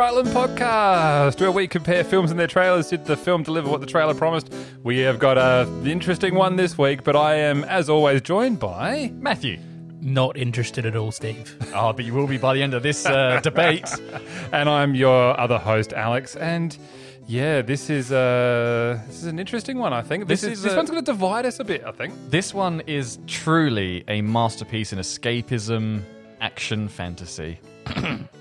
Island 0.00 0.28
podcast, 0.28 1.40
where 1.40 1.50
we 1.52 1.66
compare 1.68 2.04
films 2.04 2.30
and 2.30 2.38
their 2.38 2.46
trailers. 2.46 2.88
Did 2.88 3.04
the 3.04 3.16
film 3.16 3.42
deliver 3.42 3.68
what 3.70 3.80
the 3.80 3.86
trailer 3.86 4.14
promised? 4.14 4.52
We 4.82 4.98
have 5.00 5.18
got 5.18 5.38
a 5.38 5.68
interesting 5.84 6.34
one 6.34 6.56
this 6.56 6.76
week, 6.78 7.04
but 7.04 7.16
I 7.16 7.34
am, 7.36 7.64
as 7.64 7.88
always, 7.88 8.20
joined 8.22 8.58
by 8.60 9.12
Matthew. 9.16 9.58
Not 10.00 10.36
interested 10.36 10.86
at 10.86 10.94
all, 10.96 11.10
Steve. 11.12 11.54
Oh, 11.74 11.92
but 11.92 12.04
you 12.04 12.14
will 12.14 12.26
be 12.26 12.38
by 12.38 12.54
the 12.54 12.62
end 12.62 12.74
of 12.74 12.82
this 12.82 13.04
uh, 13.06 13.40
debate. 13.42 13.88
and 14.52 14.68
I'm 14.68 14.94
your 14.94 15.38
other 15.38 15.58
host, 15.58 15.92
Alex. 15.92 16.34
And 16.36 16.76
yeah, 17.26 17.60
this 17.62 17.90
is 17.90 18.10
uh, 18.12 19.00
this 19.06 19.16
is 19.18 19.24
an 19.26 19.38
interesting 19.38 19.78
one. 19.78 19.92
I 19.92 20.02
think 20.02 20.26
this, 20.28 20.40
This 20.42 20.52
is 20.52 20.58
is 20.58 20.64
this 20.64 20.72
a- 20.72 20.76
one's 20.76 20.90
going 20.90 21.04
to 21.04 21.12
divide 21.12 21.44
us 21.46 21.60
a 21.60 21.64
bit. 21.64 21.84
I 21.84 21.90
think. 21.92 22.14
This 22.30 22.54
one 22.54 22.80
is 22.86 23.18
truly 23.26 24.04
a 24.08 24.22
masterpiece 24.22 24.92
in 24.92 24.98
escapism, 24.98 26.02
action, 26.40 26.88
fantasy. 26.88 27.58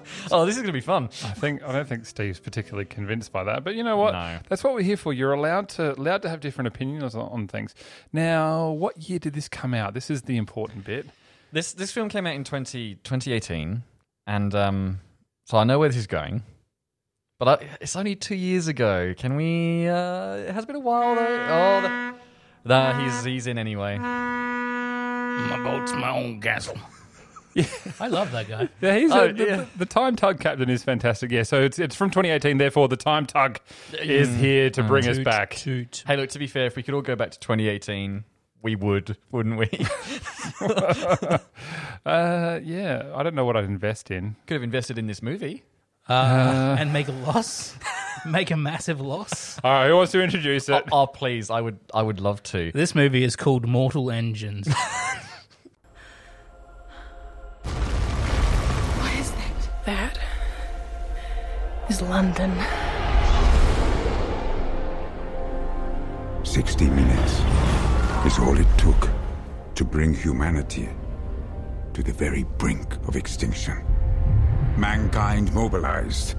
oh, 0.30 0.46
this 0.46 0.56
is 0.56 0.62
going 0.62 0.72
to 0.72 0.72
be 0.72 0.80
fun. 0.80 1.04
I 1.24 1.32
think 1.32 1.62
I 1.62 1.72
don't 1.72 1.88
think 1.88 2.06
Steve's 2.06 2.40
particularly 2.40 2.84
convinced 2.84 3.32
by 3.32 3.44
that, 3.44 3.64
but 3.64 3.74
you 3.74 3.82
know 3.82 3.96
what? 3.96 4.12
No. 4.12 4.38
That's 4.48 4.64
what 4.64 4.74
we're 4.74 4.82
here 4.82 4.96
for. 4.96 5.12
You're 5.12 5.32
allowed 5.32 5.68
to 5.70 5.98
allowed 5.98 6.22
to 6.22 6.28
have 6.28 6.40
different 6.40 6.68
opinions 6.68 7.14
on, 7.14 7.28
on 7.28 7.48
things. 7.48 7.74
Now, 8.12 8.70
what 8.70 9.08
year 9.08 9.18
did 9.18 9.34
this 9.34 9.48
come 9.48 9.74
out? 9.74 9.94
This 9.94 10.10
is 10.10 10.22
the 10.22 10.36
important 10.36 10.84
bit. 10.84 11.06
This 11.52 11.72
this 11.72 11.92
film 11.92 12.08
came 12.08 12.26
out 12.26 12.34
in 12.34 12.44
20, 12.44 12.94
2018, 12.96 13.82
and 14.26 14.54
um, 14.54 15.00
so 15.46 15.58
I 15.58 15.64
know 15.64 15.78
where 15.78 15.88
this 15.88 15.98
is 15.98 16.06
going. 16.06 16.42
But 17.38 17.48
I, 17.62 17.66
it's 17.80 17.96
only 17.96 18.14
two 18.14 18.36
years 18.36 18.68
ago. 18.68 19.14
Can 19.16 19.36
we? 19.36 19.88
Uh, 19.88 20.34
it 20.36 20.52
has 20.52 20.64
been 20.64 20.76
a 20.76 20.80
while 20.80 21.14
though. 21.14 21.46
Oh, 21.50 21.80
the, 21.82 22.68
nah, 22.68 22.98
he's 23.02 23.24
he's 23.24 23.46
in 23.46 23.58
anyway. 23.58 23.98
My 23.98 25.60
boat's 25.62 25.92
my 25.92 26.10
own 26.10 26.40
gasel. 27.54 28.00
I 28.00 28.08
love 28.08 28.32
that 28.32 28.48
guy. 28.48 28.68
Yeah, 28.80 28.96
he's 28.98 29.12
Oh, 29.12 29.26
a, 29.26 29.32
the, 29.32 29.44
yeah. 29.46 29.56
the, 29.56 29.66
the 29.78 29.86
time 29.86 30.16
tug 30.16 30.40
captain 30.40 30.68
is 30.70 30.82
fantastic. 30.84 31.30
Yeah, 31.30 31.42
so 31.44 31.62
it's 31.62 31.78
it's 31.78 31.94
from 31.96 32.10
2018. 32.10 32.58
Therefore, 32.58 32.88
the 32.88 32.96
time 32.96 33.26
tug 33.26 33.58
is 34.00 34.34
here 34.36 34.70
to 34.70 34.82
bring 34.82 35.06
us 35.08 35.16
Toot, 35.16 35.24
back. 35.24 35.50
Toot. 35.56 36.04
Hey, 36.06 36.16
look. 36.16 36.30
To 36.30 36.38
be 36.38 36.46
fair, 36.46 36.66
if 36.66 36.76
we 36.76 36.82
could 36.82 36.94
all 36.94 37.02
go 37.02 37.14
back 37.16 37.30
to 37.32 37.38
2018, 37.40 38.24
we 38.62 38.76
would, 38.76 39.16
wouldn't 39.30 39.58
we? 39.58 39.68
Uh, 42.04 42.58
yeah, 42.64 43.12
I 43.14 43.22
don't 43.22 43.34
know 43.36 43.44
what 43.44 43.56
I'd 43.56 43.64
invest 43.64 44.10
in. 44.10 44.34
could 44.48 44.54
have 44.54 44.62
invested 44.64 44.98
in 44.98 45.06
this 45.06 45.22
movie. 45.22 45.62
Uh, 46.08 46.74
and 46.78 46.92
make 46.92 47.06
a 47.06 47.12
loss. 47.12 47.76
make 48.26 48.50
a 48.50 48.56
massive 48.56 49.00
loss. 49.00 49.60
All 49.62 49.70
right, 49.70 49.86
who 49.88 49.94
wants 49.94 50.10
to 50.12 50.20
introduce 50.20 50.68
it? 50.68 50.82
Oh, 50.90 51.02
oh, 51.02 51.06
please, 51.06 51.48
I 51.48 51.60
would, 51.60 51.78
I 51.94 52.02
would 52.02 52.18
love 52.20 52.42
to. 52.44 52.72
This 52.72 52.96
movie 52.96 53.22
is 53.22 53.36
called 53.36 53.68
Mortal 53.68 54.10
Engines. 54.10 54.66
Is 62.02 62.08
London. 62.08 62.52
60 66.44 66.90
minutes 66.90 67.40
is 68.26 68.38
all 68.38 68.58
it 68.58 68.66
took 68.78 69.08
to 69.74 69.84
bring 69.84 70.14
humanity 70.14 70.88
to 71.94 72.02
the 72.02 72.12
very 72.12 72.44
brink 72.58 72.94
of 73.08 73.16
extinction. 73.16 73.84
Mankind 74.76 75.52
mobilized. 75.52 76.36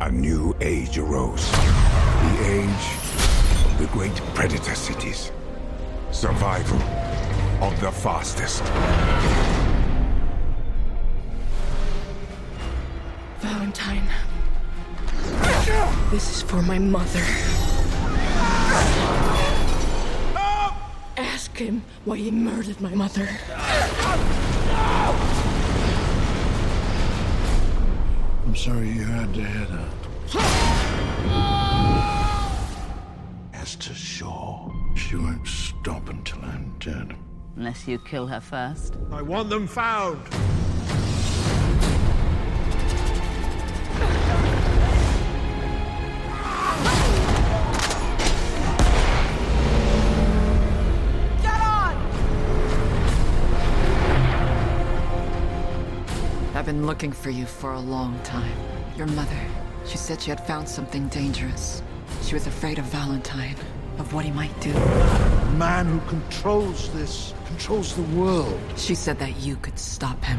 A 0.00 0.10
new 0.10 0.56
age 0.62 0.96
arose. 0.96 1.50
The 1.50 2.36
age 2.46 2.86
of 3.66 3.76
the 3.78 3.86
great 3.92 4.16
predator 4.34 4.74
cities. 4.74 5.30
Survival 6.10 6.80
of 7.62 7.78
the 7.80 7.92
fastest. 7.92 8.62
Valentine. 13.40 14.08
This 16.10 16.36
is 16.36 16.42
for 16.42 16.60
my 16.62 16.78
mother. 16.78 17.24
Ask 21.16 21.56
him 21.56 21.82
why 22.04 22.16
he 22.16 22.30
murdered 22.30 22.80
my 22.80 22.94
mother. 22.94 23.28
I'm 28.46 28.56
sorry 28.56 28.88
you 28.88 29.04
had 29.04 29.32
to 29.34 29.44
hear 29.44 29.66
that. 29.66 29.88
As 33.52 33.76
to 33.76 33.94
Shaw, 33.94 34.72
she 34.96 35.14
won't 35.16 35.46
stop 35.46 36.08
until 36.08 36.40
I'm 36.42 36.74
dead. 36.80 37.14
Unless 37.56 37.86
you 37.86 37.98
kill 38.00 38.26
her 38.26 38.40
first. 38.40 38.96
I 39.12 39.22
want 39.22 39.50
them 39.50 39.66
found. 39.68 40.18
Been 56.70 56.86
looking 56.86 57.10
for 57.10 57.30
you 57.30 57.46
for 57.46 57.72
a 57.72 57.80
long 57.80 58.16
time. 58.22 58.56
Your 58.96 59.08
mother, 59.08 59.40
she 59.86 59.96
said 59.96 60.22
she 60.22 60.30
had 60.30 60.46
found 60.46 60.68
something 60.68 61.08
dangerous. 61.08 61.82
She 62.22 62.34
was 62.34 62.46
afraid 62.46 62.78
of 62.78 62.84
Valentine, 62.84 63.56
of 63.98 64.14
what 64.14 64.24
he 64.24 64.30
might 64.30 64.54
do. 64.60 64.72
The 64.72 65.56
man 65.58 65.86
who 65.86 65.98
controls 66.08 66.88
this 66.92 67.34
controls 67.46 67.96
the 67.96 68.04
world. 68.16 68.60
She 68.76 68.94
said 68.94 69.18
that 69.18 69.36
you 69.40 69.56
could 69.56 69.80
stop 69.80 70.22
him. 70.22 70.38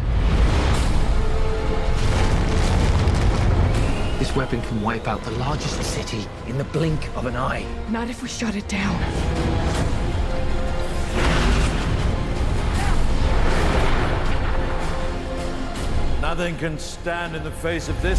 This 4.17 4.33
weapon 4.33 4.61
can 4.61 4.81
wipe 4.81 5.09
out 5.09 5.21
the 5.23 5.31
largest 5.31 5.83
city 5.83 6.25
in 6.47 6.57
the 6.57 6.63
blink 6.63 7.09
of 7.17 7.25
an 7.25 7.35
eye. 7.35 7.65
Not 7.89 8.09
if 8.09 8.23
we 8.23 8.29
shut 8.29 8.55
it 8.55 8.69
down. 8.69 8.97
Nothing 16.31 16.55
can 16.55 16.79
stand 16.79 17.35
in 17.35 17.43
the 17.43 17.51
face 17.51 17.89
of 17.89 18.01
this. 18.01 18.17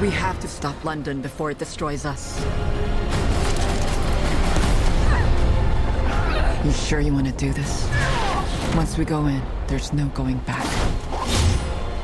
We 0.00 0.10
have 0.10 0.40
to 0.40 0.48
stop 0.48 0.84
London 0.84 1.22
before 1.22 1.52
it 1.52 1.58
destroys 1.58 2.04
us. 2.04 2.44
You 6.64 6.72
sure 6.72 6.98
you 6.98 7.12
want 7.12 7.26
to 7.26 7.32
do 7.34 7.52
this? 7.52 7.88
Once 8.74 8.98
we 8.98 9.04
go 9.04 9.26
in, 9.26 9.40
there's 9.68 9.92
no 9.92 10.08
going 10.08 10.38
back. 10.38 10.66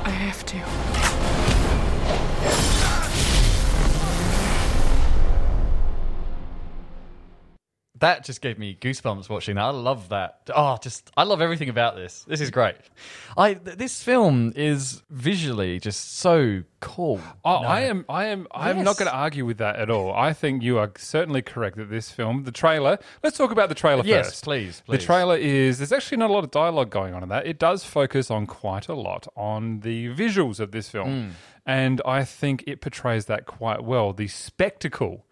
I 0.04 0.10
have 0.10 0.46
to. 0.46 2.83
That 8.04 8.24
just 8.24 8.40
gave 8.40 8.58
me 8.58 8.76
goosebumps 8.80 9.28
watching 9.28 9.56
that. 9.56 9.62
I 9.64 9.70
love 9.70 10.10
that. 10.10 10.50
Oh, 10.54 10.76
just 10.80 11.10
I 11.16 11.22
love 11.24 11.40
everything 11.40 11.68
about 11.70 11.96
this. 11.96 12.24
This 12.28 12.40
is 12.40 12.50
great. 12.50 12.76
I 13.36 13.54
th- 13.54 13.78
this 13.78 14.02
film 14.02 14.52
is 14.54 15.02
visually 15.10 15.80
just 15.80 16.18
so 16.18 16.62
cool. 16.80 17.18
Oh, 17.44 17.56
I 17.56 17.80
am. 17.82 18.04
I 18.08 18.26
am. 18.26 18.46
I'm 18.52 18.84
not 18.84 18.98
going 18.98 19.10
to 19.10 19.16
argue 19.16 19.44
with 19.46 19.58
that 19.58 19.76
at 19.76 19.90
all. 19.90 20.12
I 20.12 20.32
think 20.34 20.62
you 20.62 20.78
are 20.78 20.92
certainly 20.98 21.40
correct 21.42 21.76
that 21.78 21.88
this 21.90 22.10
film, 22.10 22.44
the 22.44 22.52
trailer. 22.52 22.98
Let's 23.22 23.38
talk 23.38 23.50
about 23.50 23.68
the 23.70 23.74
trailer 23.74 24.04
Yes, 24.04 24.26
first. 24.26 24.44
please, 24.44 24.82
please. 24.86 24.98
The 25.00 25.04
trailer 25.06 25.36
is. 25.36 25.78
There's 25.78 25.92
actually 25.92 26.18
not 26.18 26.30
a 26.30 26.32
lot 26.32 26.44
of 26.44 26.50
dialogue 26.50 26.90
going 26.90 27.14
on 27.14 27.22
in 27.22 27.28
that. 27.30 27.46
It 27.46 27.58
does 27.58 27.84
focus 27.84 28.30
on 28.30 28.46
quite 28.46 28.86
a 28.88 28.94
lot 28.94 29.26
on 29.36 29.80
the 29.80 30.08
visuals 30.14 30.60
of 30.60 30.72
this 30.72 30.88
film, 30.90 31.08
Hmm. 31.08 31.28
and 31.64 32.02
I 32.04 32.24
think 32.24 32.64
it 32.66 32.80
portrays 32.80 33.24
that 33.26 33.46
quite 33.46 33.82
well. 33.82 34.12
The 34.12 34.28
spectacle 34.28 35.24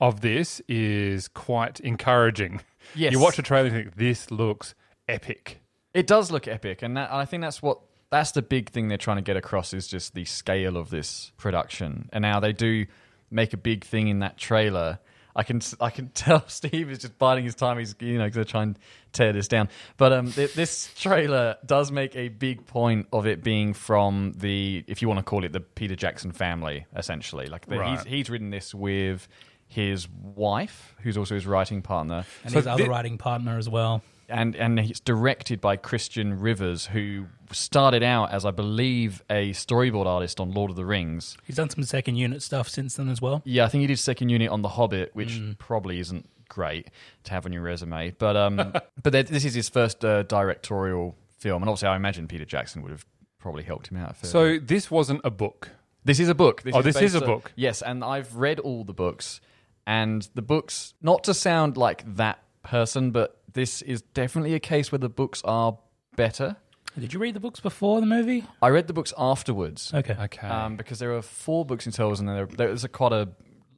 of 0.00 0.20
this 0.20 0.60
is 0.68 1.28
quite 1.28 1.80
encouraging. 1.80 2.60
Yes. 2.94 3.12
You 3.12 3.20
watch 3.20 3.38
a 3.38 3.42
trailer 3.42 3.66
and 3.68 3.74
think 3.76 3.96
this 3.96 4.30
looks 4.30 4.74
epic. 5.08 5.60
It 5.94 6.06
does 6.06 6.30
look 6.30 6.46
epic, 6.48 6.82
and 6.82 6.96
that, 6.96 7.12
I 7.12 7.24
think 7.24 7.42
that's 7.42 7.60
what 7.62 7.80
that's 8.10 8.32
the 8.32 8.42
big 8.42 8.70
thing 8.70 8.88
they're 8.88 8.98
trying 8.98 9.18
to 9.18 9.22
get 9.22 9.36
across 9.36 9.72
is 9.72 9.86
just 9.86 10.14
the 10.14 10.24
scale 10.24 10.76
of 10.76 10.90
this 10.90 11.30
production. 11.36 12.08
And 12.12 12.22
now 12.22 12.40
they 12.40 12.52
do 12.52 12.86
make 13.30 13.52
a 13.52 13.56
big 13.56 13.84
thing 13.84 14.08
in 14.08 14.18
that 14.20 14.36
trailer. 14.36 14.98
I 15.36 15.44
can 15.44 15.60
I 15.80 15.90
can 15.90 16.08
tell 16.14 16.46
Steve 16.48 16.90
is 16.90 16.98
just 16.98 17.18
biding 17.18 17.44
his 17.44 17.54
time. 17.54 17.78
He's 17.78 17.94
you 18.00 18.14
know 18.18 18.28
going 18.30 18.44
to 18.44 18.50
try 18.50 18.62
and 18.64 18.78
tear 19.12 19.32
this 19.32 19.46
down. 19.48 19.68
But 19.96 20.12
um, 20.12 20.32
th- 20.32 20.54
this 20.54 20.92
trailer 20.96 21.56
does 21.64 21.92
make 21.92 22.16
a 22.16 22.28
big 22.28 22.66
point 22.66 23.06
of 23.12 23.26
it 23.26 23.44
being 23.44 23.72
from 23.74 24.32
the 24.36 24.84
if 24.88 25.02
you 25.02 25.08
want 25.08 25.18
to 25.18 25.24
call 25.24 25.44
it 25.44 25.52
the 25.52 25.60
Peter 25.60 25.94
Jackson 25.96 26.32
family, 26.32 26.86
essentially. 26.96 27.46
Like 27.46 27.66
the, 27.66 27.78
Right. 27.78 27.98
he's 27.98 28.06
he's 28.06 28.30
written 28.30 28.50
this 28.50 28.74
with 28.74 29.28
his 29.70 30.08
wife, 30.10 30.94
who's 31.02 31.16
also 31.16 31.34
his 31.36 31.46
writing 31.46 31.80
partner 31.80 32.24
And 32.42 32.52
So 32.52 32.58
his 32.58 32.66
other 32.66 32.82
thi- 32.84 32.88
writing 32.90 33.18
partner 33.18 33.56
as 33.56 33.68
well. 33.68 34.02
and 34.28 34.54
and 34.56 34.78
it's 34.80 34.98
directed 35.00 35.60
by 35.60 35.76
Christian 35.76 36.38
Rivers, 36.40 36.86
who 36.86 37.26
started 37.52 38.02
out 38.02 38.30
as 38.32 38.44
I 38.44 38.50
believe 38.50 39.22
a 39.30 39.50
storyboard 39.52 40.06
artist 40.06 40.40
on 40.40 40.50
Lord 40.52 40.70
of 40.70 40.76
the 40.76 40.84
Rings. 40.84 41.36
He's 41.44 41.56
done 41.56 41.70
some 41.70 41.84
second 41.84 42.16
unit 42.16 42.42
stuff 42.42 42.68
since 42.68 42.96
then 42.96 43.08
as 43.08 43.20
well. 43.22 43.42
Yeah, 43.44 43.64
I 43.64 43.68
think 43.68 43.80
he 43.82 43.86
did 43.86 43.98
second 43.98 44.28
unit 44.30 44.50
on 44.50 44.62
The 44.62 44.68
Hobbit, 44.70 45.10
which 45.14 45.40
probably 45.58 45.98
isn't 46.00 46.28
great 46.48 46.90
to 47.24 47.30
have 47.32 47.46
on 47.46 47.52
your 47.52 47.62
resume. 47.62 48.10
But 48.18 48.36
um, 48.36 48.56
but 49.02 49.12
this 49.12 49.44
is 49.44 49.54
his 49.54 49.68
first 49.68 50.04
uh, 50.04 50.24
directorial 50.24 51.16
film, 51.38 51.62
and 51.62 51.68
obviously 51.70 51.88
I 51.88 51.96
imagine 51.96 52.26
Peter 52.28 52.44
Jackson 52.44 52.82
would 52.82 52.90
have 52.90 53.06
probably 53.38 53.62
helped 53.62 53.88
him 53.88 53.96
out. 53.98 54.16
So 54.26 54.58
this 54.58 54.90
wasn't 54.90 55.20
a 55.24 55.30
book. 55.30 55.70
This 56.04 56.18
is 56.20 56.28
a 56.28 56.34
book. 56.34 56.62
This 56.62 56.74
Oh, 56.74 56.82
this 56.82 57.00
is 57.00 57.14
a 57.14 57.20
on- 57.20 57.26
book. 57.26 57.52
Yes, 57.56 57.82
and 57.82 58.02
I've 58.04 58.34
read 58.36 58.58
all 58.58 58.84
the 58.84 58.92
books, 58.94 59.40
and 59.86 60.28
the 60.34 60.42
books. 60.42 60.94
Not 61.02 61.24
to 61.24 61.34
sound 61.34 61.76
like 61.76 62.16
that 62.16 62.42
person, 62.62 63.10
but 63.10 63.40
this 63.52 63.82
is 63.82 64.02
definitely 64.02 64.54
a 64.54 64.60
case 64.60 64.92
where 64.92 64.98
the 64.98 65.08
books 65.08 65.42
are 65.44 65.78
better. 66.16 66.56
Did 66.98 67.12
you 67.12 67.20
read 67.20 67.34
the 67.34 67.40
books 67.40 67.60
before 67.60 68.00
the 68.00 68.06
movie? 68.06 68.44
I 68.60 68.68
read 68.68 68.86
the 68.86 68.92
books 68.92 69.12
afterwards. 69.16 69.92
Okay. 69.94 70.16
Okay. 70.20 70.46
Um, 70.46 70.76
because 70.76 70.98
there 70.98 71.14
are 71.16 71.22
four 71.22 71.64
books 71.64 71.86
in 71.86 71.92
total, 71.92 72.18
and 72.18 72.28
there, 72.28 72.46
there's 72.46 72.84
a 72.84 72.88
quite 72.88 73.12
a 73.12 73.28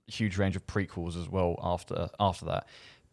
huge 0.07 0.39
range 0.39 0.57
of 0.57 0.67
prequels 0.67 1.21
as 1.21 1.29
well 1.29 1.59
after 1.63 2.09
after 2.19 2.47
that. 2.47 2.67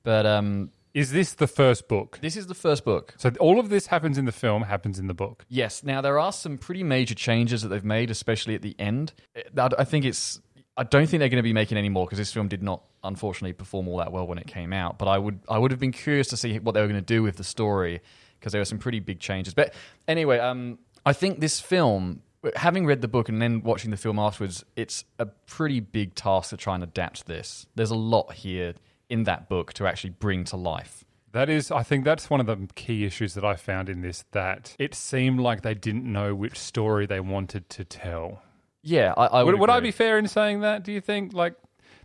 But 0.03 0.25
um, 0.25 0.71
is 0.93 1.11
this 1.11 1.33
the 1.33 1.47
first 1.47 1.87
book? 1.87 2.17
this 2.21 2.35
is 2.37 2.47
the 2.47 2.55
first 2.55 2.83
book. 2.85 3.13
So 3.17 3.31
all 3.39 3.59
of 3.59 3.69
this 3.69 3.87
happens 3.87 4.17
in 4.17 4.25
the 4.25 4.31
film, 4.31 4.63
happens 4.63 4.99
in 4.99 5.07
the 5.07 5.13
book. 5.13 5.45
Yes. 5.49 5.83
Now 5.83 6.01
there 6.01 6.17
are 6.17 6.31
some 6.31 6.57
pretty 6.57 6.83
major 6.83 7.15
changes 7.15 7.61
that 7.61 7.67
they've 7.67 7.83
made, 7.83 8.09
especially 8.09 8.55
at 8.55 8.61
the 8.61 8.75
end. 8.79 9.13
I 9.35 9.69
I 9.77 9.83
think 9.83 10.05
it's. 10.05 10.39
I 10.79 10.83
don't 10.83 11.07
think 11.07 11.19
they're 11.19 11.27
going 11.27 11.39
to 11.39 11.43
be 11.43 11.51
making 11.51 11.77
any 11.77 11.89
more 11.89 12.05
because 12.05 12.17
this 12.17 12.31
film 12.31 12.47
did 12.47 12.63
not, 12.63 12.85
unfortunately, 13.03 13.51
perform 13.51 13.89
all 13.89 13.97
that 13.97 14.13
well 14.13 14.25
when 14.25 14.37
it 14.37 14.47
came 14.47 14.71
out. 14.71 14.97
But 14.97 15.09
I 15.09 15.17
would, 15.17 15.41
I 15.49 15.57
would 15.57 15.71
have 15.71 15.79
been 15.79 15.91
curious 15.91 16.29
to 16.29 16.37
see 16.37 16.57
what 16.57 16.71
they 16.71 16.79
were 16.79 16.87
going 16.87 17.01
to 17.01 17.05
do 17.05 17.21
with 17.21 17.35
the 17.35 17.43
story 17.43 17.99
because 18.39 18.53
there 18.53 18.61
were 18.61 18.65
some 18.65 18.79
pretty 18.79 19.01
big 19.01 19.19
changes. 19.19 19.53
But 19.53 19.73
anyway, 20.07 20.39
um, 20.39 20.79
I 21.05 21.11
think 21.11 21.41
this 21.41 21.59
film, 21.59 22.21
having 22.55 22.85
read 22.85 23.01
the 23.01 23.09
book 23.09 23.27
and 23.27 23.41
then 23.41 23.61
watching 23.61 23.91
the 23.91 23.97
film 23.97 24.19
afterwards, 24.19 24.63
it's 24.77 25.03
a 25.19 25.25
pretty 25.25 25.81
big 25.81 26.15
task 26.15 26.51
to 26.51 26.57
try 26.57 26.75
and 26.75 26.83
adapt 26.83 27.27
this. 27.27 27.67
There's 27.75 27.91
a 27.91 27.95
lot 27.95 28.31
here 28.31 28.73
in 29.09 29.23
that 29.23 29.49
book 29.49 29.73
to 29.73 29.85
actually 29.85 30.11
bring 30.11 30.45
to 30.45 30.55
life. 30.55 31.03
That 31.33 31.49
is, 31.49 31.71
I 31.71 31.83
think 31.83 32.05
that's 32.05 32.29
one 32.29 32.39
of 32.39 32.45
the 32.45 32.69
key 32.75 33.03
issues 33.03 33.33
that 33.33 33.43
I 33.43 33.57
found 33.57 33.89
in 33.89 33.99
this. 33.99 34.23
That 34.31 34.77
it 34.79 34.95
seemed 34.95 35.41
like 35.41 35.61
they 35.61 35.73
didn't 35.73 36.05
know 36.05 36.33
which 36.33 36.57
story 36.57 37.05
they 37.05 37.19
wanted 37.19 37.69
to 37.71 37.83
tell. 37.83 38.43
Yeah, 38.81 39.13
I, 39.17 39.25
I 39.25 39.43
would. 39.43 39.53
Would, 39.53 39.61
would 39.61 39.69
I 39.69 39.79
be 39.79 39.91
fair 39.91 40.17
in 40.17 40.27
saying 40.27 40.61
that? 40.61 40.83
Do 40.83 40.91
you 40.91 41.01
think 41.01 41.33
like 41.33 41.55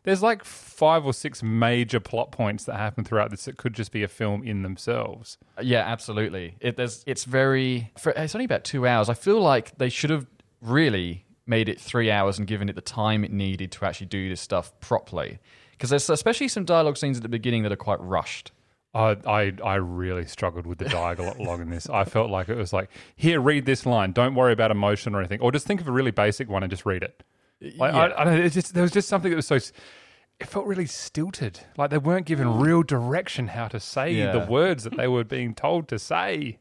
there's 0.03 0.23
like 0.23 0.45
five 0.45 1.05
or 1.07 1.13
six 1.13 1.43
major 1.43 2.01
plot 2.01 2.31
points 2.31 2.65
that 2.65 2.77
happen 2.77 3.05
throughout 3.05 3.31
this 3.31 3.45
that 3.47 3.57
could 3.57 3.75
just 3.75 3.93
be 3.93 4.03
a 4.03 4.09
film 4.09 4.43
in 4.43 4.63
themselves? 4.63 5.39
Uh, 5.59 5.63
yeah, 5.63 5.81
absolutely. 5.81 6.57
It, 6.61 6.77
there's, 6.77 7.05
it's 7.07 7.25
very. 7.25 7.91
For, 7.99 8.13
it's 8.13 8.35
only 8.35 8.45
about 8.45 8.65
two 8.65 8.87
hours. 8.87 9.09
I 9.09 9.15
feel 9.15 9.41
like 9.41 9.77
they 9.79 9.89
should 9.89 10.11
have 10.11 10.27
really 10.61 11.25
made 11.47 11.69
it 11.69 11.81
three 11.81 12.11
hours 12.11 12.39
and 12.39 12.47
given 12.47 12.69
it 12.69 12.75
the 12.75 12.81
time 12.81 13.25
it 13.25 13.33
needed 13.33 13.71
to 13.73 13.85
actually 13.85 14.07
do 14.07 14.29
this 14.29 14.41
stuff 14.41 14.79
properly. 14.81 15.39
Because 15.73 15.91
there's 15.91 16.09
especially 16.09 16.49
some 16.49 16.65
dialogue 16.65 16.97
scenes 16.97 17.17
at 17.17 17.23
the 17.23 17.29
beginning 17.29 17.63
that 17.65 17.73
are 17.73 17.77
quite 17.77 18.01
rushed. 18.01 18.53
I, 18.95 19.17
I 19.27 19.53
I 19.65 19.75
really 19.75 20.25
struggled 20.27 20.67
with 20.67 20.79
the 20.79 20.85
dialogue 20.89 21.61
in 21.61 21.71
this. 21.71 21.89
I 21.89 22.05
felt 22.05 22.31
like 22.31 22.49
it 22.49 22.57
was 22.57 22.73
like, 22.73 22.91
here, 23.17 23.41
read 23.41 23.67
this 23.67 23.85
line. 23.87 24.13
Don't 24.13 24.35
worry 24.35 24.53
about 24.53 24.71
emotion 24.71 25.15
or 25.15 25.19
anything, 25.19 25.41
or 25.41 25.51
just 25.53 25.67
think 25.67 25.81
of 25.81 25.89
a 25.89 25.93
really 25.93 26.13
basic 26.13 26.49
one 26.49 26.63
and 26.63 26.71
just 26.71 26.87
read 26.87 27.03
it. 27.03 27.23
Like, 27.79 27.95
I, 27.95 28.05
I 28.17 28.25
don't 28.25 28.35
know, 28.35 28.41
it's 28.43 28.55
just 28.55 28.75
there 28.75 28.83
was 28.83 28.93
just 28.93 29.09
something 29.09 29.31
that 29.31 29.37
was 29.37 29.47
so. 29.47 29.57
It 30.41 30.49
felt 30.49 30.67
really 30.67 30.87
stilted. 30.87 31.61
Like 31.79 31.91
they 31.91 31.99
weren't 31.99 32.27
given 32.27 32.59
real 32.59 32.83
direction 32.83 33.49
how 33.49 33.69
to 33.69 33.79
say 33.79 34.13
Yeah. 34.13 34.33
the 34.33 34.47
words 34.51 34.83
that 34.85 34.97
they 34.97 35.07
were 35.07 35.23
being 35.25 35.55
told 35.55 35.87
to 35.89 35.99
say. 35.99 36.59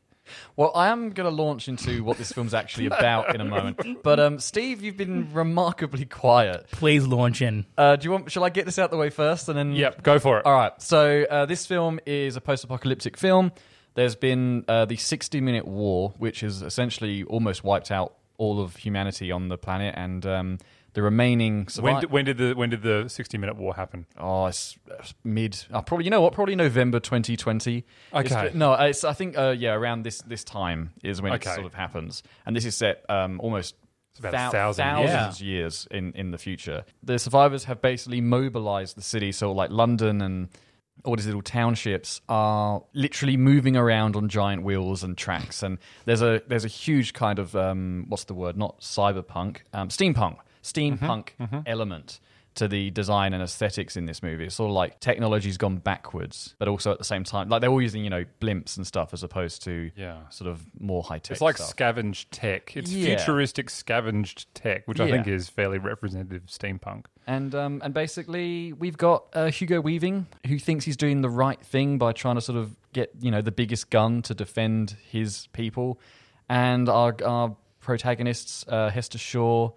Well, 0.56 0.72
I 0.76 0.90
am 0.90 1.12
going 1.12 1.30
to 1.30 1.36
launch 1.36 1.68
into 1.68 2.04
what 2.04 2.18
this 2.18 2.32
film's 2.32 2.54
actually 2.54 2.86
about 2.98 3.34
in 3.34 3.42
a 3.42 3.46
moment. 3.46 4.04
But 4.04 4.20
um, 4.20 4.40
Steve, 4.40 4.82
you've 4.82 4.98
been 4.98 5.34
remarkably 5.34 6.06
quiet. 6.06 6.68
Please 6.72 7.06
launch 7.06 7.42
in. 7.42 7.66
Uh, 7.78 7.96
do 7.96 8.06
you 8.06 8.12
want? 8.12 8.32
Shall 8.32 8.44
I 8.44 8.50
get 8.50 8.66
this 8.66 8.80
out 8.80 8.92
the 8.92 8.98
way 8.98 9.10
first, 9.10 9.50
and 9.50 9.58
then? 9.58 9.74
Yep, 9.74 10.04
go 10.04 10.20
for 10.20 10.40
it. 10.40 10.46
All 10.46 10.54
right. 10.54 10.80
So 10.82 11.26
uh, 11.30 11.46
this 11.46 11.66
film 11.66 12.00
is 12.06 12.36
a 12.36 12.42
post-apocalyptic 12.42 13.18
film. 13.18 13.52
There's 13.96 14.16
been 14.16 14.66
uh, 14.68 14.86
the 14.86 14.98
60-minute 14.98 15.68
war, 15.68 16.14
which 16.18 16.40
has 16.40 16.62
essentially 16.64 17.24
almost 17.24 17.64
wiped 17.64 17.92
out 17.92 18.16
all 18.38 18.60
of 18.60 18.76
humanity 18.76 19.32
on 19.32 19.50
the 19.50 19.58
planet, 19.58 19.94
and 19.98 20.26
um, 20.26 20.58
the 20.94 21.02
remaining. 21.02 21.68
When, 21.80 22.00
did- 22.02 22.12
when 22.12 22.26
did 22.26 22.38
the 22.38 22.54
when 22.54 22.70
did 22.70 22.82
the 22.84 23.08
sixty 23.10 23.38
minute 23.38 23.56
war 23.58 23.74
happen? 23.76 24.06
Oh, 24.18 24.46
it's 24.46 24.78
it's 25.00 25.14
mid. 25.24 25.58
Uh, 25.72 25.82
probably, 25.82 26.06
you 26.06 26.12
know 26.12 26.22
what? 26.22 26.34
Probably 26.34 26.56
November 26.56 27.00
2020. 27.00 27.86
Okay. 28.14 28.26
It's- 28.26 28.54
no, 28.54 28.74
it's, 28.74 29.04
I 29.04 29.14
think 29.14 29.38
uh, 29.38 29.56
yeah, 29.58 29.74
around 29.74 30.04
this 30.04 30.22
this 30.22 30.44
time 30.44 30.94
is 31.04 31.22
when 31.22 31.34
Okay. 31.34 31.52
it 31.52 31.56
sort 31.56 31.66
of 31.66 31.74
happens, 31.74 32.24
and 32.46 32.56
this 32.56 32.66
is 32.66 32.76
set 32.76 33.04
um, 33.10 33.40
almost 33.42 33.76
about 34.20 34.34
a 34.34 34.52
thousand 34.52 34.86
thousands 34.86 35.42
years 35.42 35.88
in 35.90 36.12
in 36.14 36.32
the 36.32 36.38
future. 36.38 36.86
The 37.02 37.18
survivors 37.18 37.64
have 37.66 37.82
basically 37.82 38.22
mobilized 38.22 38.96
the 38.96 39.02
city, 39.02 39.32
so 39.32 39.52
like 39.52 39.72
London 39.72 40.22
and 40.22 40.50
all 41.06 41.16
these 41.16 41.26
little 41.26 41.42
townships 41.42 42.22
are 42.30 42.84
literally 42.94 43.36
moving 43.36 43.76
around 43.76 44.16
on 44.16 44.30
giant 44.30 44.62
wheels 44.64 45.04
and 45.04 45.18
tracks, 45.18 45.64
and 45.64 45.80
there's 46.06 46.22
a 46.22 46.44
there's 46.48 46.64
a 46.66 46.68
huge 46.70 47.14
kind 47.14 47.40
of 47.40 47.56
um, 47.56 48.06
what's 48.10 48.26
the 48.26 48.36
word? 48.36 48.56
Not 48.56 48.80
cyberpunk, 48.82 49.58
um, 49.74 49.90
steampunk, 49.90 50.38
steampunk 50.64 51.30
element 51.68 52.20
to 52.56 52.68
the 52.68 52.92
design 52.92 53.34
and 53.34 53.42
aesthetics 53.42 53.98
in 53.98 54.06
this 54.06 54.22
movie. 54.22 54.46
It's 54.46 54.54
sort 54.54 54.70
of 54.70 54.76
like 54.76 55.00
technology's 55.00 55.58
gone 55.58 55.78
backwards, 55.78 56.54
but 56.60 56.68
also 56.68 56.92
at 56.92 57.00
the 57.00 57.04
same 57.04 57.24
time, 57.24 57.50
like 57.50 57.62
they're 57.62 57.70
all 57.72 57.82
using 57.82 58.04
you 58.04 58.12
know 58.12 58.26
blimps 58.40 58.78
and 58.78 58.86
stuff 58.86 59.12
as 59.12 59.24
opposed 59.24 59.64
to 59.64 59.90
Yeah. 59.96 60.30
sort 60.30 60.52
of 60.52 60.64
more 60.80 61.02
high 61.02 61.18
tech. 61.18 61.32
It's 61.32 61.42
like 61.42 61.58
stuff. 61.58 61.70
scavenged 61.70 62.32
tech. 62.32 62.78
It's 62.78 62.92
Yeah. 62.92 63.18
futuristic 63.18 63.72
scavenged 63.72 64.54
tech, 64.54 64.88
which 64.88 65.00
I 65.00 65.10
think 65.10 65.28
is 65.28 65.50
fairly 65.50 65.80
representative 65.80 66.44
of 66.44 66.50
steampunk. 66.50 67.06
And 67.26 67.56
um, 67.56 67.82
and 67.84 67.92
basically, 67.92 68.72
we've 68.74 68.98
got 68.98 69.26
uh, 69.34 69.50
Hugo 69.50 69.82
Weaving, 69.82 70.28
who 70.46 70.60
thinks 70.60 70.86
he's 70.86 70.98
doing 70.98 71.22
the 71.22 71.30
right 71.32 71.60
thing 71.60 71.98
by 71.98 72.12
trying 72.12 72.36
to 72.36 72.42
sort 72.42 72.60
of 72.60 72.76
get 72.94 73.10
you 73.20 73.32
know 73.32 73.42
the 73.42 73.52
biggest 73.52 73.90
gun 73.90 74.22
to 74.24 74.36
defend 74.36 74.96
his 75.10 75.48
people, 75.54 76.00
and 76.50 76.88
our 76.88 77.16
our 77.26 77.56
protagonists 77.80 78.64
uh, 78.68 78.90
Hester 78.92 79.18
Shaw 79.18 79.72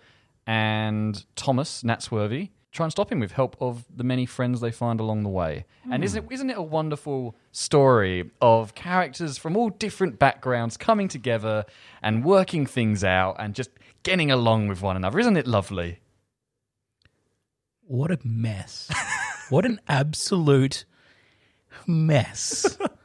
and 0.46 1.24
Thomas 1.34 1.82
Natsworthy 1.82 2.50
try 2.76 2.84
and 2.84 2.92
stop 2.92 3.10
him 3.10 3.20
with 3.20 3.32
help 3.32 3.56
of 3.60 3.84
the 3.94 4.04
many 4.04 4.26
friends 4.26 4.60
they 4.60 4.70
find 4.70 5.00
along 5.00 5.22
the 5.22 5.28
way. 5.30 5.64
And 5.90 6.04
isn't 6.04 6.24
it, 6.24 6.32
isn't 6.32 6.50
it 6.50 6.58
a 6.58 6.62
wonderful 6.62 7.34
story 7.50 8.30
of 8.40 8.74
characters 8.74 9.38
from 9.38 9.56
all 9.56 9.70
different 9.70 10.18
backgrounds 10.18 10.76
coming 10.76 11.08
together 11.08 11.64
and 12.02 12.24
working 12.24 12.66
things 12.66 13.02
out 13.02 13.36
and 13.38 13.54
just 13.54 13.70
getting 14.02 14.30
along 14.30 14.68
with 14.68 14.82
one 14.82 14.94
another? 14.96 15.18
Isn't 15.18 15.36
it 15.36 15.46
lovely? 15.46 16.00
What 17.82 18.10
a 18.10 18.18
mess. 18.22 18.90
what 19.48 19.64
an 19.64 19.80
absolute 19.88 20.84
mess. 21.86 22.76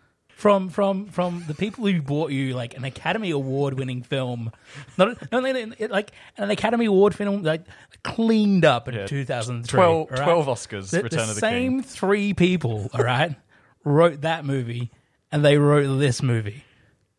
From 0.41 0.69
from 0.69 1.05
from 1.05 1.43
the 1.47 1.53
people 1.53 1.85
who 1.85 2.01
bought 2.01 2.31
you 2.31 2.55
like 2.55 2.75
an 2.75 2.83
Academy 2.83 3.29
Award 3.29 3.75
winning 3.75 4.01
film, 4.01 4.51
not, 4.97 5.09
not 5.31 5.45
only- 5.45 5.67
like 5.87 6.13
an 6.35 6.49
Academy 6.49 6.85
Award 6.85 7.13
film 7.13 7.43
like 7.43 7.61
cleaned 8.03 8.65
up 8.65 8.87
in 8.87 8.95
Yeah, 8.95 9.05
2003. 9.05 9.77
12 9.77 9.95
all 9.95 10.07
right? 10.09 10.23
12 10.23 10.45
Oscars, 10.47 10.89
The, 10.89 11.03
Return 11.03 11.17
the 11.19 11.23
of 11.29 11.35
the 11.35 11.39
same 11.41 11.83
three 11.83 12.33
people, 12.33 12.89
all 12.91 13.03
right, 13.03 13.35
wrote 13.83 14.21
that 14.21 14.43
movie, 14.43 14.89
and 15.31 15.45
they 15.45 15.59
wrote 15.59 15.99
this 15.99 16.23
movie. 16.23 16.63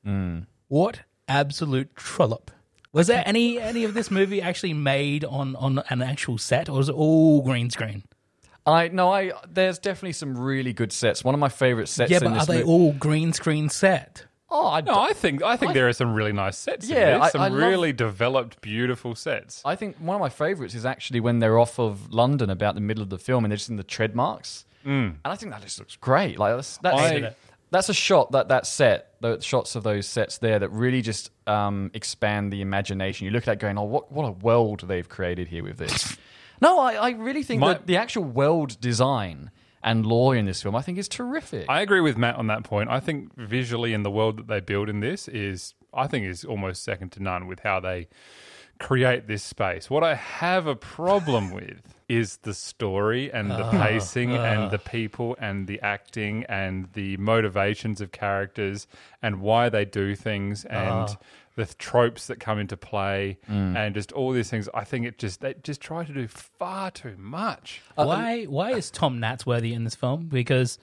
Mm. 0.05 0.47
What 0.67 1.03
absolute 1.29 1.95
trollop! 1.95 2.51
Was 2.93 3.07
there 3.07 3.23
any 3.25 3.61
any 3.61 3.85
of 3.85 3.95
this 3.95 4.11
movie 4.11 4.43
actually 4.43 4.73
made 4.75 5.25
on 5.25 5.55
on 5.55 5.81
an 5.91 6.03
actual 6.03 6.39
set, 6.39 6.69
or 6.69 6.79
was 6.79 6.89
it 6.89 6.97
all 6.97 7.41
green 7.43 7.71
screen? 7.71 8.03
I 8.67 8.89
no, 8.89 9.13
I 9.13 9.33
there's 9.49 9.79
definitely 9.79 10.13
some 10.13 10.37
really 10.37 10.73
good 10.73 10.93
sets. 10.93 11.25
One 11.25 11.35
of 11.35 11.41
my 11.41 11.49
favorite 11.49 11.89
sets 11.89 12.11
yeah, 12.11 12.19
in 12.19 12.25
but 12.25 12.39
are 12.39 12.47
they 12.47 12.63
mo- 12.63 12.71
all 12.71 12.93
green 12.93 13.33
screen 13.33 13.69
set? 13.69 14.27
Oh, 14.55 14.69
I, 14.69 14.83
No, 14.83 15.01
I 15.01 15.15
think 15.15 15.43
I 15.43 15.57
think 15.57 15.73
there 15.73 15.89
are 15.89 15.95
some 15.95 16.13
really 16.13 16.33
nice 16.33 16.59
sets. 16.59 16.87
Yeah, 16.87 17.15
in 17.15 17.21
this. 17.21 17.29
I- 17.29 17.31
some 17.31 17.41
I 17.41 17.49
love- 17.49 17.59
really 17.59 17.93
developed, 17.93 18.61
beautiful 18.61 19.15
sets. 19.15 19.63
I 19.65 19.77
think 19.77 19.97
one 19.97 20.15
of 20.15 20.21
my 20.21 20.29
favorites 20.29 20.75
is 20.75 20.85
actually 20.85 21.21
when 21.21 21.39
they're 21.39 21.59
off 21.59 21.79
of 21.79 22.13
London 22.13 22.51
about 22.51 22.75
the 22.75 22.83
middle 22.83 23.03
of 23.03 23.09
the 23.09 23.19
film 23.19 23.45
and 23.45 23.51
they're 23.51 23.57
just 23.57 23.71
in 23.71 23.77
the 23.77 23.83
tread 23.83 24.15
marks. 24.15 24.67
Mm. 24.85 24.91
And 24.91 25.19
I 25.25 25.37
think 25.37 25.53
that 25.53 25.63
just 25.63 25.79
looks 25.79 25.97
great. 25.97 26.39
Like 26.39 26.55
that's 26.55 26.77
that's, 26.79 27.01
Hated 27.01 27.35
that's 27.73 27.89
a 27.89 27.95
shot 27.95 28.33
that 28.33 28.49
that 28.49 28.67
set, 28.67 29.15
the 29.21 29.41
shots 29.41 29.75
of 29.75 29.83
those 29.83 30.07
sets 30.07 30.39
there 30.39 30.59
that 30.59 30.69
really 30.69 31.01
just 31.01 31.31
um, 31.49 31.91
expand 31.95 32.53
the 32.53 32.61
imagination. 32.61 33.25
You 33.25 33.31
look 33.31 33.45
at 33.45 33.47
that 33.47 33.59
going, 33.59 33.79
oh, 33.79 33.85
what 33.85 34.13
what 34.13 34.25
a 34.25 34.31
world 34.33 34.85
they've 34.87 35.09
created 35.09 35.49
here 35.49 35.65
with 35.65 35.79
this. 35.79 36.17
No, 36.63 36.79
I, 36.79 36.93
I 36.95 37.11
really 37.11 37.43
think 37.43 37.61
My- 37.61 37.75
that 37.75 37.87
the 37.87 37.97
actual 37.97 38.25
world 38.25 38.81
design 38.81 39.51
and 39.83 40.07
lore 40.07 40.37
in 40.37 40.47
this 40.47 40.63
film, 40.63 40.77
I 40.77 40.83
think, 40.83 40.97
is 40.97 41.09
terrific. 41.09 41.67
I 41.69 41.81
agree 41.81 42.01
with 42.01 42.17
Matt 42.17 42.37
on 42.37 42.47
that 42.47 42.63
point. 42.63 42.89
I 42.89 43.01
think 43.01 43.35
visually 43.37 43.93
in 43.93 44.05
the 44.05 44.11
world 44.11 44.37
that 44.39 44.47
they 44.47 44.61
build 44.61 44.89
in 44.89 45.01
this 45.01 45.27
is, 45.29 45.75
I 45.93 46.07
think, 46.07 46.25
is 46.25 46.45
almost 46.45 46.85
second 46.85 47.11
to 47.13 47.23
none 47.23 47.49
with 47.49 47.61
how 47.61 47.81
they 47.81 48.07
create 48.79 49.27
this 49.27 49.43
space. 49.43 49.91
What 49.91 50.05
I 50.05 50.15
have 50.15 50.67
a 50.67 50.77
problem 50.77 51.51
with 51.61 51.83
is 52.13 52.37
the 52.43 52.53
story 52.53 53.33
and 53.33 53.51
the 53.51 53.65
ah. 53.65 53.71
pacing 53.71 54.33
and 54.33 54.71
the 54.71 54.79
ah. 54.79 54.89
people 54.91 55.35
and 55.41 55.67
the 55.67 55.81
acting 55.81 56.45
and 56.47 56.89
the 56.93 57.17
motivations 57.17 58.03
of 58.03 58.13
characters 58.13 58.87
and 59.23 59.41
why 59.41 59.71
they 59.71 59.87
do 59.87 60.15
things 60.15 60.67
and 60.67 60.89
ah. 60.91 61.17
the 61.57 61.65
tropes 61.79 62.27
that 62.27 62.39
come 62.39 62.59
into 62.59 62.77
play 62.77 63.39
mm. 63.51 63.75
and 63.75 63.95
just 63.95 64.13
all 64.13 64.33
these 64.33 64.51
things. 64.51 64.69
I 64.75 64.85
think 64.85 65.07
it 65.07 65.19
just 65.19 65.41
they 65.41 65.55
just 65.63 65.81
try 65.81 66.05
to 66.05 66.13
do 66.13 66.29
far 66.29 66.91
too 66.91 67.17
much. 67.17 67.81
Uh, 67.97 68.05
why 68.05 68.45
why 68.45 68.73
is 68.73 68.91
Tom 68.91 69.19
Natsworthy 69.19 69.73
in 69.73 69.85
this 69.85 69.95
film? 69.95 70.27
Because 70.27 70.79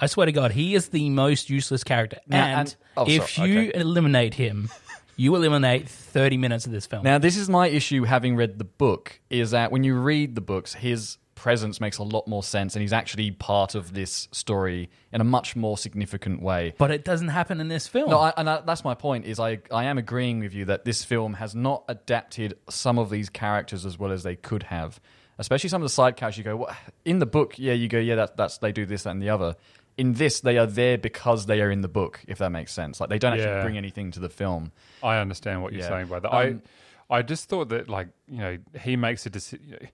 I 0.00 0.06
swear 0.08 0.26
to 0.26 0.32
God, 0.32 0.50
he 0.50 0.74
is 0.74 0.88
the 0.88 1.08
most 1.10 1.50
useless 1.50 1.84
character. 1.84 2.18
Now- 2.26 2.46
and 2.46 2.58
and- 2.58 2.76
oh, 2.96 3.04
if 3.08 3.30
sorry, 3.30 3.50
you 3.50 3.60
okay. 3.68 3.80
eliminate 3.80 4.34
him, 4.34 4.70
you 5.16 5.34
eliminate 5.36 5.88
30 5.88 6.36
minutes 6.36 6.66
of 6.66 6.72
this 6.72 6.86
film. 6.86 7.04
Now, 7.04 7.18
this 7.18 7.36
is 7.36 7.48
my 7.48 7.68
issue 7.68 8.04
having 8.04 8.36
read 8.36 8.58
the 8.58 8.64
book 8.64 9.20
is 9.30 9.52
that 9.52 9.72
when 9.72 9.84
you 9.84 9.98
read 9.98 10.34
the 10.34 10.40
books, 10.40 10.74
his 10.74 11.18
presence 11.34 11.80
makes 11.80 11.98
a 11.98 12.02
lot 12.02 12.26
more 12.26 12.42
sense 12.42 12.74
and 12.74 12.80
he's 12.80 12.92
actually 12.92 13.30
part 13.30 13.74
of 13.74 13.92
this 13.92 14.28
story 14.32 14.88
in 15.12 15.20
a 15.20 15.24
much 15.24 15.56
more 15.56 15.76
significant 15.76 16.40
way. 16.40 16.74
but 16.78 16.90
it 16.90 17.04
doesn't 17.04 17.28
happen 17.28 17.60
in 17.60 17.68
this 17.68 17.86
film. 17.86 18.10
No, 18.10 18.18
I, 18.18 18.32
and 18.36 18.48
I, 18.48 18.60
that's 18.62 18.84
my 18.84 18.94
point. 18.94 19.26
Is 19.26 19.38
I 19.38 19.58
I 19.70 19.84
am 19.84 19.98
agreeing 19.98 20.40
with 20.40 20.54
you 20.54 20.64
that 20.66 20.84
this 20.84 21.04
film 21.04 21.34
has 21.34 21.54
not 21.54 21.84
adapted 21.88 22.54
some 22.70 22.98
of 22.98 23.10
these 23.10 23.28
characters 23.28 23.84
as 23.84 23.98
well 23.98 24.12
as 24.12 24.22
they 24.22 24.36
could 24.36 24.64
have, 24.64 25.00
especially 25.38 25.68
some 25.68 25.82
of 25.82 25.86
the 25.86 25.92
side 25.92 26.16
characters. 26.16 26.38
You 26.38 26.44
go 26.44 26.56
what? 26.56 26.76
in 27.04 27.18
the 27.18 27.26
book, 27.26 27.58
yeah, 27.58 27.74
you 27.74 27.88
go, 27.88 27.98
yeah, 27.98 28.14
that, 28.14 28.36
that's 28.36 28.58
they 28.58 28.72
do 28.72 28.86
this, 28.86 29.02
that, 29.02 29.10
and 29.10 29.22
the 29.22 29.30
other. 29.30 29.56
In 29.96 30.14
this, 30.14 30.40
they 30.40 30.58
are 30.58 30.66
there 30.66 30.98
because 30.98 31.46
they 31.46 31.60
are 31.60 31.70
in 31.70 31.80
the 31.82 31.88
book. 31.88 32.20
If 32.26 32.38
that 32.38 32.50
makes 32.50 32.72
sense, 32.72 33.00
like 33.00 33.10
they 33.10 33.18
don't 33.18 33.32
actually 33.32 33.52
Yeah. 33.52 33.62
bring 33.62 33.76
anything 33.76 34.10
to 34.12 34.20
the 34.20 34.28
film. 34.28 34.72
I 35.02 35.18
understand 35.18 35.62
what 35.62 35.72
you're 35.72 35.82
Yeah. 35.82 35.88
saying 35.88 36.08
by 36.08 36.18
that. 36.20 36.32
Um, 36.34 36.62
I 37.10 37.18
I 37.18 37.22
just 37.22 37.48
thought 37.48 37.68
that 37.68 37.88
like 37.88 38.08
you 38.26 38.38
know 38.38 38.58
he 38.80 38.96
makes 38.96 39.24
a 39.26 39.30
decision 39.30 39.88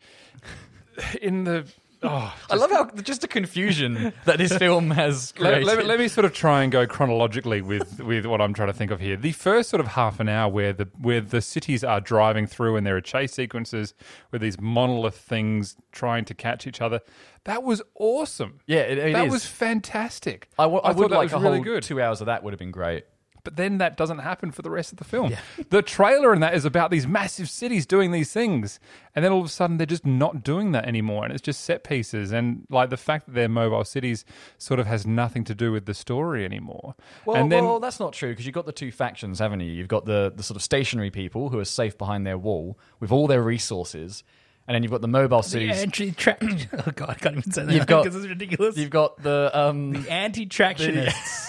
in 1.23 1.45
the. 1.45 1.67
Oh, 2.03 2.35
I 2.51 2.55
love 2.57 2.71
how 2.71 2.87
just 3.03 3.21
the 3.21 3.29
confusion 3.29 4.15
that 4.25 4.39
this 4.39 4.57
film 4.57 4.91
has 4.91 5.35
let, 5.39 5.51
created. 5.51 5.67
let, 5.67 5.79
me- 5.79 5.85
let 5.85 5.99
me 5.99 6.09
sort 6.09 6.25
of 6.25 6.33
try 6.33 6.63
and 6.63 6.73
go 6.73 6.87
chronologically 6.87 7.61
with, 7.61 8.01
with 8.01 8.25
what 8.25 8.41
I'm 8.41 8.55
trying 8.55 8.69
to 8.69 8.73
think 8.73 8.91
of 8.91 9.01
here. 9.01 9.17
The 9.17 9.33
first 9.33 9.69
sort 9.69 9.81
of 9.81 9.89
half 9.89 10.19
an 10.19 10.29
hour 10.29 10.51
where 10.51 10.73
the 10.73 10.89
where 10.99 11.21
the 11.21 11.43
cities 11.43 11.85
are 11.85 12.01
driving 12.01 12.47
through 12.47 12.77
and 12.77 12.87
there 12.87 12.97
are 12.97 13.03
chase 13.03 13.33
sequences 13.35 13.93
with 14.31 14.41
these 14.41 14.59
monolith 14.59 15.17
things 15.19 15.77
trying 15.93 16.25
to 16.25 16.35
catch 16.35 16.67
each 16.67 16.81
other. 16.81 17.01
That 17.45 17.63
was 17.65 17.83
awesome. 17.97 18.61
Yeah, 18.67 18.81
it- 18.81 18.99
it 18.99 19.13
that 19.13 19.27
is. 19.27 19.33
was 19.33 19.45
fantastic. 19.47 20.49
I, 20.59 20.63
w- 20.65 20.81
I 20.83 20.89
thought 20.89 20.97
would 20.97 21.11
that 21.11 21.17
like 21.17 21.25
was 21.25 21.33
a 21.35 21.39
really 21.39 21.57
whole 21.59 21.65
good. 21.65 21.83
two 21.83 22.01
hours 22.01 22.21
of 22.21 22.27
that 22.27 22.43
would 22.43 22.53
have 22.55 22.59
been 22.59 22.71
great. 22.71 23.05
But 23.45 23.57
then 23.57 23.79
that 23.79 23.97
doesn't 23.97 24.19
happen 24.19 24.51
for 24.51 24.63
the 24.63 24.71
rest 24.71 24.93
of 24.93 24.99
the 24.99 25.05
film. 25.05 25.35
The 25.71 25.83
trailer 25.83 26.35
in 26.35 26.41
that 26.41 26.55
is 26.55 26.65
about 26.65 26.91
these 26.91 27.07
massive 27.07 27.49
cities 27.49 27.87
doing 27.87 28.13
these 28.13 28.33
things, 28.33 28.81
and 29.15 29.25
then 29.25 29.33
all 29.33 29.41
of 29.41 29.47
a 29.47 29.51
sudden 29.51 29.77
they're 29.77 29.87
just 29.87 30.07
not 30.07 30.43
doing 30.43 30.73
that 30.73 30.87
anymore, 30.87 31.25
and 31.25 31.33
it's 31.33 31.43
just 31.43 31.63
set 31.63 31.85
pieces. 31.85 32.33
And 32.33 32.67
like 32.71 32.91
the 32.91 32.97
fact 32.97 33.27
that 33.27 33.35
they're 33.35 33.49
mobile 33.49 33.85
cities 33.85 34.25
sort 34.59 34.81
of 34.81 34.87
has 34.87 35.07
nothing 35.07 35.45
to 35.45 35.55
do 35.55 35.73
with 35.73 35.87
the 35.87 35.95
story 35.95 36.45
anymore. 36.45 36.95
Well, 37.25 37.37
and 37.37 37.51
then 37.51 37.65
well, 37.65 37.81
that's 37.81 38.01
not 38.01 38.13
true 38.13 38.31
because 38.31 38.47
you've 38.47 38.55
got 38.55 38.67
the 38.67 38.73
two 38.73 38.93
factions, 38.93 39.39
haven't 39.39 39.61
you? 39.61 39.73
You've 39.73 39.89
got 39.89 40.05
the, 40.05 40.33
the 40.35 40.43
sort 40.43 40.57
of 40.57 40.63
stationary 40.63 41.11
people 41.11 41.49
who 41.51 41.59
are 41.59 41.65
safe 41.65 41.97
behind 41.97 42.27
their 42.27 42.39
wall 42.39 42.79
with 42.99 43.13
all 43.13 43.27
their 43.27 43.43
resources, 43.43 44.25
and 44.71 44.75
then 44.77 44.85
you've 44.85 44.93
got 44.93 45.01
the 45.01 45.09
mobile 45.09 45.43
the 45.43 45.49
cities. 45.49 45.83
anti 45.83 46.13
track. 46.13 46.41
Oh 46.43 46.93
god, 46.95 47.11
I 47.11 47.15
can't 47.15 47.37
even 47.39 47.51
say 47.51 47.65
that 47.65 47.75
You've 47.75 47.87
got- 47.89 48.05
because 48.05 48.17
it's 48.23 48.29
ridiculous. 48.29 48.77
You've 48.77 48.89
got 48.91 49.21
the 49.21 49.51
um, 49.53 50.07
anti 50.09 50.47
tractionists. 50.47 51.49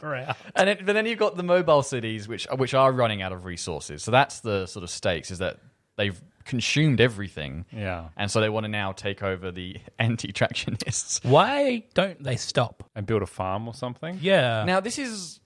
Around. 0.00 0.36
and 0.54 0.68
then, 0.68 0.78
but 0.86 0.92
then 0.92 1.06
you've 1.06 1.18
got 1.18 1.36
the 1.36 1.42
mobile 1.42 1.82
cities 1.82 2.28
which 2.28 2.46
which 2.56 2.72
are 2.72 2.92
running 2.92 3.20
out 3.20 3.32
of 3.32 3.44
resources. 3.44 4.04
So 4.04 4.12
that's 4.12 4.40
the 4.40 4.66
sort 4.66 4.84
of 4.84 4.90
stakes 4.90 5.32
is 5.32 5.38
that 5.38 5.58
they've 5.96 6.20
consumed 6.44 7.00
everything, 7.00 7.64
yeah, 7.72 8.10
and 8.16 8.30
so 8.30 8.40
they 8.40 8.48
want 8.48 8.62
to 8.64 8.68
now 8.68 8.92
take 8.92 9.22
over 9.24 9.50
the 9.50 9.78
anti-tractionists. 9.98 11.24
Why 11.24 11.82
don't 11.94 12.22
they 12.22 12.36
stop? 12.36 12.84
and 12.94 13.06
build 13.06 13.22
a 13.22 13.26
farm 13.26 13.66
or 13.66 13.74
something. 13.74 14.20
Yeah, 14.22 14.62
Now 14.64 14.78
this 14.78 14.98
is 15.00 15.40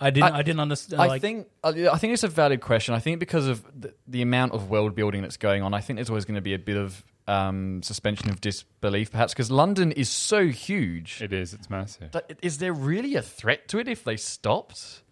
I 0.00 0.10
didn't. 0.10 0.32
I- 0.32 0.38
I, 0.38 0.42
didn't 0.42 0.60
understand. 0.60 1.00
I 1.02 1.06
like, 1.06 1.20
think 1.22 1.48
I 1.64 1.88
I 1.88 1.98
think 1.98 2.12
it's 2.12 2.22
a 2.24 2.28
valid 2.28 2.60
question. 2.60 2.94
I 2.94 3.00
think 3.00 3.18
because 3.18 3.46
of 3.48 3.64
the, 3.80 3.92
the 4.06 4.22
amount 4.22 4.52
of 4.52 4.70
world 4.70 4.94
building 4.94 5.22
that's 5.22 5.36
going 5.36 5.62
on, 5.62 5.74
I 5.74 5.80
think 5.80 5.96
there's 5.96 6.10
always 6.10 6.24
going 6.24 6.36
to 6.36 6.40
be 6.40 6.54
a 6.54 6.58
bit 6.58 6.76
of 6.76 7.04
um, 7.26 7.82
suspension 7.82 8.30
of 8.30 8.40
disbelief, 8.40 9.10
perhaps 9.10 9.34
because 9.34 9.50
London 9.50 9.92
is 9.92 10.08
so 10.08 10.46
huge. 10.46 11.20
It 11.20 11.32
is. 11.32 11.52
It's 11.52 11.68
massive. 11.68 12.12
that- 12.12 12.38
Is 12.42 12.58
there 12.58 12.72
really 12.72 13.16
a 13.16 13.22
threat 13.22 13.68
to 13.68 13.78
it 13.78 13.88
if 13.88 14.04
they 14.04 14.16
stopped? 14.16 15.02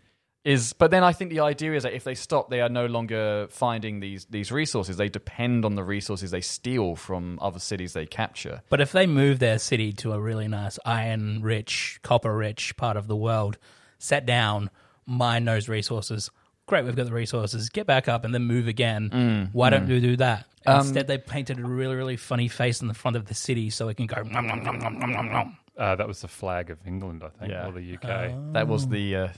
Is 0.44 0.72
but 0.74 0.92
then 0.92 1.02
I 1.02 1.12
think 1.12 1.30
the 1.32 1.40
idea 1.40 1.72
is 1.74 1.82
that 1.82 1.92
if 1.92 2.04
they 2.04 2.14
stop, 2.14 2.50
they 2.50 2.60
are 2.60 2.68
no 2.68 2.86
longer 2.86 3.48
finding 3.50 3.98
these 3.98 4.26
these 4.26 4.52
resources. 4.52 4.96
They 4.96 5.08
depend 5.08 5.64
on 5.64 5.74
the 5.74 5.82
resources 5.82 6.30
they 6.30 6.40
steal 6.40 6.94
from 6.94 7.40
other 7.42 7.58
cities 7.58 7.94
they 7.94 8.06
capture. 8.06 8.62
But 8.68 8.80
if 8.80 8.92
they 8.92 9.08
move 9.08 9.40
their 9.40 9.58
city 9.58 9.92
to 9.94 10.12
a 10.12 10.20
really 10.20 10.46
nice 10.46 10.78
iron 10.86 11.42
rich, 11.42 11.98
copper 12.04 12.36
rich 12.36 12.76
part 12.76 12.96
of 12.96 13.08
the 13.08 13.16
world, 13.16 13.58
set 13.98 14.26
down, 14.26 14.70
mine 15.06 15.44
those 15.44 15.68
resources, 15.68 16.30
great, 16.66 16.84
we've 16.84 16.96
got 16.96 17.06
the 17.06 17.12
resources, 17.12 17.68
get 17.68 17.86
back 17.86 18.08
up 18.08 18.24
and 18.24 18.34
then 18.34 18.42
move 18.44 18.68
again. 18.68 19.48
Why 19.52 19.70
don't 19.70 19.88
you 19.88 20.00
do 20.00 20.16
that? 20.16 20.46
Instead, 20.66 21.06
they 21.06 21.18
painted 21.18 21.58
a 21.60 21.62
really, 21.64 21.94
really 21.94 22.16
funny 22.16 22.48
face 22.48 22.80
in 22.82 22.88
the 22.88 22.94
front 22.94 23.16
of 23.16 23.26
the 23.26 23.34
city 23.34 23.70
so 23.70 23.88
it 23.88 23.96
can 23.96 24.06
go. 24.06 24.20
"Nom, 24.22 24.46
nom, 24.48 24.64
nom, 24.64 24.78
nom, 24.78 24.98
nom, 24.98 25.12
nom, 25.12 25.30
nom." 25.32 25.56
Uh, 25.78 25.94
that 25.94 26.08
was 26.08 26.22
the 26.22 26.28
flag 26.28 26.70
of 26.70 26.78
England, 26.86 27.22
I 27.24 27.28
think, 27.38 27.52
Yeah. 27.52 27.68
or 27.68 27.72
the 27.72 27.94
UK. 27.94 28.52
That 28.52 28.66
was 28.66 28.88
the 28.88 29.14
uh, 29.16 29.28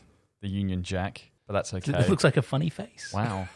the 0.40 0.48
Union 0.48 0.82
Jack, 0.82 1.30
but 1.46 1.52
that's 1.52 1.74
okay. 1.74 1.92
It 1.92 2.08
looks 2.08 2.24
like 2.24 2.36
a 2.38 2.42
funny 2.42 2.70
face. 2.70 3.10
wow. 3.12 3.46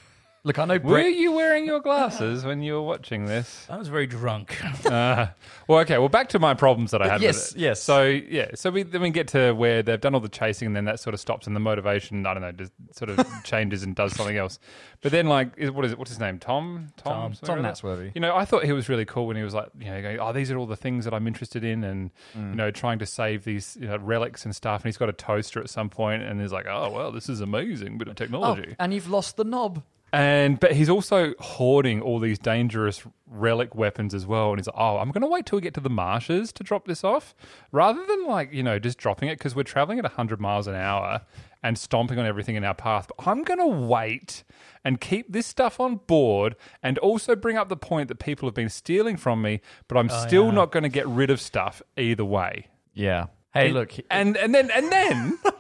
Look, 0.45 0.59
I 0.59 0.65
know 0.65 0.77
Were 0.79 0.99
you 1.01 1.31
wearing 1.31 1.67
your 1.67 1.79
glasses 1.79 2.45
when 2.45 2.63
you 2.63 2.73
were 2.75 2.83
watching 2.83 3.27
this? 3.27 3.65
I 3.71 3.77
was 3.77 3.87
very 3.89 4.07
drunk. 4.09 4.61
Uh, 4.93 5.29
well, 5.69 5.79
okay. 5.79 5.97
Well, 5.97 6.09
back 6.09 6.29
to 6.31 6.39
my 6.41 6.53
problems 6.55 6.91
that 6.91 7.01
I 7.01 7.09
had. 7.09 7.23
Yes, 7.23 7.53
with 7.53 7.57
it. 7.57 7.61
yes. 7.63 7.83
So 7.83 8.03
yeah, 8.05 8.51
so 8.55 8.71
we 8.71 8.83
then 8.83 9.01
we 9.01 9.11
get 9.11 9.29
to 9.29 9.53
where 9.53 9.83
they've 9.83 10.01
done 10.01 10.13
all 10.15 10.21
the 10.21 10.29
chasing, 10.29 10.67
and 10.67 10.77
then 10.77 10.85
that 10.87 10.99
sort 11.01 11.15
of 11.15 11.21
stops, 11.21 11.47
and 11.47 11.55
the 11.57 11.61
motivation, 11.61 12.27
I 12.27 12.35
don't 12.35 12.43
know, 12.43 12.53
just 12.53 12.73
sort 12.91 13.11
of 13.11 13.27
changes 13.45 13.83
and 13.85 13.95
does 13.95 14.13
something 14.15 14.37
else. 14.37 14.59
But 15.01 15.13
then, 15.13 15.29
like, 15.29 15.53
is- 15.57 15.71
what 15.71 15.85
is 15.87 15.93
it? 15.93 15.99
What's 15.99 16.11
his 16.11 16.19
name? 16.21 16.39
Tom. 16.41 16.89
Tom. 16.97 17.33
something 17.33 17.47
Tom 17.47 17.57
or 17.65 17.69
other? 17.69 17.69
Natsworthy. 18.03 18.11
You 18.15 18.21
know, 18.21 18.35
I 18.37 18.45
thought 18.45 18.65
he 18.65 18.73
was 18.73 18.89
really 18.89 19.05
cool 19.07 19.27
when 19.29 19.37
he 19.37 19.43
was 19.45 19.55
like, 19.55 19.69
you 19.79 19.87
know, 19.87 20.03
going, 20.03 20.19
oh, 20.19 20.33
these 20.33 20.51
are 20.51 20.59
all 20.59 20.67
the 20.67 20.77
things 20.77 21.05
that 21.05 21.15
I'm 21.15 21.27
interested 21.29 21.63
in, 21.65 21.85
and 21.85 22.11
Mm. 22.37 22.51
you 22.51 22.57
know, 22.57 22.71
trying 22.71 22.99
to 22.99 23.07
save 23.07 23.45
these 23.45 23.79
you 23.81 23.87
know, 23.87 23.97
relics 23.99 24.45
and 24.45 24.55
stuff. 24.55 24.83
And 24.83 24.89
he's 24.89 24.99
got 24.99 25.09
a 25.09 25.13
toaster 25.15 25.61
at 25.61 25.71
some 25.71 25.89
point, 25.89 26.23
and 26.23 26.41
he's 26.41 26.53
like, 26.53 26.67
oh, 26.69 26.91
well, 26.91 27.13
this 27.13 27.29
is 27.29 27.41
amazing 27.41 27.97
bit 27.99 28.09
of 28.09 28.13
Oh, 28.13 28.15
technology. 28.15 28.75
and 28.81 28.93
you've 28.93 29.09
lost 29.09 29.37
the 29.37 29.45
knob. 29.45 29.83
And 30.13 30.61
but 30.61 30.73
he's 30.73 30.91
also 30.91 31.33
hoarding 31.41 32.03
all 32.03 32.19
these 32.19 32.39
dangerous 32.39 33.03
relic 33.27 33.75
weapons 33.75 34.13
as 34.13 34.27
well. 34.27 34.51
And 34.51 34.59
he's 34.59 34.67
like, 34.67 34.77
"Oh, 34.79 34.99
I'm 34.99 35.11
going 35.11 35.23
to 35.23 35.27
wait 35.27 35.47
till 35.47 35.57
we 35.57 35.63
get 35.63 35.73
to 35.75 35.81
the 35.81 35.89
marshes 35.89 36.53
to 36.53 36.63
drop 36.63 36.87
this 36.87 37.03
off, 37.03 37.35
rather 37.71 38.05
than 38.05 38.27
like 38.27 38.53
you 38.53 38.63
know 38.63 38.79
just 38.79 38.99
dropping 38.99 39.31
it 39.31 39.39
because 39.39 39.55
we're 39.57 39.63
traveling 39.63 39.99
at 39.99 40.05
100 40.05 40.39
miles 40.39 40.67
an 40.67 40.75
hour 40.75 41.23
and 41.63 41.79
stomping 41.79 42.19
on 42.19 42.27
everything 42.27 42.57
in 42.57 42.65
our 42.65 42.75
path. 42.75 43.09
But 43.09 43.27
I'm 43.27 43.43
going 43.43 43.61
to 43.61 43.67
wait 43.67 44.45
and 44.85 45.01
keep 45.01 45.33
this 45.33 45.47
stuff 45.47 45.81
on 45.81 45.97
board, 46.07 46.57
and 46.83 46.99
also 46.99 47.35
bring 47.35 47.57
up 47.57 47.71
the 47.71 47.77
point 47.77 48.09
that 48.09 48.19
people 48.19 48.47
have 48.47 48.55
been 48.55 48.69
stealing 48.69 49.17
from 49.17 49.41
me, 49.41 49.63
but 49.89 49.97
I'm 49.97 50.11
oh, 50.11 50.27
still 50.27 50.47
yeah. 50.47 50.51
not 50.51 50.73
going 50.73 50.83
to 50.83 50.89
get 50.91 51.07
rid 51.09 51.31
of 51.31 51.41
stuff 51.41 51.81
either 51.97 52.25
way." 52.25 52.67
Yeah. 52.93 53.27
Hey, 53.55 53.67
And- 53.67 53.75
look. 53.75 53.93
and 54.11 54.37
and 54.37 54.55
then 54.55 54.71
and 54.71 54.91
then 54.93 55.39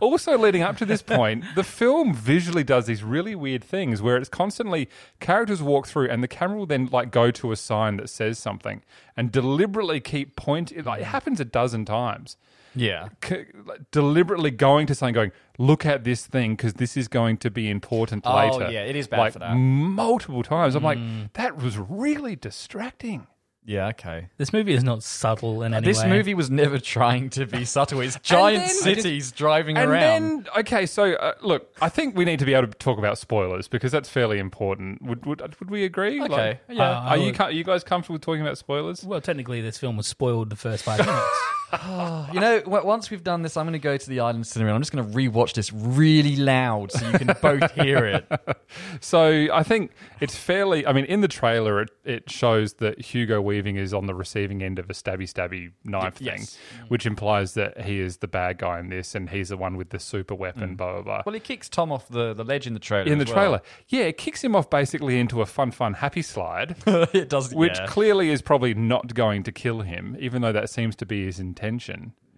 also 0.00 0.36
leading 0.38 0.62
up 0.62 0.76
to 0.78 0.84
this 0.86 1.02
point, 1.02 1.44
the 1.54 1.64
film 1.64 2.14
visually 2.14 2.64
does 2.64 2.86
these 2.86 3.02
really 3.02 3.34
weird 3.34 3.62
things 3.64 4.02
where 4.02 4.16
it's 4.16 4.28
constantly 4.28 4.88
characters 5.20 5.62
walk 5.62 5.86
through 5.86 6.08
and 6.08 6.22
the 6.22 6.28
camera 6.28 6.58
will 6.58 6.66
then 6.66 6.86
like 6.92 7.10
go 7.10 7.30
to 7.30 7.52
a 7.52 7.56
sign 7.56 7.96
that 7.98 8.08
says 8.10 8.38
something 8.38 8.82
and 9.16 9.30
deliberately 9.32 10.00
keep 10.00 10.36
pointing. 10.36 10.82
Like, 10.84 11.00
it 11.02 11.06
happens 11.06 11.40
a 11.40 11.44
dozen 11.44 11.84
times. 11.84 12.36
yeah. 12.74 13.08
C- 13.22 13.44
like, 13.66 13.90
deliberately 13.90 14.50
going 14.50 14.86
to 14.86 14.94
something, 14.94 15.14
going, 15.14 15.32
"Look 15.58 15.84
at 15.84 16.04
this 16.04 16.24
thing 16.26 16.56
because 16.56 16.74
this 16.74 16.96
is 16.96 17.06
going 17.08 17.36
to 17.38 17.50
be 17.50 17.68
important 17.68 18.22
Oh, 18.26 18.34
later." 18.34 18.70
yeah, 18.72 18.80
it 18.84 18.96
is 18.96 19.06
bad 19.08 19.18
like, 19.18 19.32
for 19.34 19.40
that. 19.40 19.54
Multiple 19.54 20.42
times, 20.42 20.74
I'm 20.74 20.82
like, 20.82 20.98
mm. 20.98 21.30
that 21.34 21.56
was 21.58 21.76
really 21.78 22.34
distracting. 22.34 23.26
Yeah, 23.64 23.88
okay. 23.90 24.26
this 24.38 24.52
movie 24.52 24.72
is 24.72 24.82
not 24.82 25.04
subtle 25.04 25.62
in 25.62 25.72
any 25.72 25.84
This 25.86 26.02
way. 26.02 26.08
movie 26.08 26.34
was 26.34 26.50
never 26.50 26.78
trying 26.80 27.30
to 27.30 27.46
be 27.46 27.64
subtle. 27.76 28.00
It's 28.00 28.18
giant 28.20 28.64
then- 28.64 28.68
cities 28.74 29.30
driving 29.30 29.76
And 29.78 29.90
around. 29.90 30.44
then, 30.44 30.46
okay, 30.58 30.84
so 30.84 31.12
uh, 31.12 31.34
look, 31.42 31.72
I 31.80 31.88
think 31.88 32.16
we 32.16 32.24
need 32.24 32.40
to 32.40 32.44
be 32.44 32.54
able 32.54 32.66
to 32.66 32.74
talk 32.78 32.98
about 32.98 33.18
spoilers 33.18 33.68
because 33.68 33.92
that's 33.92 34.08
fairly 34.08 34.38
important. 34.38 35.00
Would 35.02 35.26
would, 35.26 35.40
would 35.60 35.70
we 35.70 35.84
agree? 35.84 36.20
okay. 36.22 36.60
Like, 36.68 36.76
yeah. 36.76 36.90
Uh, 36.90 37.00
are 37.02 37.16
you 37.16 37.26
would- 37.26 37.34
co- 37.36 37.44
are 37.44 37.50
you 37.52 37.62
guys 37.62 37.84
comfortable 37.84 38.14
with 38.14 38.22
talking 38.22 38.42
about 38.42 38.58
spoilers? 38.58 39.04
Well, 39.04 39.20
technically, 39.20 39.60
this 39.60 39.78
film 39.78 39.96
was 39.96 40.08
spoiled 40.08 40.50
the 40.50 40.56
first 40.56 40.82
five 40.82 40.98
minutes. 41.06 41.38
You 42.32 42.40
know, 42.40 42.62
once 42.66 43.10
we've 43.10 43.24
done 43.24 43.42
this, 43.42 43.56
I'm 43.56 43.64
going 43.66 43.72
to 43.72 43.78
go 43.78 43.96
to 43.96 44.08
the 44.08 44.20
island 44.20 44.46
cinema 44.46 44.70
and 44.70 44.76
I'm 44.76 44.82
just 44.82 44.92
going 44.92 45.10
to 45.10 45.16
rewatch 45.16 45.54
this 45.54 45.72
really 45.72 46.36
loud 46.36 46.92
so 46.92 47.06
you 47.06 47.18
can 47.18 47.36
both 47.42 47.70
hear 47.72 48.04
it. 48.06 48.26
So 49.00 49.48
I 49.52 49.62
think 49.62 49.92
it's 50.20 50.36
fairly. 50.36 50.86
I 50.86 50.92
mean, 50.92 51.04
in 51.06 51.20
the 51.20 51.28
trailer, 51.28 51.82
it, 51.82 51.90
it 52.04 52.30
shows 52.30 52.74
that 52.74 53.00
Hugo 53.00 53.40
Weaving 53.40 53.76
is 53.76 53.94
on 53.94 54.06
the 54.06 54.14
receiving 54.14 54.62
end 54.62 54.78
of 54.78 54.90
a 54.90 54.92
stabby 54.92 55.30
stabby 55.32 55.72
knife 55.84 56.20
Y- 56.20 56.30
thing, 56.30 56.40
yes. 56.40 56.58
Mm. 56.78 56.90
which 56.90 57.06
implies 57.06 57.54
that 57.54 57.80
he 57.82 58.00
is 58.00 58.18
the 58.18 58.28
bad 58.28 58.58
guy 58.58 58.78
in 58.78 58.88
this, 58.88 59.14
and 59.14 59.30
he's 59.30 59.48
the 59.48 59.56
one 59.56 59.76
with 59.76 59.90
the 59.90 59.98
super 59.98 60.34
weapon. 60.34 60.74
Mm. 60.74 60.76
Blah 60.76 60.92
blah 60.92 61.02
blah. 61.02 61.22
Well, 61.26 61.34
he 61.34 61.40
kicks 61.40 61.68
Tom 61.68 61.92
off 61.92 62.08
the, 62.08 62.34
the 62.34 62.44
ledge 62.44 62.66
in 62.66 62.74
the 62.74 62.80
trailer. 62.80 63.10
in 63.10 63.18
the 63.18 63.24
well. 63.24 63.34
trailer, 63.34 63.62
yeah, 63.88 64.04
it 64.04 64.18
kicks 64.18 64.42
him 64.42 64.54
off 64.54 64.68
basically 64.68 65.18
into 65.18 65.40
a 65.40 65.46
fun, 65.46 65.70
fun, 65.70 65.94
happy 65.94 66.22
slide. 66.22 66.76
it 66.86 67.28
does. 67.28 67.54
which 67.54 67.78
yeah. 67.78 67.86
clearly 67.86 68.30
is 68.30 68.42
probably 68.42 68.74
not 68.74 69.14
going 69.14 69.42
to 69.44 69.52
kill 69.52 69.80
him, 69.80 70.16
even 70.20 70.42
though 70.42 70.52
that 70.52 70.70
seems 70.70 70.96
to 70.96 71.06
be 71.06 71.24
his 71.24 71.38
intention. 71.38 71.61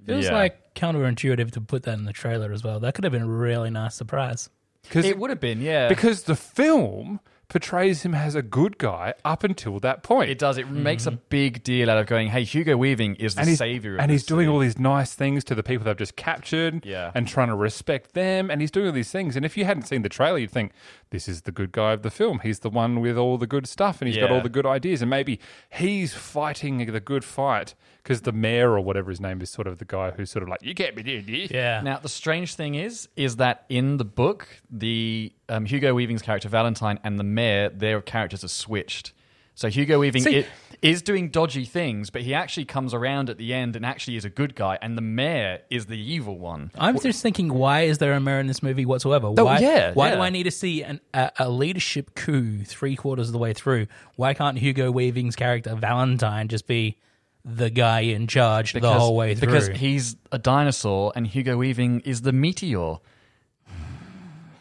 Feels 0.06 0.24
Yeah. 0.26 0.32
like 0.34 0.74
counterintuitive 0.74 1.50
to 1.52 1.60
put 1.60 1.84
that 1.84 1.94
in 1.98 2.04
the 2.04 2.12
trailer 2.12 2.52
as 2.52 2.62
well. 2.62 2.78
That 2.80 2.94
could 2.94 3.04
have 3.04 3.12
been 3.12 3.22
a 3.22 3.26
really 3.26 3.70
nice 3.70 3.94
surprise. 3.94 4.50
Because 4.82 5.06
it 5.06 5.18
would 5.18 5.30
have 5.30 5.40
been, 5.40 5.62
yeah. 5.62 5.88
because 5.88 6.24
the 6.24 6.36
film 6.36 7.20
portrays 7.48 8.02
him 8.02 8.14
as 8.14 8.34
a 8.34 8.42
good 8.42 8.78
guy 8.78 9.14
up 9.24 9.44
until 9.44 9.78
that 9.80 10.02
point. 10.02 10.28
It 10.30 10.38
does. 10.38 10.58
It 10.58 10.66
mm-hmm. 10.66 10.82
makes 10.82 11.06
a 11.06 11.10
big 11.12 11.62
deal 11.62 11.90
out 11.90 11.98
of 11.98 12.06
going, 12.06 12.28
"Hey, 12.28 12.42
Hugo 12.42 12.76
Weaving 12.76 13.16
is 13.16 13.34
the 13.34 13.42
and 13.42 13.48
he's, 13.50 13.58
savior," 13.58 13.94
of 13.94 14.00
and 14.00 14.10
this 14.10 14.22
he's 14.22 14.26
doing 14.26 14.46
city. 14.46 14.52
all 14.52 14.58
these 14.58 14.78
nice 14.78 15.14
things 15.14 15.44
to 15.44 15.54
the 15.54 15.62
people 15.62 15.84
they've 15.84 15.96
just 15.96 16.16
captured 16.16 16.84
Yeah. 16.84 17.12
and 17.14 17.28
trying 17.28 17.48
to 17.48 17.54
respect 17.54 18.12
them 18.14 18.50
and 18.50 18.60
he's 18.60 18.70
doing 18.70 18.86
all 18.88 18.92
these 18.92 19.10
things 19.10 19.36
and 19.36 19.44
if 19.44 19.56
you 19.56 19.64
hadn't 19.66 19.84
seen 19.84 20.02
the 20.02 20.08
trailer 20.08 20.38
you'd 20.38 20.50
think 20.50 20.72
this 21.10 21.28
is 21.28 21.42
the 21.42 21.52
good 21.52 21.70
guy 21.72 21.92
of 21.92 22.02
the 22.02 22.10
film 22.10 22.40
he's 22.42 22.60
the 22.60 22.70
one 22.70 23.00
with 23.00 23.16
all 23.16 23.38
the 23.38 23.46
good 23.46 23.66
stuff 23.68 24.00
and 24.00 24.08
he's 24.08 24.16
got 24.16 24.30
Yeah. 24.30 24.36
all 24.36 24.42
the 24.42 24.48
good 24.48 24.66
ideas 24.66 25.00
and 25.02 25.10
maybe 25.10 25.38
he's 25.70 26.12
fighting 26.14 26.78
the 26.86 27.00
good 27.00 27.24
fight 27.24 27.74
because 28.04 28.20
the 28.20 28.32
mayor 28.32 28.70
or 28.72 28.80
whatever 28.80 29.10
his 29.10 29.20
name 29.20 29.40
is 29.40 29.48
sort 29.50 29.66
of 29.66 29.78
the 29.78 29.84
guy 29.86 30.10
who's 30.12 30.30
sort 30.30 30.42
of 30.44 30.48
like 30.50 30.62
you 30.62 30.74
can't 30.74 30.94
be 30.94 31.02
doing 31.02 31.24
this 31.26 31.50
Yeah. 31.50 31.80
Now, 31.82 31.98
the 31.98 32.08
strange 32.08 32.54
thing 32.54 32.74
is, 32.76 33.08
is 33.16 33.36
that 33.36 33.64
in 33.68 33.96
the 33.96 34.04
book, 34.04 34.46
the 34.70 35.32
um, 35.48 35.64
Hugo 35.64 35.94
Weaving's 35.94 36.20
character 36.22 36.48
Valentine 36.50 37.00
and 37.02 37.18
the 37.18 37.24
mayor, 37.24 37.70
their 37.70 38.00
characters 38.02 38.44
are 38.44 38.48
switched. 38.48 39.12
So 39.56 39.68
Hugo 39.70 40.00
Weaving 40.00 40.22
See- 40.22 40.40
i- 40.40 40.46
is 40.82 41.00
doing 41.00 41.30
dodgy 41.30 41.64
things, 41.64 42.10
but 42.10 42.22
he 42.22 42.34
actually 42.34 42.64
comes 42.66 42.92
around 42.92 43.30
at 43.30 43.38
the 43.38 43.54
end 43.54 43.74
and 43.76 43.86
actually 43.86 44.16
is 44.16 44.24
a 44.26 44.28
good 44.28 44.54
guy, 44.56 44.76
and 44.82 44.98
the 44.98 45.00
mayor 45.00 45.60
is 45.70 45.86
the 45.86 45.96
evil 45.98 46.36
one. 46.38 46.72
I'm 46.76 46.98
just 46.98 47.22
thinking, 47.22 47.54
why 47.54 47.82
is 47.82 47.98
there 47.98 48.12
a 48.12 48.20
mayor 48.20 48.40
in 48.40 48.48
this 48.48 48.62
movie 48.64 48.84
whatsoever? 48.84 49.28
Oh, 49.28 49.44
Why, 49.44 49.60
yeah, 49.60 49.92
why 49.94 50.08
yeah. 50.10 50.16
do 50.16 50.20
I 50.22 50.28
need 50.30 50.42
to 50.42 50.50
see 50.50 50.82
an, 50.82 51.00
a, 51.14 51.30
a 51.38 51.48
leadership 51.48 52.14
coup 52.16 52.64
three 52.64 52.96
quarters 52.96 53.28
of 53.28 53.32
the 53.32 53.38
way 53.38 53.52
through? 53.54 53.86
Why 54.16 54.34
can't 54.34 54.58
Hugo 54.58 54.90
Weaving's 54.90 55.36
character 55.36 55.74
Valentine 55.76 56.48
just 56.48 56.66
be 56.66 56.98
the 57.44 57.70
guy 57.70 58.00
in 58.00 58.26
charge 58.26 58.72
the 58.72 58.92
whole 58.92 59.16
way 59.16 59.34
through? 59.34 59.48
Because 59.52 59.68
he's 59.68 60.16
a 60.32 60.38
dinosaur, 60.38 61.12
and 61.14 61.26
Hugo 61.26 61.56
Weaving 61.56 62.00
is 62.00 62.22
the 62.22 62.32
meteor. 62.32 62.96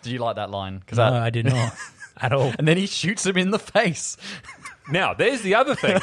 Do 0.02 0.12
you 0.12 0.20
like 0.20 0.36
that 0.36 0.50
line? 0.52 0.80
Because 0.80 0.98
no, 0.98 1.06
I 1.14 1.30
did 1.30 1.46
not 1.46 1.74
at 2.22 2.34
all. 2.34 2.52
and 2.58 2.68
then 2.68 2.78
he 2.78 2.86
shoots 2.88 3.26
him 3.26 3.38
in 3.38 3.52
the 3.52 3.60
face. 3.60 4.18
now 4.92 5.14
there's 5.14 5.42
the 5.44 5.56
other 5.56 5.76
thing 5.76 5.98